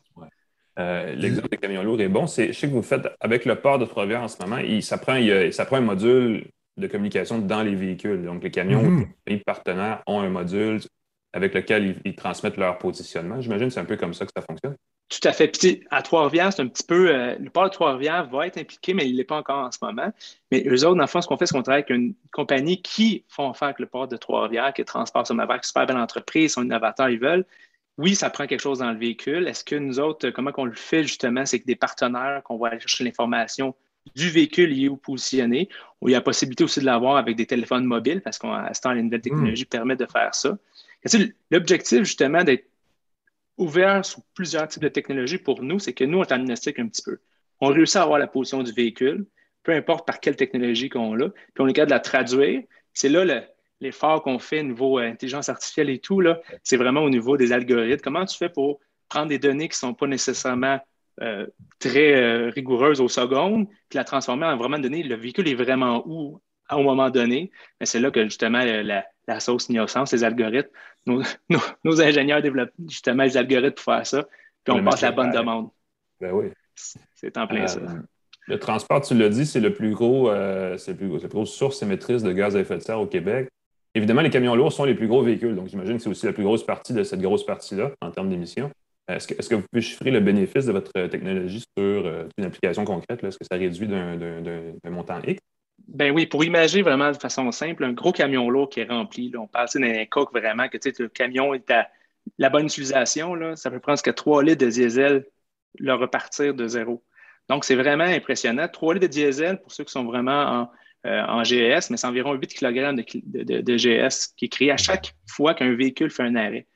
Euh, 0.79 1.15
l'exemple 1.15 1.49
des 1.49 1.57
camions 1.57 1.83
lourds 1.83 2.01
est 2.01 2.09
bon. 2.09 2.27
je 2.27 2.53
sais 2.53 2.69
que 2.69 2.73
vous 2.73 2.83
faites 2.83 3.07
avec 3.21 3.45
le 3.45 3.57
port 3.57 3.79
de 3.79 3.85
Trois-Rivières 3.85 4.23
en 4.23 4.29
ce 4.29 4.43
moment, 4.43 4.59
ça, 4.81 4.99
prend, 4.99 5.19
ça 5.53 5.67
prend 5.67 5.77
un 5.77 5.81
module 5.81 6.47
de 6.77 6.87
communication 6.87 7.39
dans 7.39 7.63
les 7.63 7.75
véhicules. 7.75 8.25
Donc, 8.25 8.43
les 8.43 8.51
camions, 8.51 8.83
mm-hmm. 8.83 9.09
les 9.29 9.37
partenaires 9.39 10.03
ont 10.07 10.21
un 10.21 10.29
module 10.29 10.81
avec 11.33 11.55
lequel 11.55 12.01
ils, 12.05 12.15
transmettent 12.15 12.57
leur 12.57 12.79
positionnement. 12.79 13.41
J'imagine 13.41 13.69
que 13.69 13.75
c'est 13.75 13.81
un 13.81 13.85
peu 13.85 13.97
comme 13.97 14.15
ça 14.15 14.25
que 14.25 14.33
ça 14.35 14.43
fonctionne. 14.43 14.77
Tout 15.09 15.29
à 15.29 15.33
fait. 15.33 15.49
Puis, 15.49 15.85
à 15.91 16.03
Trois-Rivières, 16.03 16.53
c'est 16.53 16.63
un 16.63 16.67
petit 16.67 16.83
peu. 16.83 17.11
Euh, 17.11 17.37
le 17.39 17.51
port 17.51 17.65
de 17.65 17.69
Trois-Rivières 17.69 18.27
va 18.29 18.47
être 18.47 18.59
impliqué, 18.59 18.95
mais 18.95 19.07
il 19.07 19.13
ne 19.13 19.19
l'est 19.19 19.25
pas 19.25 19.37
encore 19.37 19.65
en 19.67 19.71
ce 19.71 19.79
moment. 19.83 20.11
Mais 20.51 20.65
eux 20.67 20.85
autres, 20.87 20.97
dans 20.97 21.03
le 21.03 21.07
fond, 21.07 21.21
ce 21.21 21.29
qu'on 21.29 21.37
fait, 21.37 21.47
c'est 21.47 21.55
qu'on 21.55 21.63
travaille 21.63 21.83
avec 21.83 21.91
une 21.91 22.15
compagnie 22.33 22.81
qui 22.81 23.25
font 23.29 23.51
affaire 23.51 23.69
avec 23.69 23.81
le 23.81 23.87
port 23.87 24.09
de 24.09 24.17
Trois-Rivières, 24.17 24.73
qui 24.73 24.81
est 24.81 24.87
Transport 24.87 25.27
Sommaire, 25.27 25.47
super 25.63 25.87
belle 25.87 25.99
entreprise, 25.99 26.45
ils 26.45 26.51
sont 26.51 26.63
innovateurs, 26.63 27.11
ils 27.11 27.21
veulent 27.21 27.45
oui, 27.99 28.15
ça 28.15 28.31
prend 28.31 28.47
quelque 28.47 28.61
chose 28.61 28.81
dans 28.81 28.91
le 28.91 28.99
véhicule. 28.99 29.47
Est-ce 29.47 29.65
que 29.65 29.77
nous 29.77 30.01
autres, 30.01 30.31
comment 30.31 30.51
on 30.57 30.65
le 30.65 30.75
fait 30.75 31.03
justement, 31.05 31.47
c'est 31.47 31.61
que 31.61 31.67
des 31.67 31.77
partenaires 31.77 32.43
qu'on 32.43 32.59
va 32.59 32.69
aller 32.69 32.81
chercher 32.81 33.05
l'information 33.05 33.75
du 34.15 34.29
véhicule 34.31 34.73
y 34.77 34.85
est 34.85 34.89
où 34.89 34.97
positionné. 34.97 35.69
il 36.03 36.11
y 36.11 36.15
a 36.15 36.19
la 36.19 36.23
possibilité 36.23 36.65
aussi 36.65 36.81
de 36.81 36.85
l'avoir 36.85 37.17
avec 37.17 37.37
des 37.37 37.47
téléphones 37.47 37.85
mobiles 37.85 38.21
parce 38.21 38.39
qu'à 38.39 38.69
ce 38.75 38.81
temps, 38.81 38.93
les 38.93 39.03
nouvelles 39.03 39.23
technologies 39.23 39.65
permettent 39.65 40.01
de 40.01 40.07
faire 40.07 40.35
ça. 40.35 40.59
L'objectif, 41.51 42.01
justement, 42.01 42.45
d'être 42.45 42.67
ouvert 43.57 44.05
sur 44.05 44.21
plusieurs 44.35 44.69
types 44.69 44.83
de 44.83 44.89
technologies 44.89 45.39
pour 45.39 45.63
nous, 45.63 45.79
c'est 45.79 45.93
que 45.93 46.05
nous, 46.05 46.19
on 46.19 46.23
diagnostique 46.23 46.79
un 46.79 46.89
petit 46.89 47.03
peu. 47.03 47.19
On 47.61 47.69
réussit 47.69 47.97
à 47.97 48.03
avoir 48.03 48.19
la 48.19 48.27
position 48.27 48.63
du 48.63 48.73
véhicule, 48.73 49.27
peu 49.63 49.73
importe 49.73 50.07
par 50.07 50.21
quelle 50.21 50.37
technologie 50.37 50.89
qu'on 50.89 51.19
a, 51.21 51.29
puis 51.29 51.61
on 51.61 51.69
est 51.69 51.73
capable 51.73 51.91
de 51.91 51.95
la 51.95 52.01
traduire. 52.01 52.63
C'est 52.93 53.09
là 53.09 53.25
le, 53.25 53.43
l'effort 53.81 54.23
qu'on 54.23 54.39
fait 54.39 54.61
au 54.61 54.65
niveau 54.65 54.99
euh, 54.99 55.03
intelligence 55.03 55.49
artificielle 55.49 55.91
et 55.91 55.99
tout, 55.99 56.23
c'est 56.63 56.77
vraiment 56.77 57.03
au 57.03 57.11
niveau 57.11 57.37
des 57.37 57.53
algorithmes. 57.53 58.03
Comment 58.03 58.25
tu 58.25 58.37
fais 58.37 58.49
pour 58.49 58.81
prendre 59.09 59.29
des 59.29 59.39
données 59.39 59.69
qui 59.69 59.75
ne 59.75 59.89
sont 59.89 59.95
pas 59.95 60.07
nécessairement 60.07 60.81
euh, 61.21 61.47
très 61.79 62.15
euh, 62.15 62.51
rigoureuses 62.51 63.01
aux 63.01 63.09
secondes, 63.09 63.69
puis 63.89 63.97
la 63.97 64.05
transformer 64.05 64.47
en 64.47 64.57
vraiment 64.57 64.79
données, 64.79 65.03
le 65.03 65.15
véhicule 65.15 65.49
est 65.49 65.55
vraiment 65.55 66.03
où 66.07 66.41
au 66.71 66.83
moment 66.83 67.11
donné? 67.11 67.51
Mais 67.79 67.87
c'est 67.87 68.01
là 68.01 68.11
que 68.11 68.25
justement 68.25 68.65
la, 68.65 69.05
la 69.27 69.41
sauce 69.41 69.69
sens, 69.87 70.13
les 70.13 70.25
algorithmes, 70.25 70.71
nos, 71.07 72.01
ingénieurs 72.01 72.43
développent 72.43 72.73
justement 72.89 73.25
les 73.25 73.37
algorithmes 73.37 73.75
pour 73.75 73.85
faire 73.85 74.07
ça, 74.07 74.25
puis 74.65 74.75
on 74.75 74.85
passe 74.85 75.03
la 75.03 75.13
bonne 75.13 75.31
demande. 75.31 75.69
Ben 76.21 76.33
oui. 76.33 76.47
C'est 77.15 77.37
en 77.37 77.47
plein 77.47 77.67
ça. 77.67 77.81
Le 78.47 78.59
transport, 78.59 79.01
tu 79.01 79.15
l'as 79.15 79.31
dit, 79.31 79.47
c'est 79.47 79.61
le 79.61 79.73
plus 79.73 79.93
gros, 79.93 80.31
c'est 80.77 80.93
la 80.93 80.97
plus 80.97 81.29
grosse 81.29 81.55
source 81.55 81.83
émettrice 81.83 82.23
de 82.23 82.33
gaz 82.33 82.57
à 82.57 82.61
effet 82.61 82.77
de 82.77 82.83
serre 82.83 83.01
au 83.01 83.07
Québec. 83.07 83.49
Évidemment, 83.95 84.23
les 84.23 84.31
camions 84.31 84.57
lourds 84.57 84.73
sont 84.73 84.85
les 84.85 84.95
plus 84.95 85.07
gros 85.07 85.23
véhicules, 85.23 85.55
donc 85.55 85.69
j'imagine 85.69 85.97
que 85.97 86.03
c'est 86.03 86.11
aussi 86.11 86.27
la 86.27 86.33
plus 86.33 86.43
grosse 86.43 86.67
partie 86.67 86.93
de 86.93 87.05
cette 87.05 87.21
grosse 87.21 87.47
partie-là 87.47 87.93
en 88.01 88.11
termes 88.11 88.29
d'émissions. 88.29 88.71
Est-ce 89.07 89.49
que, 89.49 89.55
vous 89.55 89.63
pouvez 89.71 89.83
chiffrer 89.83 90.11
le 90.11 90.21
bénéfice 90.21 90.65
de 90.65 90.73
votre 90.73 90.93
technologie 91.09 91.61
sur 91.61 91.67
euh, 91.79 92.25
une 92.39 92.45
application 92.45 92.85
concrète? 92.85 93.23
Est-ce 93.23 93.39
que 93.39 93.45
ça 93.45 93.57
réduit 93.57 93.87
d'un 93.87 94.91
montant 94.91 95.21
X? 95.23 95.41
Ben 95.89 96.13
oui, 96.13 96.27
pour 96.27 96.45
imaginer 96.45 96.83
vraiment 96.83 97.11
de 97.11 97.17
façon 97.17 97.51
simple, 97.53 97.85
un 97.85 97.93
gros 97.93 98.13
camion 98.13 98.49
lourd 98.49 98.69
qui 98.69 98.81
est 98.81 98.89
rempli, 98.89 99.33
on 99.37 99.47
parle 99.47 99.69
d'un 99.75 100.07
coq 100.07 100.33
vraiment, 100.33 100.69
que 100.69 100.79
le 100.99 101.09
camion 101.09 101.55
est 101.55 101.71
à 101.71 101.89
la 102.39 102.49
bonne 102.49 102.67
utilisation, 102.67 103.55
ça 103.57 103.71
peut 103.71 103.81
prendre 103.81 103.99
jusqu'à 103.99 104.15
3 104.15 104.43
litres 104.43 104.65
de 104.65 104.71
diesel 104.71 105.27
le 105.79 105.95
repartir 105.95 106.55
de 106.55 106.67
zéro. 106.67 107.05
Donc, 107.49 107.65
c'est 107.65 107.75
vraiment 107.75 108.05
impressionnant. 108.05 108.69
3 108.69 108.95
litres 108.95 109.07
de 109.07 109.13
diesel, 109.13 109.61
pour 109.61 109.73
ceux 109.73 109.85
qui 109.85 109.93
sont 109.93 110.05
vraiment 110.05 110.33
en, 110.33 110.71
euh, 111.07 111.23
en 111.27 111.43
GS, 111.43 111.91
mais 111.91 111.99
c'est 111.99 112.07
environ 112.07 112.33
8 112.33 112.55
kg 112.55 112.95
de, 112.95 113.77
GS 113.77 114.33
qui 114.37 114.47
est 114.47 114.49
créé 114.49 114.71
à 114.71 114.79
chaque 114.79 115.15
fois 115.29 115.53
qu'un 115.53 115.75
véhicule 115.75 116.11
fait 116.11 116.23
un 116.23 116.35
arrêt. 116.35 116.67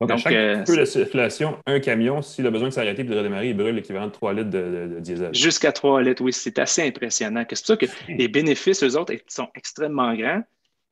Donc, 0.00 0.10
à 0.10 0.16
chaque 0.16 0.32
euh, 0.32 0.64
peu 0.64 0.76
de 0.76 0.84
circulation, 0.84 1.56
un 1.66 1.78
camion, 1.78 2.20
s'il 2.20 2.46
a 2.46 2.50
besoin 2.50 2.68
de 2.68 2.74
s'arrêter 2.74 3.02
et 3.02 3.04
de 3.04 3.16
redémarrer, 3.16 3.50
il 3.50 3.56
brûle 3.56 3.76
l'équivalent 3.76 4.06
de 4.06 4.12
3 4.12 4.34
litres 4.34 4.50
de, 4.50 4.98
diesel. 5.00 5.34
Jusqu'à 5.34 5.72
3 5.72 6.02
litres, 6.02 6.22
oui, 6.22 6.32
c'est 6.32 6.58
assez 6.58 6.82
impressionnant. 6.82 7.44
C'est 7.48 7.60
pour 7.60 7.66
ça 7.66 7.76
que 7.76 7.86
les 8.08 8.28
bénéfices, 8.28 8.82
eux 8.82 8.98
autres, 8.98 9.14
sont 9.28 9.48
extrêmement 9.54 10.14
grands. 10.14 10.42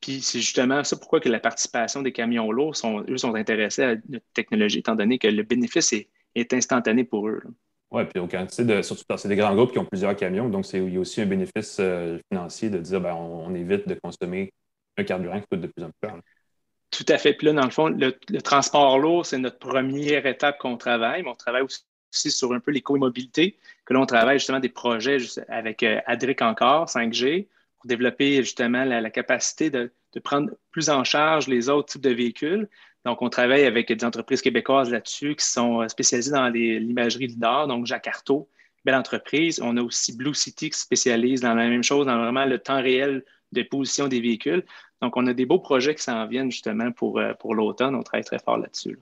Puis 0.01 0.21
c'est 0.21 0.41
justement 0.41 0.83
ça 0.85 0.97
pourquoi 0.97 1.21
que 1.21 1.29
la 1.29 1.39
participation 1.39 2.03
des 2.03 2.13
camions 2.13 2.51
lourds, 2.51 2.77
sont, 2.77 3.05
eux, 3.09 3.17
sont 3.17 3.35
intéressés 3.35 3.85
à 3.85 3.95
notre 4.09 4.27
technologie, 4.35 4.81
étant 4.81 4.97
donné 4.97 5.19
que 5.19 5.29
le 5.29 5.43
bénéfice 5.45 5.93
est, 5.93 6.53
instantané 6.53 7.05
pour 7.05 7.29
eux. 7.29 7.41
Oui, 7.93 8.03
puis 8.05 8.27
quantité 8.27 8.65
de, 8.65 8.83
surtout 8.83 9.05
c'est 9.17 9.29
des 9.29 9.37
grands 9.37 9.55
groupes 9.55 9.73
qui 9.73 9.79
ont 9.79 9.85
plusieurs 9.85 10.17
camions, 10.17 10.49
donc 10.49 10.71
il 10.73 10.93
y 10.93 10.97
a 10.97 11.01
aussi 11.01 11.21
un 11.21 11.27
bénéfice 11.27 11.77
euh, 11.79 12.19
financier 12.31 12.71
de 12.71 12.79
dire 12.79 13.01
ben, 13.01 13.15
on, 13.15 13.55
évite 13.55 13.87
de 13.87 13.95
consommer 14.03 14.51
un 14.97 15.05
carburant 15.05 15.39
qui 15.41 15.47
coûte 15.51 15.61
de 15.61 15.67
plus 15.67 15.85
en 15.85 15.91
plus 15.91 16.09
cher. 16.09 16.19
Tout 16.93 17.07
à 17.09 17.17
fait. 17.17 17.33
Puis 17.33 17.47
là, 17.47 17.55
dans 17.55 17.65
le 17.65 17.71
fond, 17.71 17.89
le, 17.89 18.13
transport 18.43 18.99
lourd, 18.99 19.25
c'est 19.25 19.39
notre 19.39 19.59
première 19.59 20.27
étape 20.27 20.59
qu'on 20.59 20.77
travaille, 20.77 21.23
mais 21.23 21.31
on 21.31 21.35
travaille 21.35 21.63
aussi 21.63 22.31
sur 22.31 22.53
un 22.53 22.61
peu 22.61 22.71
l'éco-mobilité, 22.71 23.57
que 23.87 23.95
là, 23.95 24.01
on 24.01 24.07
travaille 24.07 24.39
justement 24.39 24.61
des 24.61 24.69
projets 24.69 25.17
avec 25.49 25.83
euh, 25.83 26.01
Adric 26.07 26.43
encore, 26.43 26.87
5G, 26.87 27.49
pour 27.79 27.89
développer 27.89 28.37
justement 28.43 28.85
la, 28.85 29.11
capacité 29.11 29.71
de, 29.71 29.91
prendre 30.23 30.51
plus 30.71 30.91
en 30.91 31.03
charge 31.03 31.49
les 31.49 31.71
autres 31.71 31.95
types 31.95 32.03
de 32.03 32.13
véhicules. 32.13 32.69
Donc, 33.07 33.23
on 33.23 33.31
travaille 33.31 33.65
avec 33.65 33.91
des 33.91 34.05
entreprises 34.05 34.43
québécoises 34.43 34.91
là-dessus 34.91 35.35
qui 35.35 35.47
sont 35.47 35.89
spécialisées 35.89 36.33
dans 36.33 36.49
l'imagerie 36.49 37.35
de 37.35 37.41
l'art, 37.41 37.69
donc 37.69 37.91
Artaud, 37.91 38.51
belle 38.85 38.95
entreprise. 38.97 39.61
On 39.63 39.79
a 39.79 39.83
aussi 39.83 40.15
Blue 40.15 40.35
City 40.35 40.69
qui 40.69 40.79
spécialise 40.79 41.41
dans 41.41 41.55
la 41.55 41.69
même 41.69 41.83
chose, 41.83 42.05
dans 42.05 42.19
vraiment 42.19 42.45
le 42.45 42.59
temps 42.59 42.83
réel 42.83 43.25
de 43.53 43.63
position 43.63 44.09
des 44.09 44.21
véhicules. 44.21 44.65
Donc, 45.03 45.17
on 45.17 45.27
a 45.27 45.35
des 45.35 45.47
beaux 45.47 45.59
projets 45.59 45.95
qui 45.97 46.03
s'en 46.03 46.27
viennent 46.27 46.51
justement 46.51 46.93
pour, 46.93 47.19
euh, 47.19 47.35
pour 47.35 47.55
l'automne. 47.55 47.95
On 47.97 48.03
travaille 48.03 48.25
très 48.25 48.39
fort 48.39 48.57
là-dessus. 48.57 48.99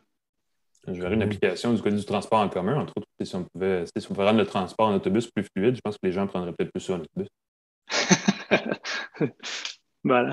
Je 0.86 1.00
verrais 1.00 1.14
une 1.14 1.22
application 1.22 1.74
du 1.74 1.82
côté 1.82 1.94
du 1.94 2.04
transport 2.04 2.40
en 2.40 2.48
commun, 2.48 2.80
entre 2.80 2.94
autres, 2.96 3.06
si 3.22 3.36
on 3.36 3.44
pouvait, 3.44 3.84
si 3.84 4.06
on 4.06 4.14
pouvait 4.14 4.26
rendre 4.26 4.38
le 4.38 4.46
transport 4.46 4.88
en 4.88 4.94
autobus 4.94 5.30
plus 5.30 5.46
fluide, 5.54 5.76
je 5.76 5.80
pense 5.84 5.96
que 5.96 6.06
les 6.06 6.12
gens 6.12 6.26
prendraient 6.26 6.52
peut-être 6.52 6.72
plus 6.72 6.80
sur 6.80 6.94
un 6.94 7.00
autobus. 7.00 7.28
voilà. 10.04 10.32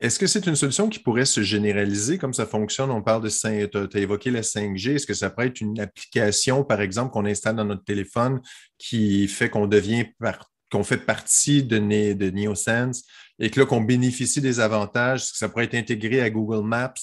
Est-ce 0.00 0.18
que 0.18 0.26
c'est 0.26 0.46
une 0.46 0.56
solution 0.56 0.88
qui 0.88 0.98
pourrait 0.98 1.24
se 1.24 1.42
généraliser 1.42 2.18
comme 2.18 2.34
ça 2.34 2.44
fonctionne? 2.44 2.90
On 2.90 3.02
parle 3.02 3.22
de 3.22 3.28
5, 3.28 3.70
tu 3.70 3.78
as, 3.78 4.00
évoqué 4.00 4.32
la 4.32 4.42
5G. 4.42 4.96
Est-ce 4.96 5.06
que 5.06 5.14
ça 5.14 5.30
pourrait 5.30 5.46
être 5.46 5.60
une 5.60 5.78
application, 5.78 6.64
par 6.64 6.80
exemple, 6.80 7.12
qu'on 7.12 7.24
installe 7.24 7.54
dans 7.54 7.64
notre 7.64 7.84
téléphone 7.84 8.40
qui 8.78 9.28
fait 9.28 9.48
qu'on 9.48 9.68
devient 9.68 10.06
qu'on 10.72 10.82
fait 10.82 10.98
partie 10.98 11.62
de, 11.62 11.78
de 11.78 12.30
NeoSense 12.30 13.04
et 13.38 13.50
que 13.50 13.60
là, 13.60 13.66
qu'on 13.66 13.80
bénéficie 13.80 14.40
des 14.40 14.60
avantages? 14.60 15.30
Que 15.30 15.38
ça 15.38 15.48
pourrait 15.48 15.64
être 15.64 15.74
intégré 15.74 16.20
à 16.20 16.30
Google 16.30 16.66
Maps 16.66 16.94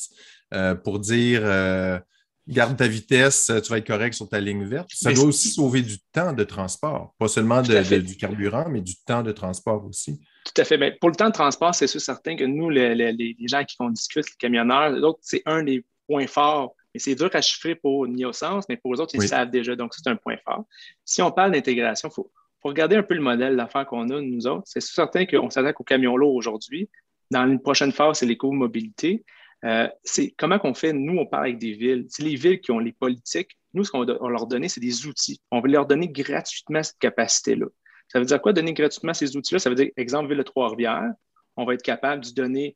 euh, 0.54 0.76
pour 0.76 1.00
dire 1.00 1.42
euh, 1.44 2.00
garde 2.48 2.78
ta 2.78 2.88
vitesse, 2.88 3.52
tu 3.64 3.70
vas 3.70 3.78
être 3.78 3.88
correct 3.88 4.14
sur 4.14 4.28
ta 4.28 4.40
ligne 4.40 4.66
verte? 4.66 4.90
Ça 4.94 5.14
doit 5.14 5.26
aussi 5.26 5.50
sauver 5.50 5.82
du 5.82 5.98
temps 6.12 6.34
de 6.34 6.44
transport, 6.44 7.14
pas 7.18 7.28
seulement 7.28 7.62
du 7.62 8.18
carburant, 8.18 8.68
mais 8.70 8.82
du 8.82 8.96
temps 9.06 9.24
de 9.24 9.32
transport 9.32 9.86
aussi. 9.86 10.20
Tout 10.46 10.62
à 10.62 10.66
fait. 10.66 10.78
Mais 10.78 10.92
pour 11.00 11.10
le 11.10 11.16
temps 11.16 11.30
de 11.30 11.34
transport, 11.34 11.74
c'est 11.74 11.88
sûr 11.88 12.02
certain 12.02 12.36
que 12.36 12.44
nous, 12.44 12.70
les, 12.70 13.36
gens 13.46 13.64
qui 13.64 13.78
qu'on 13.78 13.90
discute, 13.90 14.26
les 14.26 14.38
camionneurs, 14.38 14.94
c'est 15.22 15.42
un 15.46 15.64
des 15.64 15.86
points 16.08 16.28
forts. 16.28 16.76
Mais 16.94 17.00
c'est 17.00 17.16
dur 17.16 17.30
à 17.34 17.42
chiffrer 17.42 17.76
pour 17.76 18.08
Niosens, 18.08 18.66
mais 18.70 18.78
pour 18.78 18.94
eux 18.94 19.00
autres, 19.00 19.16
ils 19.16 19.28
savent 19.28 19.50
déjà. 19.50 19.76
Donc, 19.76 19.94
c'est 19.96 20.08
un 20.08 20.16
point 20.16 20.38
fort. 20.46 20.66
Si 21.04 21.22
on 21.24 21.32
parle 21.32 21.52
d'intégration, 21.52 22.10
il 22.10 22.14
faut, 22.14 22.32
regarder 22.64 22.96
un 22.96 23.04
peu 23.04 23.14
le 23.14 23.22
modèle 23.22 23.56
d'affaires 23.56 23.86
qu'on 23.86 24.10
a, 24.10 24.22
nous 24.22 24.48
autres. 24.48 24.64
C'est 24.66 24.82
certain 24.82 25.26
qu'on 25.26 25.50
s'attaque 25.50 25.80
aux 25.80 25.84
camions 25.84 26.18
lourds 26.18 26.36
aujourd'hui. 26.36 26.90
Dans 27.32 27.48
une 27.48 27.62
prochaine 27.62 27.92
phase, 27.92 28.20
c'est 28.20 28.26
l'éco-mobilité. 28.26 29.24
Euh, 29.66 29.88
c'est 30.04 30.34
comment 30.38 30.60
qu'on 30.60 30.74
fait, 30.74 30.94
nous, 30.94 31.18
on 31.18 31.26
parle 31.26 31.46
avec 31.46 31.58
des 31.58 31.74
villes. 31.74 32.06
C'est 32.10 32.24
les 32.24 32.36
villes 32.36 32.60
qui 32.60 32.72
ont 32.72 32.80
les 32.80 32.92
politiques. 32.92 33.58
Nous, 33.74 33.84
ce 33.84 33.92
qu'on 33.92 34.06
va 34.06 34.30
leur 34.30 34.48
donner, 34.48 34.70
c'est 34.70 34.82
des 34.82 35.08
outils. 35.08 35.42
On 35.52 35.62
va 35.62 35.68
leur 35.68 35.86
donner 35.86 36.10
gratuitement 36.10 36.84
cette 36.84 37.00
capacité-là. 37.00 37.68
Ça 38.10 38.20
veut 38.20 38.26
dire 38.26 38.42
quoi 38.42 38.54
donner 38.54 38.74
gratuitement 38.74 39.14
ces 39.14 39.36
outils-là? 39.36 39.60
Ça 39.60 39.70
veut 39.70 39.76
dire, 39.76 39.90
exemple, 39.98 40.30
Ville 40.30 40.38
de 40.38 40.44
Trois-Rivières, 40.44 41.12
on 41.56 41.66
va 41.66 41.74
être 41.74 41.82
capable 41.82 42.24
de 42.24 42.32
donner 42.32 42.76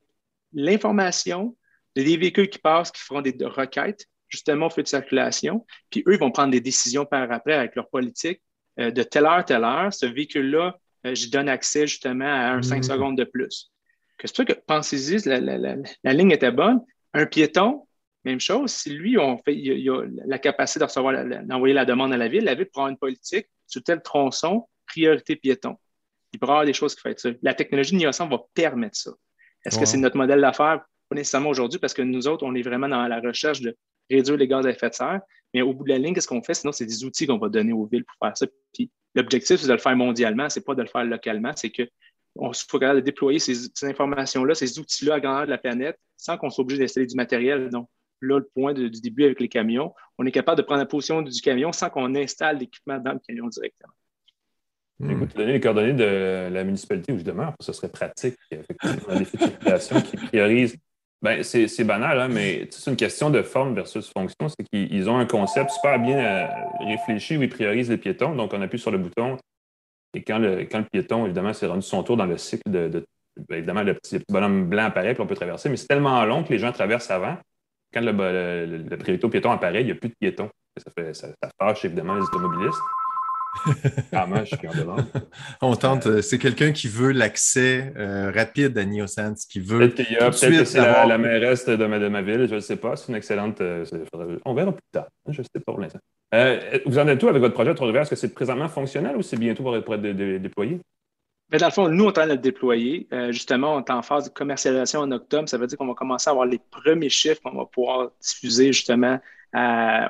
l'information 0.53 1.55
des 1.95 2.17
véhicules 2.17 2.49
qui 2.49 2.59
passent, 2.59 2.91
qui 2.91 3.01
feront 3.01 3.21
des 3.21 3.35
requêtes, 3.45 4.07
justement 4.29 4.67
au 4.67 4.69
feu 4.69 4.83
de 4.83 4.87
circulation, 4.87 5.65
puis 5.89 6.03
eux, 6.07 6.13
ils 6.13 6.19
vont 6.19 6.31
prendre 6.31 6.51
des 6.51 6.61
décisions 6.61 7.05
par 7.05 7.31
après 7.31 7.53
avec 7.53 7.75
leur 7.75 7.89
politique. 7.89 8.41
Euh, 8.79 8.91
de 8.91 9.03
telle 9.03 9.25
heure, 9.25 9.43
telle 9.43 9.63
heure, 9.63 9.93
ce 9.93 10.05
véhicule-là, 10.05 10.77
euh, 11.05 11.15
je 11.15 11.29
donne 11.29 11.49
accès 11.49 11.87
justement 11.87 12.25
à 12.25 12.51
un 12.53 12.61
5 12.61 12.79
mmh. 12.79 12.83
secondes 12.83 13.17
de 13.17 13.23
plus. 13.23 13.71
Que 14.17 14.27
c'est 14.27 14.45
que 14.45 14.53
pensez-y, 14.53 15.27
la, 15.27 16.13
ligne 16.13 16.31
était 16.31 16.51
bonne. 16.51 16.81
Un 17.13 17.25
piéton, 17.25 17.87
même 18.23 18.39
chose. 18.39 18.71
Si 18.71 18.89
lui, 18.89 19.17
on 19.17 19.37
fait, 19.37 19.55
il, 19.55 19.89
a 19.89 20.03
la 20.25 20.39
capacité 20.39 20.79
d'envoyer 20.79 21.73
la 21.73 21.85
demande 21.85 22.13
à 22.13 22.17
la 22.17 22.27
ville, 22.27 22.43
la 22.43 22.55
ville 22.55 22.67
prend 22.67 22.87
une 22.87 22.97
politique 22.97 23.47
sur 23.67 23.83
tel 23.83 24.01
tronçon, 24.01 24.67
priorité 24.87 25.35
piéton. 25.35 25.77
Il 26.33 26.39
pourra 26.39 26.51
y 26.51 26.55
avoir 26.55 26.65
des 26.65 26.73
choses 26.73 26.95
qui 26.95 27.01
font 27.01 27.13
ça. 27.15 27.29
La 27.41 27.53
technologie 27.53 27.91
de 27.91 27.97
Nielsen 27.97 28.29
va 28.29 28.39
permettre 28.53 28.97
ça. 28.97 29.11
Est-ce 29.65 29.79
que 29.79 29.85
c'est 29.85 29.97
notre 29.97 30.17
modèle 30.17 30.41
d'affaires? 30.41 30.81
Pas 31.09 31.15
nécessairement 31.15 31.49
aujourd'hui, 31.49 31.79
parce 31.79 31.93
que 31.93 32.01
nous 32.01 32.27
autres, 32.27 32.45
on 32.45 32.53
est 32.53 32.61
vraiment 32.61 32.89
dans 32.89 33.07
la 33.07 33.19
recherche 33.19 33.61
de 33.61 33.75
réduire 34.09 34.37
les 34.37 34.47
gaz 34.47 34.65
à 34.65 34.71
effet 34.71 34.89
de 34.89 34.93
serre. 34.93 35.21
Mais 35.53 35.61
au 35.61 35.73
bout 35.73 35.83
de 35.83 35.89
la 35.89 35.97
ligne, 35.97 36.13
qu'est-ce 36.13 36.27
qu'on 36.27 36.41
fait? 36.41 36.53
Sinon, 36.53 36.71
c'est 36.71 36.85
des 36.85 37.03
outils 37.03 37.25
qu'on 37.27 37.37
va 37.37 37.49
donner 37.49 37.73
aux 37.73 37.85
villes 37.85 38.05
pour 38.05 38.15
faire 38.21 38.37
ça. 38.37 38.45
l'objectif, 39.15 39.59
c'est 39.59 39.67
de 39.67 39.73
le 39.73 39.79
faire 39.79 39.95
mondialement, 39.95 40.49
c'est 40.49 40.65
pas 40.65 40.75
de 40.75 40.81
le 40.81 40.87
faire 40.87 41.05
localement, 41.05 41.51
c'est 41.55 41.71
qu'on 41.71 42.53
soit 42.53 42.79
capable 42.79 42.99
de 42.99 43.05
déployer 43.05 43.39
ces, 43.39 43.69
informations-là, 43.83 44.55
ces 44.55 44.79
outils-là 44.79 45.15
à 45.15 45.19
grandeur 45.19 45.45
de 45.45 45.51
la 45.51 45.57
planète 45.57 45.97
sans 46.17 46.37
qu'on 46.37 46.49
soit 46.49 46.63
obligé 46.63 46.81
d'installer 46.81 47.07
du 47.07 47.15
matériel. 47.15 47.69
Donc, 47.69 47.89
là, 48.21 48.39
le 48.39 48.49
point 48.53 48.73
du 48.73 48.89
début 48.89 49.25
avec 49.25 49.39
les 49.39 49.47
camions, 49.47 49.93
on 50.17 50.25
est 50.25 50.31
capable 50.31 50.57
de 50.57 50.63
prendre 50.63 50.79
la 50.79 50.85
position 50.85 51.21
du 51.21 51.41
camion 51.41 51.71
sans 51.71 51.89
qu'on 51.89 52.13
installe 52.15 52.57
l'équipement 52.57 52.99
dans 52.99 53.13
le 53.13 53.19
camion 53.19 53.47
directement. 53.47 53.93
Hmm. 54.99 55.11
Écoute, 55.11 55.35
donner 55.35 55.53
les 55.53 55.59
coordonnées 55.59 55.93
de 55.93 56.49
la 56.51 56.63
municipalité 56.63 57.13
où 57.13 57.19
je 57.19 57.23
demeure, 57.23 57.53
ce 57.61 57.71
serait 57.71 57.89
pratique, 57.89 58.35
effectivement, 58.49 59.15
des 59.17 59.25
circulation 59.37 60.01
qui 60.01 60.17
priorisent. 60.17 60.77
Ben, 61.23 61.41
c'est 61.41 61.83
banal, 61.83 62.19
hein, 62.19 62.27
mais 62.27 62.67
c'est 62.69 62.91
une 62.91 62.97
question 62.97 63.31
de 63.31 63.41
forme 63.41 63.73
versus 63.73 64.11
fonction. 64.15 64.49
C'est 64.49 64.63
qu'ils 64.71 65.09
ont 65.09 65.17
un 65.17 65.25
concept 65.25 65.71
super 65.71 65.99
bien 65.99 66.19
euh, 66.19 66.47
réfléchi 66.79 67.37
où 67.37 67.41
ils 67.41 67.49
priorisent 67.49 67.89
les 67.89 67.97
piétons. 67.97 68.35
Donc, 68.35 68.53
on 68.53 68.61
appuie 68.61 68.77
sur 68.77 68.91
le 68.91 68.99
bouton 68.99 69.37
et 70.13 70.23
quand 70.23 70.39
le, 70.39 70.61
quand 70.65 70.79
le 70.79 70.85
piéton, 70.85 71.25
évidemment, 71.25 71.53
s'est 71.53 71.67
rendu 71.67 71.81
son 71.81 72.03
tour 72.03 72.17
dans 72.17 72.25
le 72.25 72.37
cycle 72.37 72.69
de. 72.69 73.05
Ben, 73.49 73.57
évidemment, 73.57 73.83
le 73.83 73.93
petit, 73.93 74.19
bonhomme 74.29 74.67
blanc 74.67 74.85
apparaît, 74.85 75.13
puis 75.13 75.21
on 75.21 75.27
peut 75.27 75.35
traverser, 75.35 75.69
mais 75.69 75.77
c'est 75.77 75.85
tellement 75.85 76.23
long 76.25 76.43
que 76.43 76.49
les 76.49 76.57
gens 76.57 76.71
traversent 76.71 77.11
avant. 77.11 77.37
Quand 77.93 78.01
le, 78.01 78.11
le, 78.11 78.97
priorité 78.97 79.25
au 79.25 79.29
piéton 79.29 79.51
apparaît, 79.51 79.81
il 79.81 79.85
n'y 79.85 79.91
a 79.91 79.95
plus 79.95 80.09
de 80.09 80.15
piétons. 80.19 80.49
Ça, 80.75 80.91
fait, 80.97 81.13
ça 81.13 81.29
fâche 81.59 81.85
évidemment 81.85 82.15
les 82.15 82.23
automobilistes. 82.23 82.81
Ah, 84.11 84.25
moi, 84.25 84.43
je 84.43 84.55
suis 84.55 84.67
On 85.61 85.75
tente, 85.75 86.07
euh, 86.07 86.21
c'est 86.21 86.37
quelqu'un 86.37 86.71
qui 86.71 86.87
veut 86.87 87.11
l'accès 87.11 87.93
euh, 87.97 88.31
rapide 88.31 88.77
à 88.77 88.85
NeoSense, 88.85 89.45
qui 89.45 89.59
veut. 89.59 89.89
Peut-être 89.89 90.29
que 90.29 90.63
c'est 90.65 90.79
la, 90.79 91.17
mairesse 91.17 91.65
de 91.65 91.85
ma, 91.85 92.21
ville, 92.21 92.47
je 92.47 92.55
ne 92.55 92.59
sais 92.59 92.77
pas. 92.77 92.95
C'est 92.95 93.09
une 93.09 93.15
excellente. 93.15 93.61
Euh, 93.61 93.85
on 94.45 94.53
verra 94.53 94.71
plus 94.71 94.81
tard. 94.91 95.07
Je 95.27 95.39
ne 95.39 95.43
sais 95.43 95.59
pas 95.63 95.73
pour 95.73 95.79
l'instant. 95.79 95.99
vous 96.85 96.99
en 96.99 97.07
êtes 97.07 97.21
où 97.23 97.27
avec 97.27 97.41
votre 97.41 97.53
projet 97.53 97.73
Trois-Rivières? 97.73 98.03
Est-ce 98.03 98.11
que 98.11 98.15
c'est 98.15 98.33
présentement 98.33 98.69
fonctionnel 98.69 99.15
ou 99.15 99.21
c'est 99.21 99.37
bientôt 99.37 99.63
pour 99.63 99.75
être, 99.95 99.97
déployé? 99.97 100.79
Mais 101.49 101.59
dans 101.59 101.67
le 101.67 101.71
fond, 101.71 101.87
nous, 101.87 102.03
on 102.03 102.07
est 102.07 102.09
en 102.09 102.13
train 102.13 102.27
de 102.27 102.31
le 102.31 102.37
déployer. 102.37 103.07
justement, 103.29 103.75
on 103.75 103.79
est 103.83 103.91
en 103.91 104.01
phase 104.01 104.25
de 104.25 104.29
commercialisation 104.29 105.01
en 105.01 105.11
octobre. 105.11 105.47
Ça 105.47 105.57
veut 105.57 105.67
dire 105.67 105.77
qu'on 105.77 105.87
va 105.87 105.93
commencer 105.93 106.29
à 106.29 106.31
avoir 106.31 106.45
les 106.45 106.59
premiers 106.71 107.09
chiffres 107.09 107.41
qu'on 107.41 107.57
va 107.57 107.65
pouvoir 107.65 108.11
diffuser 108.21 108.73
justement 108.73 109.19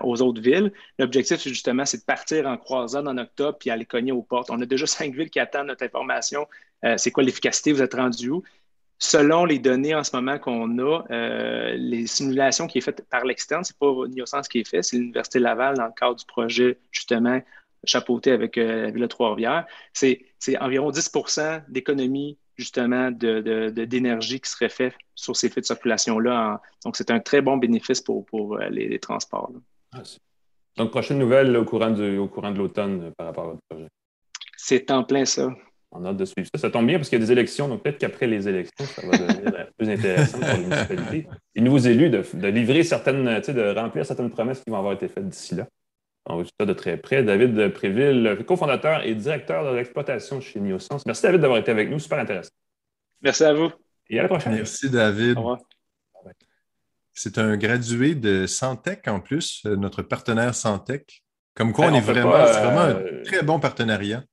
aux 0.02 0.22
autres 0.22 0.42
villes. 0.42 0.72
L'objectif, 1.00 1.42
justement, 1.48 1.86
c'est 1.86 2.00
de 2.00 2.04
partir 2.04 2.48
en 2.48 2.58
croisade 2.58 3.08
en 3.08 3.18
octobre 3.18 3.58
puis 3.60 3.70
aller 3.70 3.86
cogner 3.86 4.12
aux 4.12 4.22
portes. 4.22 4.50
On 4.50 4.62
a 4.62 4.66
déjà 4.66 4.88
cinq 4.88 5.14
villes 5.16 5.30
qui 5.30 5.40
attendent 5.40 5.68
notre 5.68 5.84
information. 5.84 6.48
Euh, 6.86 6.96
c'est 6.98 7.12
quoi 7.12 7.24
l'efficacité? 7.24 7.72
Vous 7.72 7.82
êtes 7.82 7.94
rendu 7.94 8.30
où? 8.30 8.44
Selon 9.00 9.46
les 9.46 9.60
données 9.60 9.94
en 9.94 10.04
ce 10.04 10.16
moment 10.16 10.40
qu'on 10.40 10.80
a, 10.80 11.04
euh, 11.12 11.76
les 11.78 12.08
simulations 12.08 12.66
qui 12.66 12.82
sont 12.82 12.86
faites 12.86 13.08
par 13.10 13.26
l'externe, 13.26 13.64
ce 13.64 13.72
n'est 13.72 13.78
pas 13.80 14.08
Niosens 14.08 14.48
qui 14.50 14.60
est 14.60 14.68
fait, 14.68 14.82
c'est 14.82 14.98
l'Université 14.98 15.38
Laval 15.38 15.78
dans 15.78 15.86
le 15.86 15.92
cadre 15.96 16.16
du 16.16 16.26
projet, 16.26 16.80
justement, 16.92 17.40
chapeauté 17.84 18.32
avec 18.32 18.58
euh, 18.58 18.84
la 18.84 18.92
ville 18.92 19.04
de 19.04 19.08
Trois-Rivières. 19.08 19.68
C'est 19.94 20.26
environ 20.60 20.90
10% 20.90 21.64
d'économie 21.70 22.40
justement 22.58 23.12
d'énergie 23.12 24.36
de, 24.36 24.42
qui 24.42 24.50
serait 24.50 24.70
fait 24.70 24.94
sur 25.16 25.36
ces 25.36 25.50
faits 25.50 25.64
de 25.64 25.68
circulation-là. 25.68 26.62
Donc, 26.84 26.96
c'est 26.98 27.12
un 27.12 27.20
très 27.20 27.42
bon 27.42 27.58
bénéfice 27.58 28.02
pour, 28.02 28.26
pour 28.26 28.58
euh, 28.58 28.70
les, 28.70 29.00
transports. 29.00 29.52
Ah, 29.94 30.02
donc, 30.76 30.92
prochaine 30.92 31.20
nouvelle 31.20 31.56
au 31.56 31.66
courant, 31.66 31.94
au 31.94 32.28
courant 32.28 32.52
de 32.52 32.58
l'automne 32.58 33.04
euh, 33.04 33.12
par 33.18 33.28
rapport 33.28 33.44
à 33.44 33.48
votre 33.48 33.62
projet. 33.70 33.88
C'est 34.58 34.90
en 34.92 35.04
plein 35.04 35.26
ça. 35.26 35.50
On 35.92 36.04
a 36.04 36.10
hâte 36.10 36.18
de 36.18 36.26
suivre 36.26 36.50
ça. 36.54 36.60
Ça 36.60 36.70
tombe 36.70 36.88
bien 36.88 36.98
parce 36.98 37.10
qu'il 37.10 37.20
y 37.20 37.22
a 37.22 37.26
des 37.26 37.32
élections, 37.32 37.68
donc 37.70 37.84
peut-être 37.84 37.98
qu'après 37.98 38.28
les 38.28 38.48
élections, 38.48 38.86
ça 38.86 39.08
va 39.08 39.18
devenir 39.18 39.56
euh, 39.56 39.64
plus 39.78 39.90
intéressant 39.90 40.40
pour 40.40 40.48
les 40.50 40.66
municipalités. 40.66 41.28
Les 41.56 41.62
nouveaux 41.62 41.78
élus 41.78 42.10
de, 42.10 42.24
de 42.34 42.48
livrer 42.48 42.84
certaines, 42.84 43.24
de 43.24 43.80
remplir 43.80 44.06
certaines 44.06 44.30
promesses 44.30 44.62
qui 44.62 44.70
vont 44.70 44.78
avoir 44.78 44.94
été 44.94 45.08
faites 45.08 45.30
d'ici 45.30 45.56
là. 45.56 45.68
On 46.30 46.38
va 46.38 46.44
ça 46.44 46.66
de 46.66 46.74
très 46.74 46.98
près. 46.98 47.24
David 47.24 47.70
Préville, 47.70 48.38
cofondateur 48.46 49.06
et 49.06 49.16
directeur 49.16 49.64
de 49.64 49.76
l'exploitation 49.76 50.42
chez 50.42 50.60
Niosens. 50.60 51.04
Merci, 51.06 51.24
David, 51.24 51.40
d'avoir 51.40 51.60
été 51.60 51.72
avec 51.72 51.90
nous. 51.90 52.00
Super 52.00 52.20
intéressant. 52.20 52.52
Merci 53.22 53.46
à 53.46 53.54
vous. 53.54 53.72
Et 54.10 54.20
à 54.20 54.24
la 54.24 54.28
prochaine. 54.28 54.54
Merci, 54.54 54.90
David. 54.90 55.38
Au 55.38 55.42
revoir. 55.42 55.60
C'est 57.14 57.38
un 57.38 57.56
gradué 57.58 58.14
de 58.14 58.46
Santec 58.46 59.08
en 59.08 59.20
plus, 59.20 59.64
euh, 59.66 59.76
notre 59.76 60.04
partenaire 60.04 60.54
Santec. 60.54 61.24
Comme 61.56 61.74
quoi, 61.74 61.88
on, 61.88 61.94
est 61.96 62.02
vraiment, 62.02 62.30
vraiment 62.30 62.82
un 62.82 62.96
euh, 62.96 63.24
très 63.24 63.42
bon 63.42 63.60
partenariat. 63.60 64.24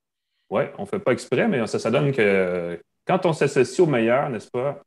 Oui, 0.50 0.64
on 0.76 0.82
ne 0.82 0.86
fait 0.86 0.98
pas 0.98 1.12
exprès, 1.12 1.48
mais 1.48 1.66
ça, 1.66 1.78
ça 1.78 1.90
donne 1.90 2.12
que 2.12 2.78
quand 3.06 3.24
on 3.24 3.32
s'associe 3.32 3.80
au 3.80 3.86
meilleur, 3.86 4.28
n'est-ce 4.28 4.50
pas? 4.50 4.82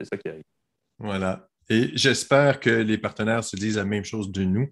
C'est 0.00 0.08
ça 0.08 0.16
qui 0.16 0.28
arrive. 0.28 0.42
Voilà. 0.98 1.46
Et 1.68 1.90
j'espère 1.94 2.58
que 2.58 2.70
les 2.70 2.98
partenaires 2.98 3.44
se 3.44 3.56
disent 3.56 3.76
la 3.76 3.84
même 3.84 4.04
chose 4.04 4.32
de 4.32 4.42
nous. 4.42 4.68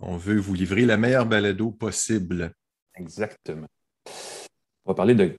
On 0.00 0.16
veut 0.16 0.38
vous 0.38 0.54
livrer 0.54 0.84
la 0.84 0.96
meilleure 0.96 1.26
balado 1.26 1.70
possible. 1.70 2.52
Exactement. 2.96 3.66
On 4.84 4.90
va 4.90 4.94
parler 4.94 5.14
de 5.14 5.34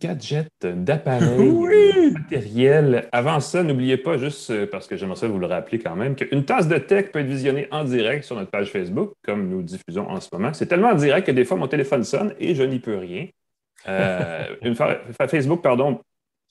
gadgets, 0.00 0.48
d'appareils, 0.62 1.28
de 2.10 2.12
matériel. 2.12 3.08
Avant 3.12 3.40
ça, 3.40 3.62
n'oubliez 3.62 3.96
pas, 3.96 4.16
juste 4.16 4.50
euh, 4.50 4.66
parce 4.66 4.86
que 4.86 4.96
j'aimerais 4.96 5.16
ça 5.16 5.26
vous 5.26 5.38
le 5.38 5.46
rappeler 5.46 5.78
quand 5.78 5.96
même, 5.96 6.14
qu'une 6.14 6.44
tasse 6.44 6.68
de 6.68 6.78
tech 6.78 7.10
peut 7.10 7.18
être 7.18 7.26
visionnée 7.26 7.66
en 7.70 7.84
direct 7.84 8.24
sur 8.24 8.36
notre 8.36 8.50
page 8.50 8.70
Facebook, 8.70 9.14
comme 9.24 9.48
nous 9.48 9.62
diffusons 9.62 10.08
en 10.08 10.20
ce 10.20 10.28
moment. 10.32 10.52
C'est 10.52 10.66
tellement 10.66 10.90
en 10.90 10.94
direct 10.94 11.26
que 11.26 11.32
des 11.32 11.44
fois, 11.44 11.56
mon 11.56 11.68
téléphone 11.68 12.04
sonne 12.04 12.34
et 12.38 12.54
je 12.54 12.62
n'y 12.62 12.78
peux 12.78 12.96
rien. 12.96 13.26
Euh, 13.88 14.44
une 14.62 14.76
Facebook, 15.28 15.62
pardon, 15.62 16.00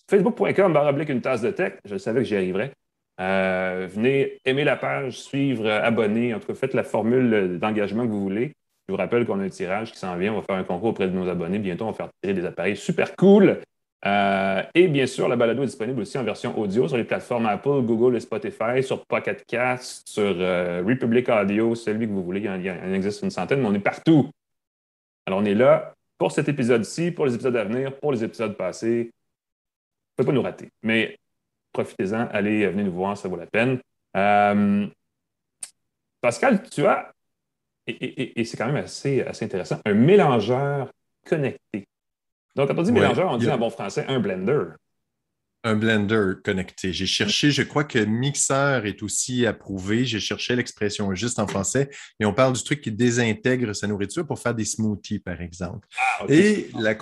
facebook.com, 0.09 1.05
une 1.07 1.21
tasse 1.21 1.41
de 1.41 1.51
tech. 1.51 1.73
Je 1.85 1.97
savais 1.97 2.21
que 2.21 2.25
j'y 2.25 2.35
arriverais. 2.35 2.73
Venez 3.17 4.37
aimer 4.45 4.63
la 4.63 4.75
page, 4.75 5.19
suivre, 5.19 5.69
abonner. 5.69 6.33
En 6.33 6.39
tout 6.39 6.47
cas, 6.47 6.53
faites 6.53 6.73
la 6.73 6.83
formule 6.83 7.57
d'engagement 7.59 8.03
que 8.03 8.11
vous 8.11 8.21
voulez. 8.21 8.53
Je 8.87 8.93
vous 8.93 8.97
rappelle 8.97 9.25
qu'on 9.25 9.39
a 9.39 9.43
un 9.43 9.49
tirage 9.49 9.91
qui 9.91 9.99
s'en 9.99 10.15
vient. 10.15 10.33
On 10.33 10.37
va 10.37 10.43
faire 10.43 10.55
un 10.55 10.63
concours 10.63 10.89
auprès 10.89 11.07
de 11.07 11.13
nos 11.13 11.27
abonnés. 11.27 11.59
Bientôt, 11.59 11.85
on 11.85 11.91
va 11.91 11.93
faire 11.93 12.09
tirer 12.21 12.33
des 12.33 12.45
appareils 12.45 12.77
super 12.77 13.15
cool. 13.17 13.59
Euh, 14.05 14.63
et 14.75 14.87
bien 14.87 15.07
sûr, 15.07 15.27
la 15.27 15.35
balado 15.35 15.63
est 15.63 15.65
disponible 15.65 16.01
aussi 16.01 16.17
en 16.17 16.23
version 16.23 16.57
audio 16.57 16.87
sur 16.87 16.97
les 16.97 17.03
plateformes 17.03 17.47
Apple, 17.47 17.81
Google 17.81 18.15
et 18.15 18.19
Spotify, 18.21 18.81
sur 18.81 19.05
Pocket 19.05 19.43
Cast, 19.45 20.07
sur 20.07 20.35
euh, 20.39 20.83
Republic 20.87 21.27
Audio, 21.27 21.75
celui 21.75 22.07
que 22.07 22.11
vous 22.11 22.23
voulez. 22.23 22.39
Il 22.39 22.65
y, 22.65 22.71
en, 22.71 22.93
existe 22.93 23.23
une 23.23 23.31
centaine, 23.31 23.59
mais 23.59 23.67
on 23.67 23.73
est 23.73 23.79
partout. 23.79 24.29
Alors, 25.25 25.39
on 25.39 25.45
est 25.45 25.55
là 25.55 25.93
pour 26.17 26.31
cet 26.31 26.47
épisode-ci, 26.47 27.11
pour 27.11 27.25
les 27.25 27.35
épisodes 27.35 27.57
à 27.57 27.65
venir, 27.65 27.93
pour 27.97 28.13
les 28.13 28.23
épisodes 28.23 28.55
passés. 28.55 29.11
Ne 30.17 30.23
pas 30.23 30.31
nous 30.31 30.41
rater. 30.41 30.69
Mais 30.81 31.17
profitez-en, 31.83 32.27
allez, 32.31 32.67
venez 32.67 32.83
nous 32.83 32.93
voir, 32.93 33.17
ça 33.17 33.27
vaut 33.27 33.35
la 33.35 33.45
peine. 33.45 33.79
Euh, 34.15 34.87
Pascal, 36.21 36.67
tu 36.69 36.85
as 36.85 37.11
et, 37.89 38.43
c'est 38.43 38.57
quand 38.57 38.65
même 38.65 38.83
assez, 38.83 39.21
assez 39.21 39.45
intéressant, 39.45 39.79
un 39.85 39.93
mélangeur 39.93 40.91
connecté. 41.25 41.87
Donc, 42.55 42.67
quand 42.67 42.77
on 42.77 42.81
dit 42.81 42.91
mélangeur, 42.91 43.31
on 43.31 43.37
dit 43.37 43.49
en 43.49 43.57
bon 43.57 43.69
français 43.69 44.03
un 44.09 44.19
blender. 44.19 44.63
Un 45.63 45.75
blender 45.75 46.33
connecté. 46.43 46.91
J'ai 46.91 47.05
cherché, 47.05 47.51
je 47.51 47.61
crois 47.61 47.85
que 47.85 47.99
mixeur 47.99 48.85
est 48.85 49.01
aussi 49.03 49.45
approuvé. 49.45 50.03
J'ai 50.05 50.19
cherché 50.19 50.55
l'expression 50.55 51.13
juste 51.15 51.39
en 51.39 51.47
français, 51.47 51.89
et 52.19 52.25
on 52.25 52.33
parle 52.33 52.53
du 52.53 52.63
truc 52.63 52.81
qui 52.81 52.91
désintègre 52.91 53.73
sa 53.73 53.87
nourriture 53.87 54.27
pour 54.27 54.39
faire 54.39 54.53
des 54.53 54.65
smoothies, 54.65 55.19
par 55.19 55.41
exemple. 55.41 55.87
Ah, 55.97 56.25
et 56.27 56.69
la 56.77 56.93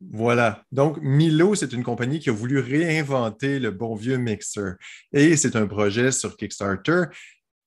voilà. 0.00 0.62
Donc, 0.72 0.98
Milo, 1.00 1.54
c'est 1.54 1.72
une 1.72 1.82
compagnie 1.82 2.20
qui 2.20 2.28
a 2.28 2.32
voulu 2.32 2.58
réinventer 2.58 3.58
le 3.58 3.70
bon 3.70 3.94
vieux 3.94 4.18
mixer. 4.18 4.72
Et 5.12 5.36
c'est 5.36 5.56
un 5.56 5.66
projet 5.66 6.12
sur 6.12 6.36
Kickstarter 6.36 7.04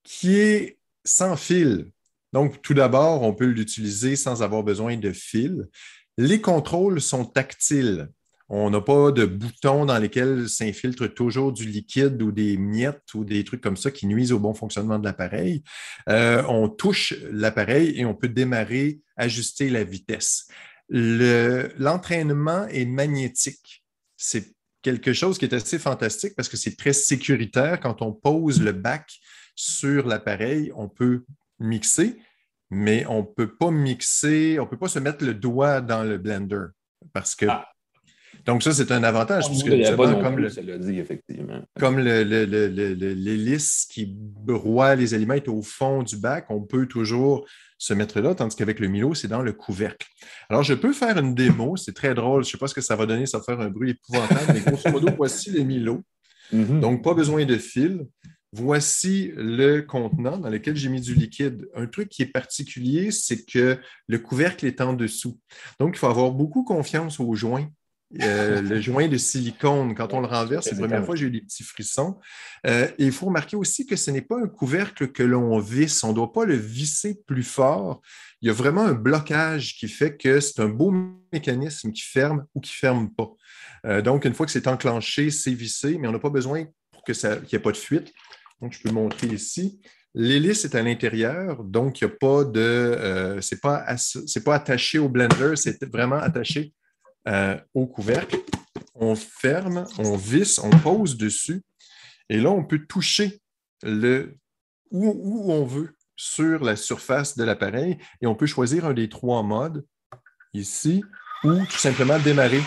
qui 0.03 0.37
est 0.39 0.77
sans 1.03 1.35
fil. 1.35 1.91
Donc, 2.33 2.61
tout 2.61 2.73
d'abord, 2.73 3.23
on 3.23 3.33
peut 3.33 3.45
l'utiliser 3.45 4.15
sans 4.15 4.43
avoir 4.43 4.63
besoin 4.63 4.97
de 4.97 5.11
fil. 5.11 5.67
Les 6.17 6.41
contrôles 6.41 7.01
sont 7.01 7.25
tactiles. 7.25 8.09
On 8.51 8.71
n'a 8.71 8.81
pas 8.81 9.11
de 9.11 9.25
boutons 9.25 9.85
dans 9.85 9.99
lesquels 9.99 10.49
s'infiltre 10.49 11.13
toujours 11.13 11.53
du 11.53 11.65
liquide 11.65 12.19
ou 12.21 12.31
des 12.31 12.57
miettes 12.57 13.13
ou 13.13 13.23
des 13.23 13.43
trucs 13.43 13.61
comme 13.61 13.77
ça 13.77 13.91
qui 13.91 14.07
nuisent 14.07 14.31
au 14.31 14.39
bon 14.39 14.55
fonctionnement 14.55 14.97
de 14.97 15.05
l'appareil. 15.05 15.63
Euh, 16.09 16.43
on 16.49 16.67
touche 16.67 17.13
l'appareil 17.31 17.93
et 17.95 18.05
on 18.05 18.15
peut 18.15 18.27
démarrer, 18.27 19.01
ajuster 19.17 19.69
la 19.69 19.83
vitesse. 19.83 20.47
L'entraînement 20.89 22.67
est 22.67 22.85
magnétique. 22.85 23.83
C'est 24.17 24.53
quelque 24.81 25.13
chose 25.13 25.37
qui 25.37 25.45
est 25.45 25.53
assez 25.53 25.79
fantastique 25.79 26.35
parce 26.35 26.49
que 26.49 26.57
c'est 26.57 26.75
très 26.75 26.93
sécuritaire. 26.93 27.79
Quand 27.79 28.01
on 28.01 28.11
pose 28.11 28.61
le 28.61 28.71
bac 28.71 29.09
sur 29.55 30.07
l'appareil, 30.07 30.71
on 30.75 30.89
peut 30.89 31.25
mixer, 31.59 32.17
mais 32.69 33.05
on 33.07 33.21
ne 33.21 33.27
peut 33.27 33.55
pas 33.55 33.71
mixer, 33.71 34.59
on 34.59 34.63
ne 34.63 34.69
peut 34.69 34.77
pas 34.77 34.87
se 34.87 34.99
mettre 34.99 35.23
le 35.23 35.33
doigt 35.33 35.81
dans 35.81 36.03
le 36.03 36.17
blender 36.17 36.67
parce 37.13 37.35
que. 37.35 37.45
Ah. 37.47 37.67
Donc, 38.45 38.63
ça, 38.63 38.73
c'est 38.73 38.91
un 38.91 39.03
avantage. 39.03 39.47
Puisque, 39.47 39.69
comme, 39.69 40.39
le, 40.39 40.77
dit, 40.79 40.99
effectivement. 40.99 41.61
comme 41.79 41.99
l'hélice 41.99 43.87
qui 43.91 44.11
broie 44.15 44.95
les 44.95 45.13
aliments 45.13 45.35
est 45.35 45.47
au 45.47 45.61
fond 45.61 46.03
du 46.03 46.17
bac, 46.17 46.45
on 46.49 46.61
peut 46.61 46.85
toujours 46.85 47.45
se 47.77 47.93
mettre 47.93 48.19
là, 48.19 48.35
tandis 48.35 48.55
qu'avec 48.55 48.79
le 48.79 48.87
Milo, 48.87 49.13
c'est 49.13 49.29
dans 49.29 49.41
le 49.41 49.53
couvercle. 49.53 50.07
Alors, 50.49 50.63
je 50.63 50.73
peux 50.73 50.91
faire 50.91 51.17
une 51.17 51.33
démo, 51.33 51.77
c'est 51.77 51.93
très 51.93 52.13
drôle, 52.13 52.43
je 52.43 52.49
ne 52.49 52.51
sais 52.51 52.57
pas 52.57 52.67
ce 52.67 52.73
que 52.73 52.81
ça 52.81 52.95
va 52.95 53.05
donner, 53.05 53.25
ça 53.25 53.37
va 53.37 53.43
faire 53.43 53.61
un 53.61 53.69
bruit 53.69 53.91
épouvantable, 53.91 54.53
mais 54.53 54.59
grosso 54.59 54.89
modo, 54.91 55.07
voici 55.17 55.51
les 55.51 55.63
Milo. 55.63 56.01
Mm-hmm. 56.53 56.79
Donc, 56.81 57.03
pas 57.03 57.13
besoin 57.13 57.45
de 57.45 57.55
fil. 57.55 58.05
Voici 58.51 59.31
le 59.35 59.81
contenant 59.81 60.37
dans 60.37 60.49
lequel 60.49 60.75
j'ai 60.75 60.89
mis 60.89 61.01
du 61.01 61.13
liquide. 61.13 61.69
Un 61.75 61.85
truc 61.85 62.09
qui 62.09 62.23
est 62.23 62.31
particulier, 62.31 63.11
c'est 63.11 63.45
que 63.45 63.77
le 64.07 64.19
couvercle 64.19 64.65
est 64.65 64.81
en 64.81 64.93
dessous. 64.93 65.37
Donc, 65.79 65.95
il 65.95 65.99
faut 65.99 66.07
avoir 66.07 66.31
beaucoup 66.31 66.63
confiance 66.63 67.19
au 67.19 67.35
joint. 67.35 67.69
Euh, 68.21 68.61
le 68.61 68.81
joint 68.81 69.07
de 69.07 69.17
silicone, 69.17 69.93
quand 69.93 70.13
on 70.13 70.21
le 70.21 70.27
renverse, 70.27 70.65
c'est 70.65 70.75
la 70.75 70.87
première 70.87 71.05
fois 71.05 71.13
que 71.13 71.19
j'ai 71.19 71.27
eu 71.27 71.31
des 71.31 71.41
petits 71.41 71.63
frissons. 71.63 72.17
Euh, 72.65 72.87
et 72.97 73.05
il 73.05 73.11
faut 73.11 73.27
remarquer 73.27 73.55
aussi 73.55 73.85
que 73.85 73.95
ce 73.95 74.11
n'est 74.11 74.21
pas 74.21 74.37
un 74.37 74.47
couvercle 74.47 75.11
que 75.11 75.23
l'on 75.23 75.59
visse. 75.59 76.03
On 76.03 76.09
ne 76.09 76.13
doit 76.13 76.33
pas 76.33 76.45
le 76.45 76.55
visser 76.55 77.21
plus 77.27 77.43
fort. 77.43 78.01
Il 78.41 78.47
y 78.47 78.49
a 78.49 78.53
vraiment 78.53 78.81
un 78.81 78.93
blocage 78.93 79.75
qui 79.75 79.87
fait 79.87 80.17
que 80.17 80.39
c'est 80.39 80.59
un 80.59 80.69
beau 80.69 80.93
mécanisme 81.31 81.91
qui 81.91 82.01
ferme 82.01 82.45
ou 82.55 82.61
qui 82.61 82.71
ne 82.71 82.77
ferme 82.77 83.13
pas. 83.13 83.31
Euh, 83.85 84.01
donc, 84.01 84.25
une 84.25 84.33
fois 84.33 84.45
que 84.45 84.51
c'est 84.51 84.67
enclenché, 84.67 85.29
c'est 85.29 85.53
vissé, 85.53 85.97
mais 85.97 86.07
on 86.07 86.11
n'a 86.11 86.19
pas 86.19 86.29
besoin 86.29 86.65
pour 86.91 87.03
qu'il 87.03 87.15
n'y 87.15 87.55
ait 87.55 87.59
pas 87.59 87.71
de 87.71 87.77
fuite. 87.77 88.11
Donc, 88.61 88.73
je 88.73 88.81
peux 88.81 88.91
montrer 88.91 89.27
ici. 89.27 89.79
L'hélice 90.15 90.65
est 90.65 90.73
à 90.73 90.81
l'intérieur, 90.81 91.63
donc 91.63 92.01
il 92.01 92.07
n'y 92.07 92.11
a 92.11 92.15
pas 92.19 92.43
de. 92.43 92.59
Euh, 92.59 93.41
c'est 93.41 93.61
pas, 93.61 93.85
pas 94.43 94.55
attaché 94.55 94.97
au 94.97 95.07
blender, 95.07 95.53
c'est 95.55 95.85
vraiment 95.85 96.17
attaché 96.17 96.73
euh, 97.29 97.57
au 97.73 97.85
couvercle. 97.85 98.39
On 98.95 99.15
ferme, 99.15 99.85
on 99.97 100.17
visse, 100.17 100.59
on 100.59 100.69
pose 100.69 101.17
dessus. 101.17 101.63
Et 102.29 102.39
là, 102.39 102.49
on 102.49 102.63
peut 102.63 102.85
toucher 102.85 103.39
le, 103.83 104.37
où, 104.91 105.51
on 105.51 105.65
veut 105.65 105.95
sur 106.15 106.63
la 106.63 106.75
surface 106.75 107.37
de 107.37 107.43
l'appareil 107.43 107.97
et 108.21 108.27
on 108.27 108.35
peut 108.35 108.45
choisir 108.45 108.85
un 108.85 108.93
des 108.93 109.09
trois 109.09 109.41
modes 109.43 109.85
ici 110.53 111.03
ou 111.43 111.65
tout 111.65 111.77
simplement 111.77 112.19
démarrer. 112.19 112.61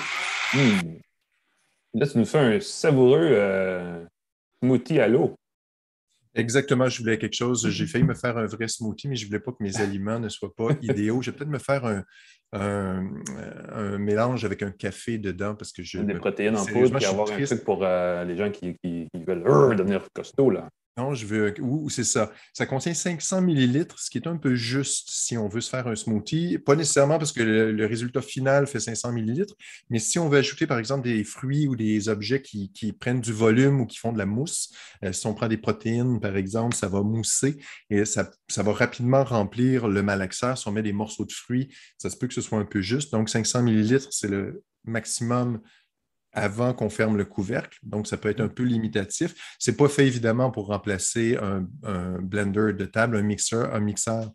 Hmm. 0.55 0.99
Là, 1.95 2.07
tu 2.07 2.19
nous 2.19 2.25
fais 2.25 2.39
un 2.39 2.61
savoureux 2.61 3.29
euh, 3.33 4.05
smoothie 4.63 5.01
à 5.01 5.09
l'eau. 5.09 5.37
Exactement, 6.35 6.89
je 6.89 6.99
voulais 6.99 7.18
quelque 7.18 7.37
chose. 7.37 7.68
J'ai 7.68 7.87
failli 7.87 8.05
me 8.05 8.14
faire 8.14 8.39
un 8.39 8.47
vrai 8.47 8.66
smoothie, 8.66 9.09
mais 9.09 9.16
je 9.16 9.24
ne 9.24 9.28
voulais 9.28 9.41
pas 9.41 9.53
que 9.53 9.62
mes 9.62 9.80
aliments 9.80 10.18
ne 10.18 10.28
soient 10.28 10.55
pas 10.55 10.68
idéaux. 10.83 11.20
Je 11.20 11.30
vais 11.30 11.37
peut-être 11.37 11.51
me 11.51 11.59
faire 11.59 12.05
un, 12.53 13.99
mélange 13.99 14.45
avec 14.45 14.62
un 14.62 14.70
café 14.70 15.18
dedans 15.18 15.55
parce 15.55 15.72
que 15.72 15.83
je. 15.83 15.99
Des 15.99 16.14
protéines 16.14 16.57
en 16.57 16.64
poudre 16.64 17.01
et 17.01 17.05
avoir 17.05 17.30
un 17.30 17.45
truc 17.45 17.64
pour 17.64 17.80
euh, 17.83 18.24
les 18.24 18.37
gens 18.37 18.51
qui, 18.51 18.76
veulent 19.14 19.76
devenir 19.76 20.07
costauds. 20.14 20.51
Là. 20.51 20.68
Non, 20.99 21.14
je 21.14 21.24
veux. 21.24 21.55
Ou 21.61 21.88
c'est 21.88 22.05
ça. 22.05 22.32
Ça 22.53 22.66
contient 22.66 22.93
500 22.93 23.40
millilitres, 23.40 23.99
ce 23.99 24.11
qui 24.11 24.18
est 24.18 24.26
un 24.28 24.36
peu 24.36 24.55
juste 24.55 25.09
si 25.09 25.38
on 25.38 25.49
veut 25.49 25.62
se 25.62 25.70
faire 25.70 25.86
un 25.86 25.97
smoothie. 25.97 26.59
Pas 26.59 26.76
nécessairement 26.76 27.18
parce 27.18 27.32
que 27.32 27.43
le, 27.43 27.86
résultat 27.86 28.20
final 28.20 28.66
fait 28.66 28.78
500 28.78 29.12
millilitres, 29.12 29.55
mais 29.88 29.99
si 29.99 30.18
on 30.18 30.28
veut 30.28 30.38
ajouter, 30.38 30.66
par 30.66 30.78
exemple, 30.78 31.05
des 31.09 31.24
fruits 31.24 31.66
ou 31.66 31.76
des 31.76 32.11
objets 32.11 32.43
qui, 32.43 32.70
prennent 33.01 33.22
du 33.22 33.32
volume 33.32 33.80
ou 33.80 33.86
qui 33.86 33.97
font 33.97 34.12
de 34.12 34.18
la 34.18 34.26
mousse, 34.26 34.70
euh, 35.03 35.12
si 35.12 35.26
on 35.26 35.32
prend 35.34 35.49
des 35.49 35.57
protéines, 35.57 36.20
par 36.20 36.36
exemple, 36.36 36.76
ça 36.76 36.88
va 36.88 37.03
mousser 37.03 37.57
et 37.88 38.05
ça, 38.05 38.30
ça 38.49 38.62
va 38.62 38.72
rapidement 38.72 39.24
remplir 39.24 39.88
le 39.88 40.03
malaxeur. 40.03 40.59
Si 40.59 40.68
on 40.68 40.72
met 40.72 40.82
des 40.82 40.93
morceaux 40.93 41.24
de 41.24 41.32
fruits, 41.32 41.74
ça 41.97 42.11
se 42.11 42.18
peut 42.18 42.26
que 42.28 42.34
ce 42.34 42.43
soit 42.43 42.59
un 42.59 42.66
peu 42.66 42.82
juste. 42.82 43.12
Donc, 43.12 43.30
500 43.30 43.62
millilitres, 43.62 44.09
c'est 44.11 44.28
le 44.28 44.62
maximum 44.84 45.61
avant 46.33 46.72
qu'on 46.72 46.91
ferme 46.91 47.16
le 47.16 47.24
couvercle. 47.24 47.78
Donc, 47.83 48.07
ça 48.07 48.16
peut 48.16 48.28
être 48.28 48.41
un 48.41 48.49
peu 48.49 48.62
limitatif. 48.62 49.35
Ce 49.59 49.70
n'est 49.70 49.76
pas 49.76 49.89
fait 49.89 50.07
évidemment 50.07 50.51
pour 50.51 50.66
remplacer 50.66 51.37
un, 51.37 51.66
blender 52.20 52.72
de 52.72 52.85
table, 52.85 53.16
un 53.16 53.22
mixeur, 53.22 53.74
un 53.74 53.80
mixeur 53.80 54.30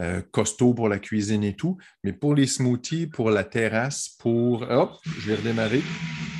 euh, 0.00 0.22
costaud 0.30 0.74
pour 0.74 0.88
la 0.88 0.98
cuisine 0.98 1.44
et 1.44 1.54
tout. 1.54 1.76
Mais 2.04 2.12
pour 2.12 2.34
les 2.34 2.46
smoothies, 2.46 3.06
pour 3.06 3.30
la 3.30 3.44
terrasse, 3.44 4.16
pour. 4.18 4.62
Hop, 4.70 4.98
je 5.04 5.30
vais 5.30 5.36
redémarrer. 5.36 5.82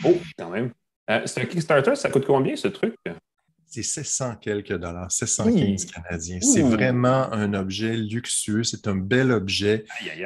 Oh, 0.05 0.17
quand 0.39 0.51
même. 0.51 0.73
Euh, 1.11 1.23
c'est 1.27 1.43
un 1.43 1.45
Kickstarter, 1.45 1.97
ça 1.97 2.09
coûte 2.09 2.25
combien 2.27 2.55
ce 2.57 2.69
truc? 2.69 2.95
C'est 3.71 3.85
700 3.85 4.37
quelques 4.41 4.77
dollars, 4.77 5.13
715 5.13 5.85
canadiens. 5.87 6.41
C'est 6.41 6.63
vraiment 6.63 7.33
un 7.33 7.55
objet 7.55 7.97
luxueux, 7.97 8.65
c'est 8.65 8.89
un 8.89 8.97
bel 8.97 9.31
objet. 9.31 9.85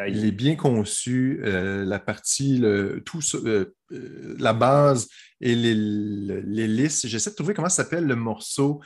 Il 0.08 0.24
est 0.24 0.32
bien 0.32 0.56
conçu. 0.56 1.40
Euh, 1.44 1.84
la 1.84 1.98
partie, 1.98 2.56
le, 2.56 3.02
tout 3.04 3.20
euh, 3.34 3.76
euh, 3.92 4.34
la 4.38 4.54
base 4.54 5.08
et 5.42 5.54
l'hélice. 5.54 7.06
J'essaie 7.06 7.30
de 7.30 7.34
trouver 7.34 7.52
comment 7.52 7.68
s'appelle 7.68 8.06
le 8.06 8.16
morceau 8.16 8.80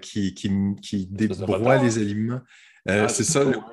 qui, 0.00 0.34
qui, 0.34 0.50
qui 0.80 1.06
débroie 1.06 1.82
les 1.82 1.98
aliments. 1.98 2.40
Ah, 2.86 3.08
c'est 3.08 3.24
ça. 3.24 3.42
Le, 3.42 3.56
hein. 3.56 3.64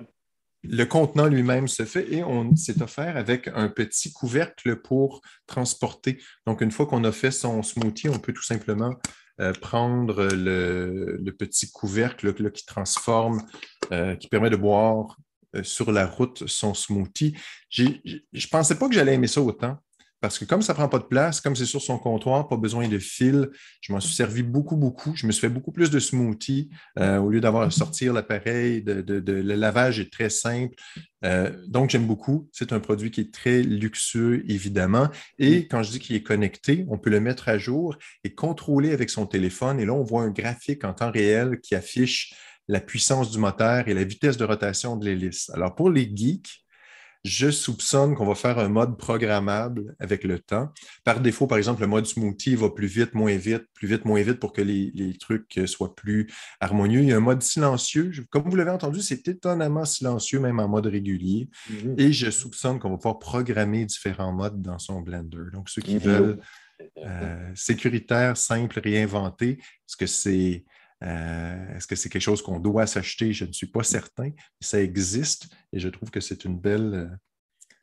le, 0.63 0.85
contenant 0.85 1.27
lui-même 1.27 1.67
se 1.67 1.85
fait 1.85 2.11
et 2.11 2.23
on 2.23 2.55
s'est 2.55 2.81
offert 2.81 3.15
avec 3.15 3.47
un 3.53 3.69
petit 3.69 4.11
couvercle 4.11 4.77
pour 4.77 5.21
transporter. 5.45 6.19
Donc, 6.47 6.61
une 6.61 6.71
fois 6.71 6.87
qu'on 6.87 7.03
a 7.03 7.11
fait 7.11 7.31
son 7.31 7.61
smoothie, 7.61 8.09
on 8.09 8.17
peut 8.17 8.33
tout 8.33 8.43
simplement 8.43 8.95
euh, 9.39 9.53
prendre 9.53 10.27
le, 10.33 11.31
petit 11.37 11.71
couvercle 11.71 12.51
qui 12.51 12.65
transforme, 12.65 13.41
euh, 13.91 14.15
qui 14.15 14.27
permet 14.27 14.49
de 14.49 14.57
boire 14.57 15.17
euh, 15.55 15.63
sur 15.63 15.91
la 15.91 16.05
route 16.05 16.45
son 16.47 16.73
smoothie. 16.73 17.37
Je 17.69 17.83
ne 17.83 18.49
pensais 18.51 18.77
pas 18.77 18.89
que 18.89 18.95
j'allais 18.95 19.13
aimer 19.13 19.27
ça 19.27 19.41
autant. 19.41 19.77
Parce 20.21 20.37
que 20.37 20.45
comme 20.45 20.61
ça 20.61 20.73
ne 20.73 20.77
prend 20.77 20.89
pas 20.89 20.99
de 20.99 21.05
place, 21.05 21.39
comme 21.39 21.55
c'est 21.55 21.65
sur 21.65 21.81
son 21.81 21.97
comptoir, 21.97 22.47
pas 22.47 22.57
besoin 22.57 22.87
de 22.87 22.99
fil, 22.99 23.49
je 23.81 23.93
m'en 23.93 23.99
suis 23.99 24.13
servi 24.13 24.43
beaucoup, 24.43 24.75
beaucoup. 24.75 25.15
Je 25.15 25.25
me 25.25 25.31
suis 25.31 25.41
fait 25.41 25.49
beaucoup 25.49 25.71
plus 25.71 25.89
de 25.89 25.99
smoothies 25.99 26.69
euh, 26.97 27.17
au 27.19 27.29
lieu 27.29 27.39
d'avoir 27.39 27.63
à 27.63 27.71
sortir 27.71 28.13
l'appareil. 28.13 28.83
le 28.85 29.41
lavage 29.55 29.99
est 29.99 30.11
très 30.11 30.29
simple. 30.29 30.75
Euh, 31.23 31.51
donc, 31.67 31.89
j'aime 31.89 32.05
beaucoup. 32.05 32.49
C'est 32.51 32.73
un 32.73 32.79
produit 32.79 33.11
qui 33.11 33.21
est 33.21 33.33
très 33.33 33.61
luxueux, 33.61 34.43
évidemment. 34.49 35.09
Et 35.37 35.67
quand 35.67 35.83
je 35.83 35.91
dis 35.91 35.99
qu'il 35.99 36.15
est 36.15 36.23
connecté, 36.23 36.85
on 36.89 36.97
peut 36.97 37.09
le 37.09 37.21
mettre 37.21 37.47
à 37.47 37.57
jour 37.57 37.95
et 38.23 38.33
contrôler 38.33 38.91
avec 38.91 39.09
son 39.09 39.25
téléphone. 39.25 39.79
Et 39.79 39.85
là, 39.85 39.93
on 39.93 40.03
voit 40.03 40.23
un 40.23 40.31
graphique 40.31 40.83
en 40.83 40.93
temps 40.93 41.11
réel 41.11 41.59
qui 41.61 41.75
affiche 41.75 42.33
la 42.67 42.79
puissance 42.79 43.31
du 43.31 43.39
moteur 43.39 43.87
et 43.87 43.93
la 43.93 44.03
vitesse 44.03 44.37
de 44.37 44.45
rotation 44.45 44.95
de 44.95 45.05
l'hélice. 45.05 45.49
Alors, 45.51 45.75
pour 45.75 45.89
les 45.89 46.11
geeks, 46.13 46.63
je 47.25 47.51
soupçonne 47.51 48.15
qu'on 48.15 48.25
va 48.25 48.35
faire 48.35 48.59
un 48.59 48.69
mode 48.69 48.97
programmable 48.97 49.95
avec 49.99 50.23
le 50.23 50.39
temps. 50.39 50.71
Par 51.03 51.19
défaut, 51.19 51.47
par 51.47 51.57
exemple, 51.57 51.81
le 51.81 51.87
mode 51.87 52.05
smoothie 52.05 52.55
va 52.55 52.69
plus 52.69 52.87
vite, 52.87 53.13
moins 53.13 53.35
vite, 53.35 53.65
plus 53.73 53.87
vite, 53.87 54.05
moins 54.05 54.21
vite 54.21 54.39
pour 54.39 54.53
que 54.53 54.61
les, 54.61 55.17
trucs 55.19 55.59
soient 55.65 55.95
plus 55.95 56.31
harmonieux. 56.61 57.01
Il 57.01 57.09
y 57.09 57.11
a 57.11 57.17
un 57.17 57.21
mode 57.21 57.41
silencieux. 57.41 58.11
Comme 58.29 58.49
vous 58.49 58.55
l'avez 58.55 58.71
entendu, 58.71 59.01
c'est 59.01 59.27
étonnamment 59.27 59.85
silencieux, 59.85 60.39
même 60.39 60.59
en 60.59 60.69
mode 60.69 60.87
régulier. 60.87 61.49
Mhm. 61.69 61.95
Et 61.97 62.13
je 62.13 62.29
soupçonne 62.29 62.79
qu'on 62.79 62.91
va 62.91 62.97
pouvoir 62.97 63.19
programmer 63.19 63.85
différents 63.85 64.31
modes 64.31 64.61
dans 64.61 64.79
son 64.79 65.01
Blender. 65.01 65.51
Donc, 65.51 65.69
ceux 65.69 65.81
qui 65.81 65.97
veulent 65.97 66.39
euh, 67.05 67.51
sécuritaire, 67.53 68.37
simple, 68.37 68.79
réinventé, 68.79 69.57
est-ce 69.59 69.97
que 69.97 70.05
c'est 70.05 70.63
euh, 71.03 71.75
est-ce 71.75 71.87
que 71.87 71.95
c'est 71.95 72.09
quelque 72.09 72.21
chose 72.21 72.41
qu'on 72.41 72.59
doit 72.59 72.87
s'acheter? 72.87 73.33
Je 73.33 73.45
ne 73.45 73.51
suis 73.51 73.67
pas 73.67 73.83
certain. 73.83 74.31
Ça 74.59 74.81
existe 74.81 75.49
et 75.71 75.79
je 75.79 75.87
trouve 75.89 76.11
que 76.11 76.19
c'est 76.19 76.45
une 76.45 76.59
belle 76.59 77.09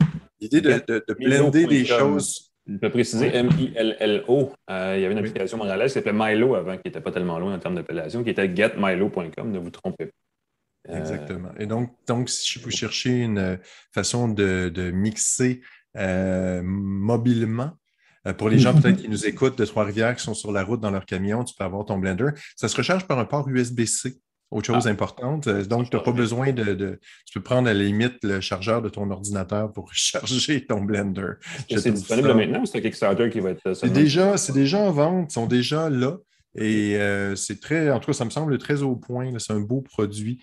euh, 0.03 0.07
idée 0.41 0.61
de, 0.61 0.83
de, 0.87 1.15
blender 1.15 1.67
des 1.67 1.85
choses. 1.85 2.53
Je 2.67 2.77
peux 2.77 2.91
préciser 2.91 3.29
M-I-L-L-O. 3.35 4.53
Euh, 4.71 4.95
il 4.97 5.03
y 5.03 5.05
avait 5.05 5.13
une 5.13 5.19
application 5.19 5.57
montréalaise 5.57 5.93
qui 5.93 5.95
s'appelait 5.95 6.13
Milo 6.13 6.57
avant, 6.57 6.77
qui 6.77 6.83
n'était 6.87 7.01
pas 7.01 7.13
tellement 7.13 7.39
loin 7.39 7.55
en 7.55 7.59
termes 7.59 7.77
d'appellation, 7.77 8.25
qui 8.25 8.31
était 8.31 8.55
getmilo.com, 8.55 9.53
ne 9.53 9.59
vous 9.59 9.71
trompez 9.71 10.07
pas. 10.07 10.99
Exactement. 10.99 11.51
Et 11.59 11.67
donc, 11.67 11.93
donc, 12.07 12.29
si 12.29 12.59
vous 12.59 12.71
cherchez 12.71 13.23
une 13.23 13.59
façon 13.93 14.29
de, 14.29 14.69
de 14.69 14.91
mixer 14.91 15.63
mobilement, 15.95 17.65
euh, 17.65 17.86
pour 18.35 18.49
les 18.49 18.59
gens 18.59 18.75
peut-être 18.75 19.01
qui 19.01 19.09
nous 19.09 19.27
écoutent 19.27 19.59
de 19.59 19.65
Trois-Rivières, 19.65 20.17
qui 20.17 20.23
sont 20.23 20.35
sur 20.35 20.53
la 20.53 20.63
route 20.65 20.81
dans 20.81 20.91
leur 20.91 21.07
camion, 21.07 21.45
tu 21.45 21.55
peux 21.55 21.65
avoir 21.65 21.85
ton 21.85 21.99
blender. 21.99 22.31
Ça 22.57 22.69
se 22.69 22.77
recharge 22.77 23.07
par 23.07 23.19
un 23.19 23.25
port 23.25 23.49
USB-C. 23.49 24.19
Autre 24.53 24.67
chose 24.67 24.87
ah. 24.87 24.91
importante. 24.91 25.49
Euh, 25.49 25.65
donc, 25.65 25.91
tu 25.91 25.97
n'as 25.97 26.03
pas 26.03 26.13
besoin 26.13 26.53
de, 26.53 27.01
Tu 27.27 27.39
peux 27.39 27.43
prendre 27.43 27.69
à 27.69 27.75
la 27.75 27.83
limite 27.83 28.23
le 28.23 28.41
chargeur 28.41 28.81
de 28.81 28.89
ton 28.89 29.11
ordinateur 29.11 29.73
pour 29.73 29.89
charger 29.93 30.65
ton 30.65 30.83
blender. 30.83 31.33
C'est 31.69 31.91
disponible 31.91 32.35
maintenant 32.35 32.63
ou 32.63 32.67
c'est 32.67 32.81
Kickstarter 32.81 33.29
qui 33.31 33.41
va 33.41 33.51
être. 33.51 33.75
C'est 33.75 33.93
déjà, 33.93 34.37
déjà 34.55 34.79
en 34.79 34.93
vente, 34.93 35.33
ils 35.33 35.35
sont 35.35 35.47
déjà 35.47 35.91
là. 35.91 36.19
Et 36.55 36.97
euh, 36.97 37.35
c'est 37.35 37.61
très, 37.61 37.91
en 37.91 37.99
tout 37.99 38.07
cas, 38.07 38.13
ça 38.13 38.25
me 38.25 38.31
semble 38.31 38.57
très 38.59 38.83
au 38.83 38.97
point. 38.97 39.33
C'est 39.39 39.53
un 39.53 39.61
beau 39.61 39.83
produit 39.83 40.43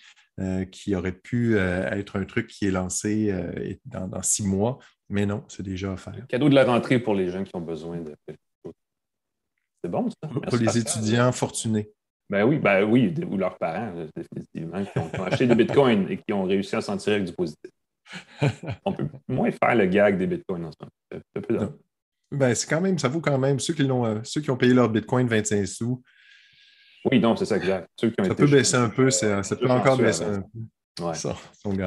qui 0.71 0.95
aurait 0.95 1.11
pu 1.11 1.57
être 1.59 2.17
un 2.17 2.25
truc 2.25 2.47
qui 2.47 2.65
est 2.65 2.71
lancé 2.71 3.31
dans, 3.86 4.09
six 4.23 4.41
mois. 4.41 4.79
Mais 5.10 5.26
non, 5.26 5.43
c'est 5.47 5.64
déjà 5.64 5.91
offert. 5.91 6.16
Cadeau 6.28 6.49
de 6.49 6.56
la 6.56 6.66
rentrée 6.66 6.99
pour 6.99 7.14
les 7.14 7.30
gens 7.30 7.43
qui 7.43 7.56
ont 7.56 7.62
besoin 7.62 7.97
de 7.97 8.16
C'est 9.84 9.89
bon, 9.89 10.10
ça. 10.10 10.28
pour 10.28 10.58
les 10.58 10.78
étudiants 10.78 11.32
fortunés. 11.32 11.89
Ben 12.30 12.45
oui, 12.45 12.58
ben 12.58 12.84
oui, 12.84 13.14
ou 13.30 13.38
leurs 13.38 13.58
parents, 13.58 13.93
définitivement, 14.16 14.84
qui 14.86 14.97
ont, 14.97 15.24
acheté 15.26 15.45
des 15.45 15.56
bitcoins 15.56 16.10
et 16.10 16.18
qui 16.18 16.34
ont 16.34 16.45
réussi 16.45 16.76
à 16.76 16.82
s'en 16.82 16.97
tirer 16.97 17.18
avec 17.18 17.28
du 17.28 17.34
positif. 17.34 17.70
On 18.86 18.93
peut 18.93 19.08
moins 19.28 19.51
faire 19.51 19.76
le 19.76 19.86
gag 19.86 20.18
des 20.18 20.28
bitcoins 20.28 20.66
en 20.66 20.72
ce 20.72 20.78
moment. 20.82 21.74
Ben, 22.32 22.56
c'est 22.56 22.68
quand 22.68 22.82
même, 22.82 22.97
ça 22.97 23.10
vaut 23.10 23.22
quand 23.22 23.38
même. 23.38 23.60
Ceux 23.60 23.76
qui, 23.76 23.84
ont, 23.84 24.06
euh, 24.06 24.20
ceux 24.24 24.41
qui 24.41 24.49
ont 24.49 24.58
payé 24.58 24.74
leur 24.74 24.89
bitcoin 24.89 25.28
25 25.28 25.68
sous. 25.68 26.01
Oui, 27.06 27.20
non, 27.20 27.36
c'est 27.36 27.45
ça, 27.45 27.58
exact. 27.58 27.88
ça 27.99 28.36
peut 28.36 28.47
baisser 28.47 28.78
un 28.78 28.89
peu, 28.89 29.12
ça 29.12 29.43
peut 29.56 29.70
encore 29.70 29.97
baisser 29.97 30.24
un 30.24 30.41
peu. 30.41 30.60
Ouais. 30.99 31.13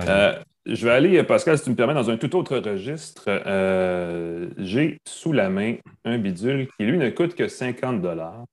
Euh, 0.09 0.43
je 0.67 0.85
vais 0.85 0.93
aller, 0.93 1.23
Pascal, 1.23 1.57
si 1.59 1.65
tu 1.65 1.71
me 1.71 1.77
permets, 1.77 1.95
dans 1.95 2.11
un 2.11 2.17
tout 2.17 2.35
autre 2.35 2.59
registre. 2.59 3.25
Euh, 3.29 4.49
j'ai 4.59 4.99
sous 5.07 5.33
la 5.33 5.49
main 5.49 5.77
un 6.05 6.19
bidule 6.19 6.69
qui, 6.77 6.85
lui, 6.85 6.99
ne 6.99 7.11
coûte 7.11 7.35
que 7.35 7.47
50 7.47 8.03
dollars. 8.03 8.45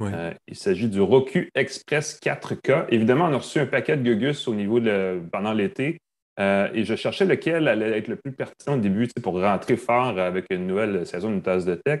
Euh, 0.00 0.32
il 0.48 0.56
s'agit 0.56 0.88
du 0.88 1.00
Roku 1.00 1.48
Express 1.54 2.18
4K. 2.20 2.86
Évidemment, 2.88 3.26
on 3.26 3.32
a 3.34 3.36
reçu 3.36 3.60
un 3.60 3.66
paquet 3.66 3.96
de 3.96 4.02
Gugus 4.02 4.48
au 4.48 4.54
niveau 4.54 4.80
de 4.80 5.22
pendant 5.30 5.52
l'été. 5.52 6.00
Euh, 6.40 6.68
et 6.74 6.82
je 6.82 6.96
cherchais 6.96 7.24
lequel 7.24 7.68
allait 7.68 7.98
être 7.98 8.08
le 8.08 8.16
plus 8.16 8.32
pertinent 8.32 8.76
au 8.76 8.80
début 8.80 9.06
pour 9.22 9.40
rentrer 9.40 9.76
fort 9.76 10.18
avec 10.18 10.46
une 10.50 10.66
nouvelle 10.66 11.06
saison 11.06 11.30
d'une 11.30 11.42
tasse 11.42 11.64
de 11.64 11.76
tech. 11.76 12.00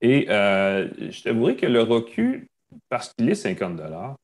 Et 0.00 0.26
je 0.28 1.22
t'avouerai 1.24 1.56
que 1.56 1.66
le 1.66 1.82
Roku, 1.82 2.46
parce 2.88 3.12
qu'il 3.12 3.28
est 3.28 3.34
50 3.34 3.74
dollars, 3.74 4.14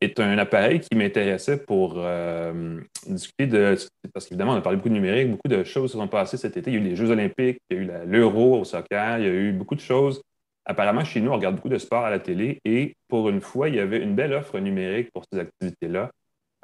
est 0.00 0.18
un 0.20 0.38
appareil 0.38 0.80
qui 0.80 0.96
m'intéressait 0.96 1.58
pour 1.58 1.94
euh, 1.96 2.80
discuter 3.06 3.46
de. 3.46 3.76
Parce 4.12 4.26
qu'évidemment, 4.26 4.52
on 4.52 4.56
a 4.56 4.60
parlé 4.60 4.76
beaucoup 4.76 4.88
de 4.88 4.94
numérique, 4.94 5.30
beaucoup 5.30 5.48
de 5.48 5.64
choses 5.64 5.92
se 5.92 5.98
sont 5.98 6.08
passées 6.08 6.36
cet 6.36 6.56
été. 6.56 6.70
Il 6.70 6.74
y 6.74 6.76
a 6.76 6.80
eu 6.80 6.84
les 6.84 6.96
Jeux 6.96 7.10
Olympiques, 7.10 7.58
il 7.70 7.76
y 7.76 7.80
a 7.80 7.82
eu 7.82 7.90
l'Euro 8.06 8.60
au 8.60 8.64
soccer, 8.64 9.18
il 9.18 9.24
y 9.24 9.28
a 9.28 9.32
eu 9.32 9.52
beaucoup 9.52 9.74
de 9.74 9.80
choses. 9.80 10.22
Apparemment, 10.66 11.04
chez 11.04 11.20
nous, 11.20 11.30
on 11.30 11.34
regarde 11.34 11.56
beaucoup 11.56 11.68
de 11.68 11.78
sport 11.78 12.04
à 12.04 12.10
la 12.10 12.18
télé 12.18 12.60
et 12.64 12.94
pour 13.08 13.28
une 13.28 13.40
fois, 13.40 13.68
il 13.68 13.76
y 13.76 13.80
avait 13.80 14.02
une 14.02 14.14
belle 14.14 14.32
offre 14.32 14.58
numérique 14.58 15.10
pour 15.12 15.24
ces 15.32 15.38
activités-là 15.38 16.10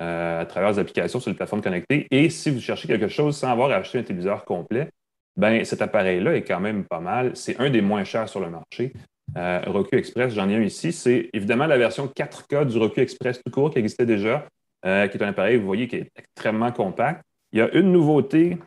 euh, 0.03 0.43
à 0.43 0.47
travers 0.47 0.73
des 0.73 0.79
applications 0.79 1.19
sur 1.19 1.31
les 1.31 1.37
plateformes 1.37 1.63
connectées. 1.63 2.07
Et 2.11 2.29
si 2.31 2.51
vous 2.51 2.61
cherchez 2.61 2.87
quelque 2.87 3.09
chose 3.09 3.37
sans 3.37 3.51
avoir 3.51 3.71
acheté 3.71 3.99
un 3.99 4.03
téléviseur 4.03 4.45
complet, 4.45 4.91
ben 5.37 5.65
cet 5.65 5.83
appareil-là 5.83 6.37
est 6.37 6.43
quand 6.43 6.61
même 6.61 6.85
pas 6.85 7.01
mal. 7.01 7.33
C'est 7.35 7.59
un 7.59 7.71
des 7.71 7.81
moins 7.81 8.05
chers 8.05 8.29
sur 8.29 8.41
le 8.41 8.51
marché. 8.51 8.93
Euh, 9.37 9.61
Roku 9.67 9.97
Express, 9.97 10.35
j'en 10.35 10.49
ai 10.49 10.57
un 10.57 10.63
ici. 10.63 10.93
C'est 10.93 11.31
évidemment 11.33 11.67
la 11.67 11.79
version 11.79 12.07
4K 12.07 12.67
du 12.67 12.79
Roku 12.79 13.01
Express 13.01 13.41
tout 13.43 13.51
court 13.51 13.71
qui 13.71 13.79
existait 13.79 14.07
déjà, 14.07 14.47
euh, 14.85 15.09
qui 15.09 15.19
est 15.19 15.23
un 15.23 15.29
appareil, 15.29 15.57
vous 15.59 15.67
voyez, 15.67 15.89
qui 15.89 15.97
est 15.97 16.11
extrêmement 16.17 16.73
compact. 16.73 17.23
Il 17.53 17.59
y 17.59 17.63
a 17.63 17.73
une 17.75 17.93
nouveauté 17.93 18.59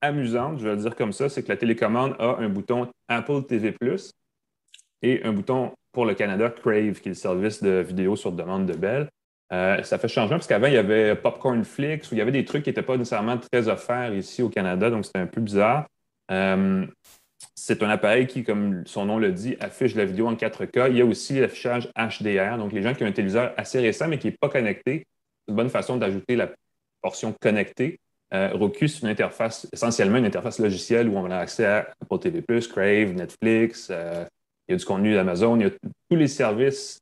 amusante, 0.00 0.58
je 0.58 0.64
vais 0.64 0.74
le 0.74 0.80
dire 0.82 0.96
comme 0.96 1.12
ça, 1.12 1.28
c'est 1.28 1.42
que 1.42 1.48
la 1.48 1.56
télécommande 1.56 2.16
a 2.18 2.36
un 2.38 2.48
bouton 2.48 2.88
Apple 3.08 3.44
TV 3.44 3.74
et 5.02 5.22
un 5.24 5.32
bouton 5.32 5.72
pour 5.92 6.06
le 6.06 6.14
Canada 6.14 6.50
Crave, 6.50 7.00
qui 7.00 7.08
est 7.08 7.12
le 7.12 7.14
service 7.14 7.62
de 7.62 7.80
vidéo 7.80 8.16
sur 8.16 8.32
demande 8.32 8.66
de 8.66 8.74
Bell. 8.74 9.08
Euh, 9.52 9.82
ça 9.82 9.98
fait 9.98 10.08
changement 10.08 10.36
parce 10.36 10.46
qu'avant, 10.46 10.66
il 10.66 10.72
y 10.72 10.78
avait 10.78 11.14
Popcorn 11.14 11.62
Flix 11.64 12.10
où 12.10 12.14
il 12.14 12.18
y 12.18 12.20
avait 12.22 12.32
des 12.32 12.44
trucs 12.44 12.64
qui 12.64 12.70
n'étaient 12.70 12.82
pas 12.82 12.96
nécessairement 12.96 13.38
très 13.38 13.68
offerts 13.68 14.14
ici 14.14 14.42
au 14.42 14.48
Canada, 14.48 14.90
donc 14.90 15.04
c'était 15.04 15.18
un 15.18 15.26
peu 15.26 15.40
bizarre. 15.40 15.86
C'est 17.54 17.82
un 17.82 17.90
appareil 17.90 18.26
qui, 18.26 18.44
comme 18.44 18.86
son 18.86 19.04
nom 19.04 19.18
le 19.18 19.32
dit, 19.32 19.56
affiche 19.60 19.94
la 19.94 20.04
vidéo 20.04 20.26
en 20.26 20.34
4K. 20.34 20.90
Il 20.90 20.96
y 20.96 21.00
a 21.02 21.04
aussi 21.04 21.38
l'affichage 21.38 21.90
HDR. 21.96 22.56
Donc, 22.56 22.72
les 22.72 22.82
gens 22.82 22.94
qui 22.94 23.04
ont 23.04 23.06
un 23.06 23.12
téléviseur 23.12 23.52
assez 23.56 23.78
récent 23.80 24.08
mais 24.08 24.18
qui 24.18 24.28
n'est 24.28 24.36
pas 24.40 24.48
connecté, 24.48 25.06
c'est 25.44 25.50
une 25.52 25.56
bonne 25.56 25.68
façon 25.68 25.96
d'ajouter 25.96 26.36
la 26.36 26.50
portion 27.02 27.34
connectée. 27.40 27.98
Euh, 28.32 28.50
Roku, 28.54 28.88
c'est 28.88 29.02
une 29.02 29.08
interface, 29.08 29.68
essentiellement 29.72 30.16
une 30.16 30.24
interface 30.24 30.58
logicielle 30.58 31.08
où 31.08 31.16
on 31.16 31.30
a 31.30 31.36
accès 31.36 31.66
à 31.66 31.90
Apple 32.00 32.18
TV, 32.18 32.42
Crave, 32.60 33.12
Netflix, 33.12 33.88
euh, 33.90 34.24
il 34.66 34.72
y 34.72 34.74
a 34.74 34.78
du 34.78 34.84
contenu 34.84 35.14
d'Amazon, 35.14 35.56
il 35.56 35.62
y 35.62 35.66
a 35.66 35.70
tous 35.70 36.16
les 36.16 36.28
services 36.28 37.00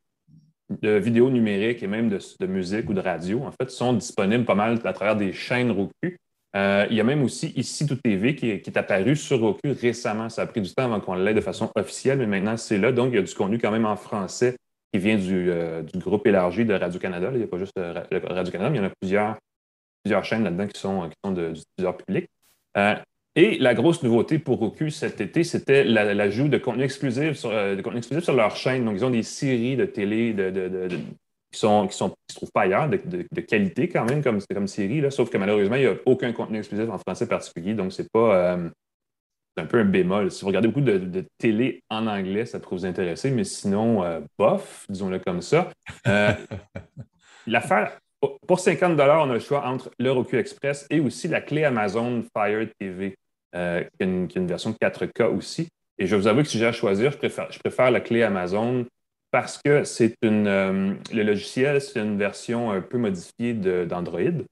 de 0.70 0.90
vidéo 0.96 1.30
numérique 1.30 1.82
et 1.82 1.86
même 1.86 2.08
de, 2.08 2.18
de, 2.40 2.46
musique 2.46 2.88
ou 2.88 2.94
de 2.94 3.00
radio, 3.00 3.42
en 3.44 3.52
fait, 3.52 3.70
sont 3.70 3.92
disponibles 3.92 4.44
pas 4.44 4.54
mal 4.54 4.80
à 4.84 4.92
travers 4.92 5.14
des 5.14 5.32
chaînes 5.32 5.70
Roku. 5.70 6.16
Euh, 6.56 6.86
il 6.90 6.96
y 6.96 7.00
a 7.00 7.04
même 7.04 7.22
aussi 7.22 7.52
ici 7.54 7.86
tout 7.86 7.94
TV 7.94 8.34
qui 8.34 8.50
est, 8.50 8.76
apparu 8.76 9.14
sur 9.14 9.40
Roku 9.40 9.72
récemment. 9.80 10.28
Ça 10.28 10.42
a 10.42 10.46
pris 10.46 10.60
du 10.60 10.72
temps 10.74 10.84
avant 10.84 11.00
qu'on 11.00 11.14
l'ait 11.14 11.34
de 11.34 11.40
façon 11.40 11.70
officielle, 11.76 12.18
mais 12.18 12.26
maintenant 12.26 12.56
c'est 12.56 12.78
là. 12.78 12.92
Donc, 12.92 13.10
il 13.12 13.16
y 13.16 13.18
a 13.18 13.22
du 13.22 13.34
contenu 13.34 13.58
quand 13.58 13.70
même 13.70 13.86
en 13.86 13.96
français 13.96 14.56
qui 14.92 14.98
vient 14.98 15.16
du, 15.16 15.50
euh, 15.50 15.82
groupe 15.96 16.26
élargi 16.26 16.64
de 16.64 16.74
Radio-Canada. 16.74 17.30
Il 17.32 17.38
n'y 17.38 17.44
a 17.44 17.46
pas 17.46 17.58
juste 17.58 17.78
euh, 17.78 18.02
Radio-Canada, 18.10 18.70
mais 18.70 18.78
il 18.78 18.80
y 18.80 18.84
en 18.84 18.88
a 18.88 18.92
plusieurs, 19.00 19.36
plusieurs 20.02 20.24
chaînes 20.24 20.42
là-dedans 20.42 20.66
qui 20.66 20.80
sont, 20.80 21.08
qui 21.08 21.16
sont 21.24 21.32
de, 21.32 21.52
diffuseurs 21.52 21.96
publics. 21.96 22.28
et 23.36 23.58
la 23.58 23.74
grosse 23.74 24.02
nouveauté 24.02 24.40
pour 24.40 24.58
Roku 24.58 24.90
cet 24.90 25.20
été, 25.20 25.44
c'était 25.44 25.84
l'ajout 25.84 26.48
de 26.48 26.58
contenu 26.58 26.82
exclusif 26.82 27.34
sur, 27.34 27.50
de 27.50 27.80
contenu 27.80 27.98
exclusif 27.98 28.24
sur 28.24 28.34
leur 28.34 28.56
chaîne. 28.56 28.84
Donc, 28.84 28.96
ils 28.96 29.04
ont 29.04 29.10
des 29.10 29.22
séries 29.22 29.76
de 29.76 29.84
télé, 29.84 30.32
de, 30.32 30.88
qui 31.50 31.58
sont, 31.58 31.86
qui 31.88 31.96
sont 31.96 32.14
se 32.28 32.36
trouvent 32.36 32.52
pas 32.52 32.62
ailleurs, 32.62 32.88
de, 32.88 33.40
qualité 33.40 33.88
quand 33.88 34.04
même 34.04 34.22
comme, 34.22 34.40
comme 34.54 34.68
série, 34.68 35.00
là, 35.00 35.10
sauf 35.10 35.30
que 35.30 35.38
malheureusement, 35.38 35.76
il 35.76 35.82
n'y 35.82 35.88
a 35.88 35.96
aucun 36.06 36.32
contenu 36.32 36.58
exclusif 36.58 36.88
en 36.88 36.98
français 36.98 37.26
particulier, 37.26 37.74
donc 37.74 37.92
c'est 37.92 38.10
pas 38.10 38.36
euh, 38.36 38.70
un 39.56 39.66
peu 39.66 39.80
un 39.80 39.84
bémol. 39.84 40.30
Si 40.30 40.42
vous 40.42 40.48
regardez 40.48 40.68
beaucoup 40.68 40.80
de, 40.80 41.24
télé 41.38 41.82
en 41.90 42.06
anglais, 42.06 42.46
ça 42.46 42.60
peut 42.60 42.68
vous 42.70 42.86
intéresser, 42.86 43.30
mais 43.30 43.44
sinon, 43.44 44.04
euh, 44.04 44.20
bof, 44.38 44.86
disons-le 44.88 45.18
comme 45.18 45.42
ça. 45.42 45.70
Euh, 46.06 46.32
l'affaire, 47.46 47.98
pour 48.46 48.60
50 48.60 48.98
on 48.98 49.30
a 49.30 49.34
le 49.34 49.40
choix 49.40 49.66
entre 49.66 49.90
le 49.98 50.12
Roku 50.12 50.36
Express 50.36 50.86
et 50.90 51.00
aussi 51.00 51.26
la 51.26 51.40
clé 51.40 51.64
Amazon 51.64 52.22
Fire 52.34 52.66
TV, 52.78 53.16
qui, 53.52 53.58
est 53.58 53.88
une, 54.00 54.28
qui, 54.28 54.38
version 54.40 54.72
4K 54.72 55.24
aussi. 55.24 55.68
Et 55.98 56.06
je 56.06 56.14
vais 56.14 56.22
vous 56.22 56.28
avouer 56.28 56.42
que 56.42 56.48
si 56.48 56.58
j'ai 56.58 56.66
à 56.66 56.72
choisir, 56.72 57.12
je 57.12 57.18
préfère, 57.18 57.50
je 57.50 57.58
préfère 57.58 57.90
la 57.90 58.00
clé 58.00 58.22
Amazon 58.22 58.86
parce 59.30 59.58
que 59.62 59.84
c'est 59.84 60.14
une, 60.22 60.46
euh, 60.46 60.94
le 61.12 61.22
logiciel, 61.22 61.80
c'est 61.80 62.00
une 62.00 62.18
version 62.18 62.70
un 62.70 62.80
peu 62.80 62.98
modifiée 62.98 63.54
d'Android. 63.54 64.44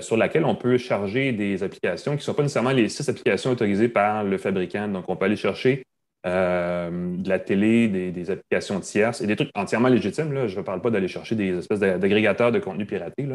sur 0.00 0.16
laquelle 0.16 0.44
on 0.44 0.54
peut 0.54 0.78
charger 0.78 1.32
des 1.32 1.64
applications 1.64 2.12
qui 2.12 2.18
ne 2.18 2.22
sont 2.22 2.34
pas 2.34 2.42
nécessairement 2.42 2.70
les 2.70 2.88
six 2.88 3.08
applications 3.08 3.50
autorisées 3.50 3.88
par 3.88 4.22
le 4.22 4.38
fabricant. 4.38 4.86
Donc, 4.86 5.08
on 5.08 5.16
peut 5.16 5.24
aller 5.24 5.34
chercher 5.34 5.82
de 6.24 7.28
la 7.28 7.38
télé, 7.40 7.88
des, 7.88 8.30
applications 8.30 8.78
tierces 8.78 9.22
et 9.22 9.26
des 9.26 9.34
trucs 9.34 9.50
entièrement 9.56 9.88
légitimes. 9.88 10.46
Je 10.46 10.56
ne 10.56 10.62
parle 10.62 10.80
pas 10.80 10.90
d'aller 10.90 11.08
chercher 11.08 11.34
des 11.34 11.58
espèces 11.58 11.80
d'agrégateurs 11.80 12.52
de 12.52 12.60
contenu 12.60 12.86
piraté. 12.86 13.26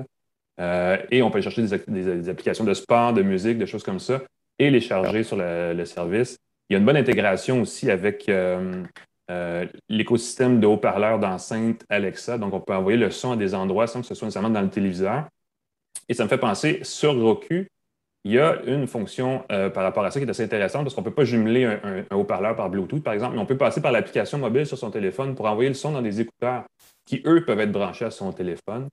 et 1.11 1.21
on 1.21 1.29
peut 1.29 1.39
aller 1.39 1.41
chercher 1.41 1.63
des, 1.63 2.29
applications 2.29 2.63
de 2.63 2.73
sport, 2.73 3.11
de 3.11 3.23
musique, 3.23 3.57
de 3.57 3.65
choses 3.65 3.83
comme 3.83 3.99
ça 3.99 4.21
et 4.57 4.69
les 4.69 4.79
charger 4.79 5.23
sur 5.23 5.35
le 5.35 5.83
service. 5.83 6.37
Il 6.69 6.73
y 6.73 6.75
a 6.75 6.79
une 6.79 6.85
bonne 6.85 6.97
intégration 6.97 7.61
aussi 7.61 7.89
avec 7.89 8.27
euh, 8.27 8.83
euh, 9.29 9.65
l'écosystème 9.89 10.59
de 10.59 10.67
haut-parleurs 10.67 11.19
d'enceinte 11.19 11.83
Alexa. 11.89 12.37
Donc, 12.37 12.53
on 12.53 12.59
peut 12.59 12.73
envoyer 12.73 12.97
le 12.97 13.11
son 13.11 13.31
à 13.31 13.35
des 13.35 13.53
endroits 13.53 13.87
sans 13.87 14.01
que 14.01 14.07
ce 14.07 14.15
soit 14.15 14.27
nécessairement 14.27 14.49
dans 14.49 14.61
le 14.61 14.69
téléviseur. 14.69 15.27
Et 16.09 16.13
ça 16.13 16.23
me 16.23 16.29
fait 16.29 16.37
penser, 16.37 16.79
sur 16.83 17.19
Roku, 17.19 17.67
il 18.23 18.33
y 18.33 18.39
a 18.39 18.61
une 18.65 18.87
fonction 18.87 19.43
euh, 19.51 19.69
par 19.69 19.83
rapport 19.83 20.03
à 20.03 20.11
ça 20.11 20.19
qui 20.19 20.25
est 20.25 20.29
assez 20.29 20.43
intéressante 20.43 20.83
parce 20.83 20.95
qu'on 20.95 21.01
ne 21.01 21.05
peut 21.05 21.13
pas 21.13 21.23
jumeler 21.23 21.65
un, 21.65 22.15
haut-parleur 22.15 22.55
par 22.55 22.69
Bluetooth, 22.69 23.03
par 23.03 23.13
exemple, 23.13 23.35
mais 23.35 23.41
on 23.41 23.45
peut 23.45 23.57
passer 23.57 23.81
par 23.81 23.91
l'application 23.91 24.37
mobile 24.37 24.65
sur 24.65 24.77
son 24.77 24.91
téléphone 24.91 25.35
pour 25.35 25.45
envoyer 25.45 25.69
le 25.69 25.75
son 25.75 25.91
dans 25.91 26.01
des 26.01 26.21
écouteurs 26.21 26.63
qui, 27.05 27.21
eux, 27.25 27.43
peuvent 27.45 27.59
être 27.59 27.71
branchés 27.71 28.05
à 28.05 28.11
son 28.11 28.31
téléphone. 28.31 28.87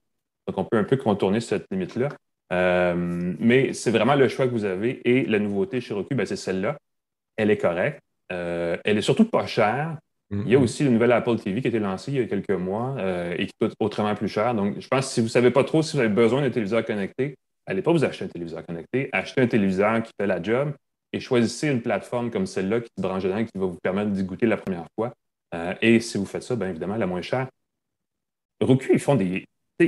Donc, 0.46 0.58
on 0.58 0.64
peut 0.64 0.76
un 0.76 0.84
peu 0.84 0.96
contourner 0.96 1.40
cette 1.40 1.66
limite-là. 1.70 2.08
mais 2.50 3.72
c'est 3.72 3.90
vraiment 3.90 4.14
le 4.14 4.28
choix 4.28 4.46
que 4.46 4.52
vous 4.52 4.64
avez. 4.64 5.00
Et 5.08 5.24
la 5.26 5.38
nouveauté 5.38 5.80
chez 5.80 5.94
Roku, 5.94 6.14
ben, 6.14 6.26
c'est 6.26 6.36
celle-là 6.36 6.76
elle 7.36 7.50
est 7.50 7.58
correcte. 7.58 8.00
Euh, 8.32 8.76
elle 8.84 8.98
est 8.98 9.02
surtout 9.02 9.24
pas 9.24 9.46
chère. 9.46 9.98
Il 10.30 10.48
y 10.48 10.54
a 10.54 10.58
mm-hmm. 10.58 10.62
aussi 10.62 10.84
le 10.84 10.90
nouvel 10.90 11.12
Apple 11.12 11.36
TV 11.36 11.60
qui 11.60 11.66
a 11.66 11.70
été 11.70 11.78
lancé 11.78 12.12
il 12.12 12.18
y 12.18 12.20
a 12.20 12.26
quelques 12.26 12.50
mois 12.50 12.96
euh, 12.98 13.34
et 13.38 13.46
qui 13.46 13.52
coûte 13.60 13.74
autrement 13.78 14.14
plus 14.14 14.28
cher. 14.28 14.54
Donc, 14.54 14.80
je 14.80 14.88
pense 14.88 15.06
que 15.06 15.12
si 15.12 15.20
vous 15.20 15.26
ne 15.26 15.30
savez 15.30 15.50
pas 15.50 15.64
trop 15.64 15.82
si 15.82 15.96
vous 15.96 16.00
avez 16.00 16.08
besoin 16.08 16.40
d'un 16.40 16.50
téléviseur 16.50 16.84
connecté, 16.84 17.36
allez 17.66 17.82
pas 17.82 17.92
vous 17.92 18.04
acheter 18.04 18.24
un 18.24 18.28
téléviseur 18.28 18.64
connecté, 18.64 19.10
achetez 19.12 19.42
un 19.42 19.46
téléviseur 19.46 20.02
qui 20.02 20.12
fait 20.18 20.26
la 20.26 20.42
job 20.42 20.72
et 21.12 21.20
choisissez 21.20 21.68
une 21.68 21.82
plateforme 21.82 22.30
comme 22.30 22.46
celle-là 22.46 22.80
qui 22.80 22.88
se 22.96 23.02
branche 23.02 23.22
dedans, 23.22 23.44
qui 23.44 23.58
va 23.58 23.66
vous 23.66 23.78
permettre 23.82 24.10
d'y 24.10 24.24
goûter 24.24 24.46
la 24.46 24.56
première 24.56 24.86
fois. 24.96 25.12
Euh, 25.54 25.74
et 25.80 26.00
si 26.00 26.18
vous 26.18 26.26
faites 26.26 26.42
ça, 26.42 26.56
bien 26.56 26.70
évidemment, 26.70 26.96
la 26.96 27.06
moins 27.06 27.22
chère. 27.22 27.48
Roku, 28.60 28.88
ils 28.92 28.98
font 28.98 29.14
des. 29.14 29.44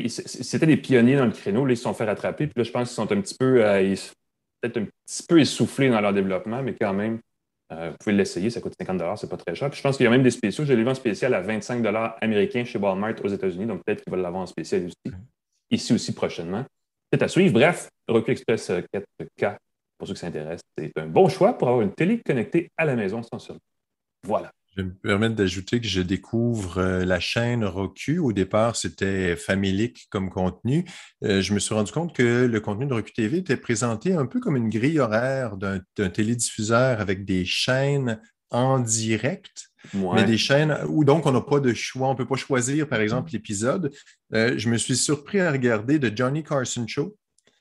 C'était 0.08 0.66
des 0.66 0.76
pionniers 0.76 1.16
dans 1.16 1.26
le 1.26 1.32
créneau. 1.32 1.64
Là, 1.64 1.72
ils 1.72 1.76
se 1.76 1.84
sont 1.84 1.94
fait 1.94 2.04
rattraper. 2.04 2.46
Puis 2.46 2.54
là, 2.56 2.64
je 2.64 2.70
pense 2.70 2.88
qu'ils 2.88 2.94
sont 2.94 3.10
un 3.10 3.20
petit 3.20 3.36
peu, 3.38 3.60
peut-être 4.60 4.76
un 4.78 4.84
petit 4.84 5.22
peu 5.28 5.40
essoufflés 5.40 5.90
dans 5.90 6.00
leur 6.00 6.12
développement, 6.12 6.62
mais 6.62 6.74
quand 6.74 6.92
même, 6.92 7.20
euh, 7.72 7.90
vous 7.90 7.96
pouvez 7.98 8.14
l'essayer, 8.14 8.48
ça 8.50 8.60
coûte 8.60 8.74
50 8.78 9.18
c'est 9.18 9.28
pas 9.28 9.36
très 9.36 9.54
cher. 9.54 9.72
je 9.72 9.82
pense 9.82 9.96
qu'il 9.96 10.04
y 10.04 10.06
a 10.06 10.10
même 10.10 10.22
des 10.22 10.30
spéciaux. 10.30 10.64
Je 10.64 10.72
l'ai 10.72 10.82
vu 10.82 10.88
en 10.88 10.94
spécial 10.94 11.34
à 11.34 11.40
25 11.40 11.84
américains 12.20 12.64
chez 12.64 12.78
Walmart 12.78 13.14
aux 13.24 13.28
États-Unis, 13.28 13.66
donc 13.66 13.82
peut-être 13.84 14.04
qu'ils 14.04 14.12
vont 14.12 14.20
l'avoir 14.20 14.42
en 14.42 14.46
spécial 14.46 14.86
aussi, 14.86 15.16
ici 15.70 15.92
aussi 15.92 16.14
prochainement. 16.14 16.64
C'est 17.12 17.22
à 17.22 17.28
suivre. 17.28 17.54
Bref, 17.54 17.88
Roku 18.08 18.30
Express 18.30 18.70
4K, 18.70 19.56
pour 19.98 20.06
ceux 20.06 20.14
qui 20.14 20.20
s'intéressent, 20.20 20.62
c'est 20.78 20.92
un 20.96 21.06
bon 21.06 21.28
choix 21.28 21.56
pour 21.56 21.68
avoir 21.68 21.82
une 21.82 21.92
télé 21.92 22.20
connectée 22.24 22.70
à 22.76 22.84
la 22.84 22.94
maison 22.94 23.22
sans 23.22 23.38
seul. 23.38 23.56
Voilà. 24.22 24.50
Je 24.76 24.82
vais 24.82 24.88
me 24.88 24.94
permettre 24.94 25.34
d'ajouter 25.34 25.80
que 25.80 25.86
je 25.86 26.02
découvre 26.02 26.78
euh, 26.78 27.04
la 27.06 27.18
chaîne 27.18 27.64
Roku. 27.64 28.18
Au 28.18 28.32
départ, 28.34 28.76
c'était 28.76 29.34
familique 29.34 30.06
comme 30.10 30.28
contenu. 30.28 30.84
Euh, 31.24 31.40
je 31.40 31.54
me 31.54 31.58
suis 31.58 31.74
rendu 31.74 31.92
compte 31.92 32.14
que 32.14 32.44
le 32.44 32.60
contenu 32.60 32.84
de 32.84 32.92
Roku 32.92 33.10
TV 33.10 33.38
était 33.38 33.56
présenté 33.56 34.12
un 34.12 34.26
peu 34.26 34.38
comme 34.38 34.54
une 34.54 34.68
grille 34.68 34.98
horaire 34.98 35.56
d'un 35.56 36.10
télédiffuseur 36.10 37.00
avec 37.00 37.24
des 37.24 37.46
chaînes 37.46 38.20
en 38.50 38.78
direct, 38.78 39.70
mais 39.94 40.24
des 40.24 40.38
chaînes 40.38 40.78
où 40.88 41.04
donc 41.04 41.24
on 41.24 41.32
n'a 41.32 41.40
pas 41.40 41.58
de 41.58 41.72
choix, 41.72 42.08
on 42.08 42.12
ne 42.12 42.16
peut 42.16 42.26
pas 42.26 42.36
choisir, 42.36 42.86
par 42.86 43.00
exemple, 43.00 43.30
l'épisode. 43.32 43.92
Euh, 44.34 44.58
je 44.58 44.68
me 44.68 44.76
suis 44.76 44.96
surpris 44.96 45.40
à 45.40 45.50
regarder 45.52 45.98
The 45.98 46.14
Johnny 46.14 46.44
Carson 46.44 46.86
Show 46.86 47.16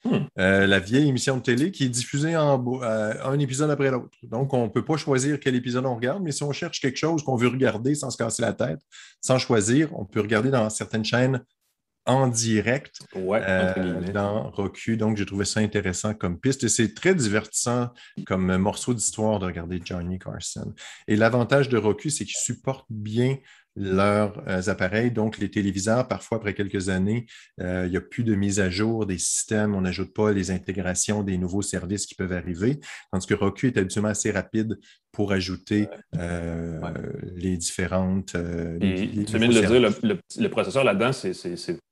Hmm. 0.05 0.27
Euh, 0.37 0.67
la 0.67 0.79
vieille 0.79 1.09
émission 1.09 1.37
de 1.37 1.41
télé 1.41 1.71
qui 1.71 1.85
est 1.85 1.89
diffusée 1.89 2.37
en, 2.37 2.63
euh, 2.83 3.13
un 3.23 3.39
épisode 3.39 3.71
après 3.71 3.89
l'autre. 3.89 4.15
Donc, 4.23 4.53
on 4.53 4.65
ne 4.65 4.69
peut 4.69 4.85
pas 4.85 4.97
choisir 4.97 5.39
quel 5.39 5.55
épisode 5.55 5.85
on 5.85 5.95
regarde, 5.95 6.21
mais 6.21 6.31
si 6.31 6.43
on 6.43 6.51
cherche 6.51 6.79
quelque 6.79 6.97
chose 6.97 7.23
qu'on 7.23 7.35
veut 7.35 7.47
regarder 7.47 7.95
sans 7.95 8.11
se 8.11 8.17
casser 8.17 8.43
la 8.43 8.53
tête, 8.53 8.79
sans 9.19 9.39
choisir, 9.39 9.89
on 9.97 10.05
peut 10.05 10.21
regarder 10.21 10.51
dans 10.51 10.69
certaines 10.69 11.05
chaînes 11.05 11.43
en 12.05 12.27
direct 12.27 12.99
euh, 13.15 14.11
dans 14.11 14.51
Roku. 14.51 14.95
Donc, 14.95 15.17
j'ai 15.17 15.25
trouvé 15.25 15.43
ça 15.43 15.59
intéressant 15.59 16.13
comme 16.13 16.39
piste 16.39 16.63
et 16.63 16.69
c'est 16.69 16.93
très 16.93 17.15
divertissant 17.15 17.89
comme 18.27 18.55
morceau 18.57 18.93
d'histoire 18.93 19.39
de 19.39 19.45
regarder 19.45 19.81
Johnny 19.83 20.19
Carson. 20.19 20.71
Et 21.07 21.15
l'avantage 21.15 21.67
de 21.67 21.77
Roku, 21.77 22.11
c'est 22.11 22.25
qu'il 22.25 22.37
supporte 22.37 22.85
bien 22.91 23.37
leurs 23.75 24.41
euh, 24.47 24.61
appareils. 24.67 25.11
Donc, 25.11 25.37
les 25.37 25.49
téléviseurs, 25.49 26.07
parfois, 26.07 26.37
après 26.37 26.53
quelques 26.53 26.89
années, 26.89 27.25
euh, 27.61 27.83
il 27.85 27.91
n'y 27.91 27.97
a 27.97 28.01
plus 28.01 28.23
de 28.23 28.35
mise 28.35 28.59
à 28.59 28.69
jour 28.69 29.05
des 29.05 29.17
systèmes. 29.17 29.75
On 29.75 29.81
n'ajoute 29.81 30.13
pas 30.13 30.31
les 30.31 30.51
intégrations 30.51 31.23
des 31.23 31.37
nouveaux 31.37 31.61
services 31.61 32.05
qui 32.05 32.15
peuvent 32.15 32.33
arriver. 32.33 32.79
Tandis 33.11 33.27
que 33.27 33.33
Roku 33.33 33.67
est 33.67 33.77
habituellement 33.77 34.09
assez 34.09 34.31
rapide 34.31 34.79
pour 35.11 35.31
ajouter 35.31 35.87
euh, 36.17 36.79
les 37.35 37.57
différentes. 37.57 38.31
c'est 38.31 38.77
bien 38.77 39.47
de 39.47 39.53
le 39.53 39.89
dire, 39.89 40.19
le, 40.37 40.49
processeur 40.49 40.83
là-dedans, 40.83 41.11
c'est 41.13 41.33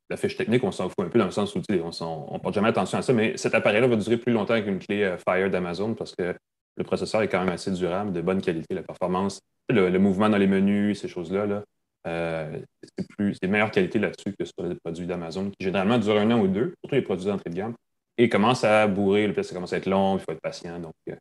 la 0.09 0.17
fiche 0.17 0.36
technique, 0.36 0.63
on 0.63 0.71
s'en 0.71 0.89
fout 0.89 1.05
un 1.05 1.09
peu 1.09 1.19
dans 1.19 1.25
le 1.25 1.31
sens 1.31 1.55
où 1.55 1.61
on 1.69 2.34
ne 2.34 2.39
porte 2.39 2.53
jamais 2.53 2.67
attention 2.67 2.97
à 2.97 3.01
ça, 3.01 3.13
mais 3.13 3.38
cet 3.38 3.55
appareil-là 3.55 3.88
va 3.88 3.95
durer 3.95 4.17
plus 4.17 4.34
longtemps 4.34 4.61
qu'une 4.61 4.79
clé 4.79 5.15
Fire 5.25 5.49
d'Amazon 5.49 5.93
parce 5.93 6.13
que 6.13 6.36
le 6.75 6.84
processeur 6.84 7.21
est 7.21 7.29
quand 7.29 7.39
même 7.39 7.53
assez 7.53 7.71
durable, 7.71 8.11
de 8.11 8.21
bonne 8.21 8.41
qualité, 8.41 8.73
la 8.73 8.84
performance, 8.84 9.39
le, 9.69 9.97
mouvement 9.97 10.29
dans 10.29 10.38
les 10.38 10.47
menus, 10.47 11.01
ces 11.01 11.07
choses-là, 11.07 11.45
là, 11.45 11.63
euh, 12.08 12.60
c'est 12.97 13.08
plus 13.08 13.38
meilleure 13.47 13.72
qualité 13.72 13.99
là-dessus 13.99 14.36
que 14.38 14.45
sur 14.45 14.68
les 14.68 14.76
produits 14.76 15.08
d'Amazon, 15.08 15.49
qui 15.49 15.64
généralement 15.64 15.97
durent 15.97 16.18
un 16.18 16.32
an 16.32 16.39
ou 16.39 16.47
deux, 16.47 16.74
surtout 16.82 16.95
les 16.95 17.01
produits 17.01 17.26
d'entrée 17.26 17.49
de 17.49 17.56
gamme, 17.56 17.76
et 18.18 18.30
commencent 18.30 18.64
à 18.64 18.88
bourrer, 18.88 19.28
le 19.28 19.43
ça 19.43 19.54
commence 19.54 19.74
à 19.74 19.78
être 19.78 19.88
long, 19.88 20.18
il 20.18 20.22
faut 20.22 20.32
être 20.32 20.41
patient. 20.41 20.80
Donc, 20.80 20.93
euh, 21.10 21.16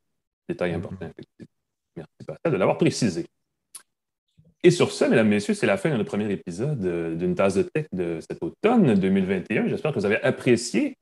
détail 0.49 0.73
mm-hmm. 0.73 0.77
important, 0.77 1.11
Merci 1.97 2.11
Pascal 2.27 2.53
de 2.53 2.57
l'avoir 2.57 2.79
précisé. 2.79 3.27
Et 4.65 4.71
sur 4.71 4.93
ce, 4.93 5.05
mesdames, 5.05 5.29
messieurs, 5.29 5.55
c'est 5.55 5.67
la 5.67 5.77
fin 5.77 5.91
de 5.91 5.97
notre 5.97 6.09
premier 6.09 6.31
épisode 6.31 6.85
euh, 6.85 7.15
d'une 7.17 7.35
tasse 7.35 7.55
de 7.55 7.63
tech 7.63 7.87
de 7.93 8.21
cet 8.21 8.43
automne 8.43 8.95
2021. 8.95 9.69
J'espère 9.69 9.93
que 9.93 9.99
vous 9.99 10.07
avez 10.07 10.23
apprécié. 10.23 10.97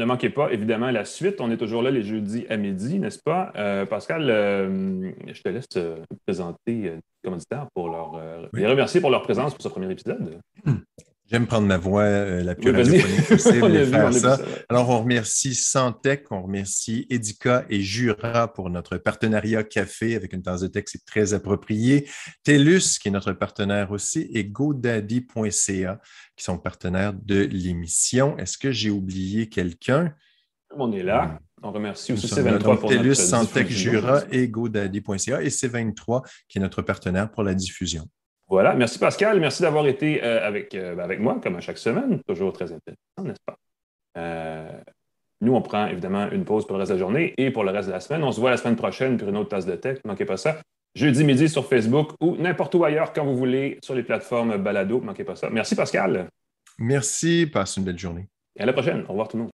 Ne 0.00 0.06
manquez 0.06 0.30
pas, 0.30 0.50
évidemment, 0.50 0.90
la 0.90 1.04
suite. 1.04 1.42
On 1.42 1.50
est 1.50 1.58
toujours 1.58 1.82
là 1.82 1.90
les 1.90 2.02
jeudis 2.02 2.46
à 2.48 2.56
midi, 2.56 2.98
n'est-ce 2.98 3.18
pas? 3.18 3.52
Euh, 3.56 3.84
Pascal, 3.84 4.30
euh, 4.30 5.12
je 5.26 5.42
te 5.42 5.48
laisse 5.50 5.66
euh, 5.76 5.98
présenter 6.26 6.72
les 6.72 7.00
commanditaires 7.22 7.66
pour 7.74 7.90
leur, 7.90 8.18
les 8.54 8.66
remercier 8.66 9.02
pour 9.02 9.10
leur 9.10 9.20
présence 9.20 9.52
pour 9.52 9.62
ce 9.62 9.68
premier 9.68 9.92
épisode. 9.92 10.40
J'aime 11.30 11.46
prendre 11.46 11.66
ma 11.68 11.78
voix 11.78 12.08
la 12.42 12.56
plus 12.56 12.72
radiophonique 12.72 13.26
possible 13.28 13.76
et 13.76 13.86
faire 13.86 14.12
ça. 14.12 14.40
Alors, 14.68 14.88
on 14.88 15.02
remercie 15.02 15.54
Santec, 15.54 16.26
on 16.32 16.42
remercie 16.42 17.06
Edica 17.08 17.64
et 17.70 17.80
Jura 17.80 18.52
pour 18.52 18.68
notre 18.68 18.96
partenariat 18.96 19.62
café 19.62 20.16
avec 20.16 20.32
une 20.32 20.42
tasse 20.42 20.62
de 20.62 20.66
texte, 20.66 20.96
c'est 20.98 21.04
très 21.04 21.32
approprié. 21.32 22.08
TELUS, 22.42 22.98
qui 23.00 23.08
est 23.08 23.12
notre 23.12 23.32
partenaire 23.32 23.92
aussi, 23.92 24.28
et 24.34 24.44
GoDaddy.ca, 24.44 26.00
qui 26.36 26.44
sont 26.44 26.58
partenaires 26.58 27.12
de 27.14 27.42
l'émission. 27.42 28.36
Est-ce 28.36 28.58
que 28.58 28.72
j'ai 28.72 28.90
oublié 28.90 29.48
quelqu'un? 29.48 30.12
On 30.76 30.90
est 30.90 31.04
là. 31.04 31.38
On 31.62 31.70
remercie 31.70 32.12
aussi 32.12 32.26
C23 32.26 32.78
pour 32.80 32.90
TELUS, 32.90 33.14
Santec, 33.14 33.68
Jura 33.68 34.22
et 34.32 34.48
GoDaddy.ca 34.48 35.42
et 35.42 35.48
C23 35.48 36.26
qui 36.48 36.58
est 36.58 36.60
notre 36.60 36.82
partenaire 36.82 37.30
pour 37.30 37.44
la 37.44 37.54
diffusion. 37.54 38.08
Voilà. 38.50 38.74
Merci 38.74 38.98
Pascal. 38.98 39.38
Merci 39.38 39.62
d'avoir 39.62 39.86
été 39.86 40.22
euh, 40.24 40.46
avec, 40.46 40.74
euh, 40.74 40.96
ben, 40.96 41.04
avec 41.04 41.20
moi, 41.20 41.38
comme 41.40 41.54
à 41.54 41.60
chaque 41.60 41.78
semaine. 41.78 42.20
Toujours 42.26 42.52
très 42.52 42.64
intéressant, 42.64 43.22
n'est-ce 43.22 43.40
pas? 43.46 43.56
Euh, 44.18 44.72
nous, 45.40 45.54
on 45.54 45.62
prend 45.62 45.86
évidemment 45.86 46.28
une 46.30 46.44
pause 46.44 46.66
pour 46.66 46.74
le 46.76 46.80
reste 46.80 46.90
de 46.90 46.96
la 46.96 46.98
journée 46.98 47.32
et 47.38 47.52
pour 47.52 47.62
le 47.62 47.70
reste 47.70 47.88
de 47.88 47.92
la 47.92 48.00
semaine. 48.00 48.24
On 48.24 48.32
se 48.32 48.40
voit 48.40 48.50
la 48.50 48.56
semaine 48.56 48.76
prochaine 48.76 49.16
pour 49.16 49.28
une 49.28 49.36
autre 49.36 49.50
tasse 49.50 49.66
de 49.66 49.76
tech. 49.76 49.98
Ne 50.04 50.10
manquez 50.10 50.24
pas 50.24 50.36
ça. 50.36 50.58
Jeudi 50.96 51.22
midi 51.22 51.48
sur 51.48 51.64
Facebook 51.64 52.10
ou 52.20 52.36
n'importe 52.36 52.74
où 52.74 52.84
ailleurs 52.84 53.12
quand 53.12 53.24
vous 53.24 53.36
voulez 53.36 53.78
sur 53.82 53.94
les 53.94 54.02
plateformes 54.02 54.56
Balado. 54.56 55.00
Ne 55.00 55.06
manquez 55.06 55.24
pas 55.24 55.36
ça. 55.36 55.48
Merci 55.48 55.76
Pascal. 55.76 56.26
Merci. 56.78 57.46
Passe 57.46 57.76
une 57.76 57.84
belle 57.84 57.98
journée. 57.98 58.26
Et 58.58 58.62
à 58.62 58.66
la 58.66 58.72
prochaine. 58.72 59.04
Au 59.04 59.10
revoir 59.10 59.28
tout 59.28 59.36
le 59.36 59.44
monde. 59.44 59.48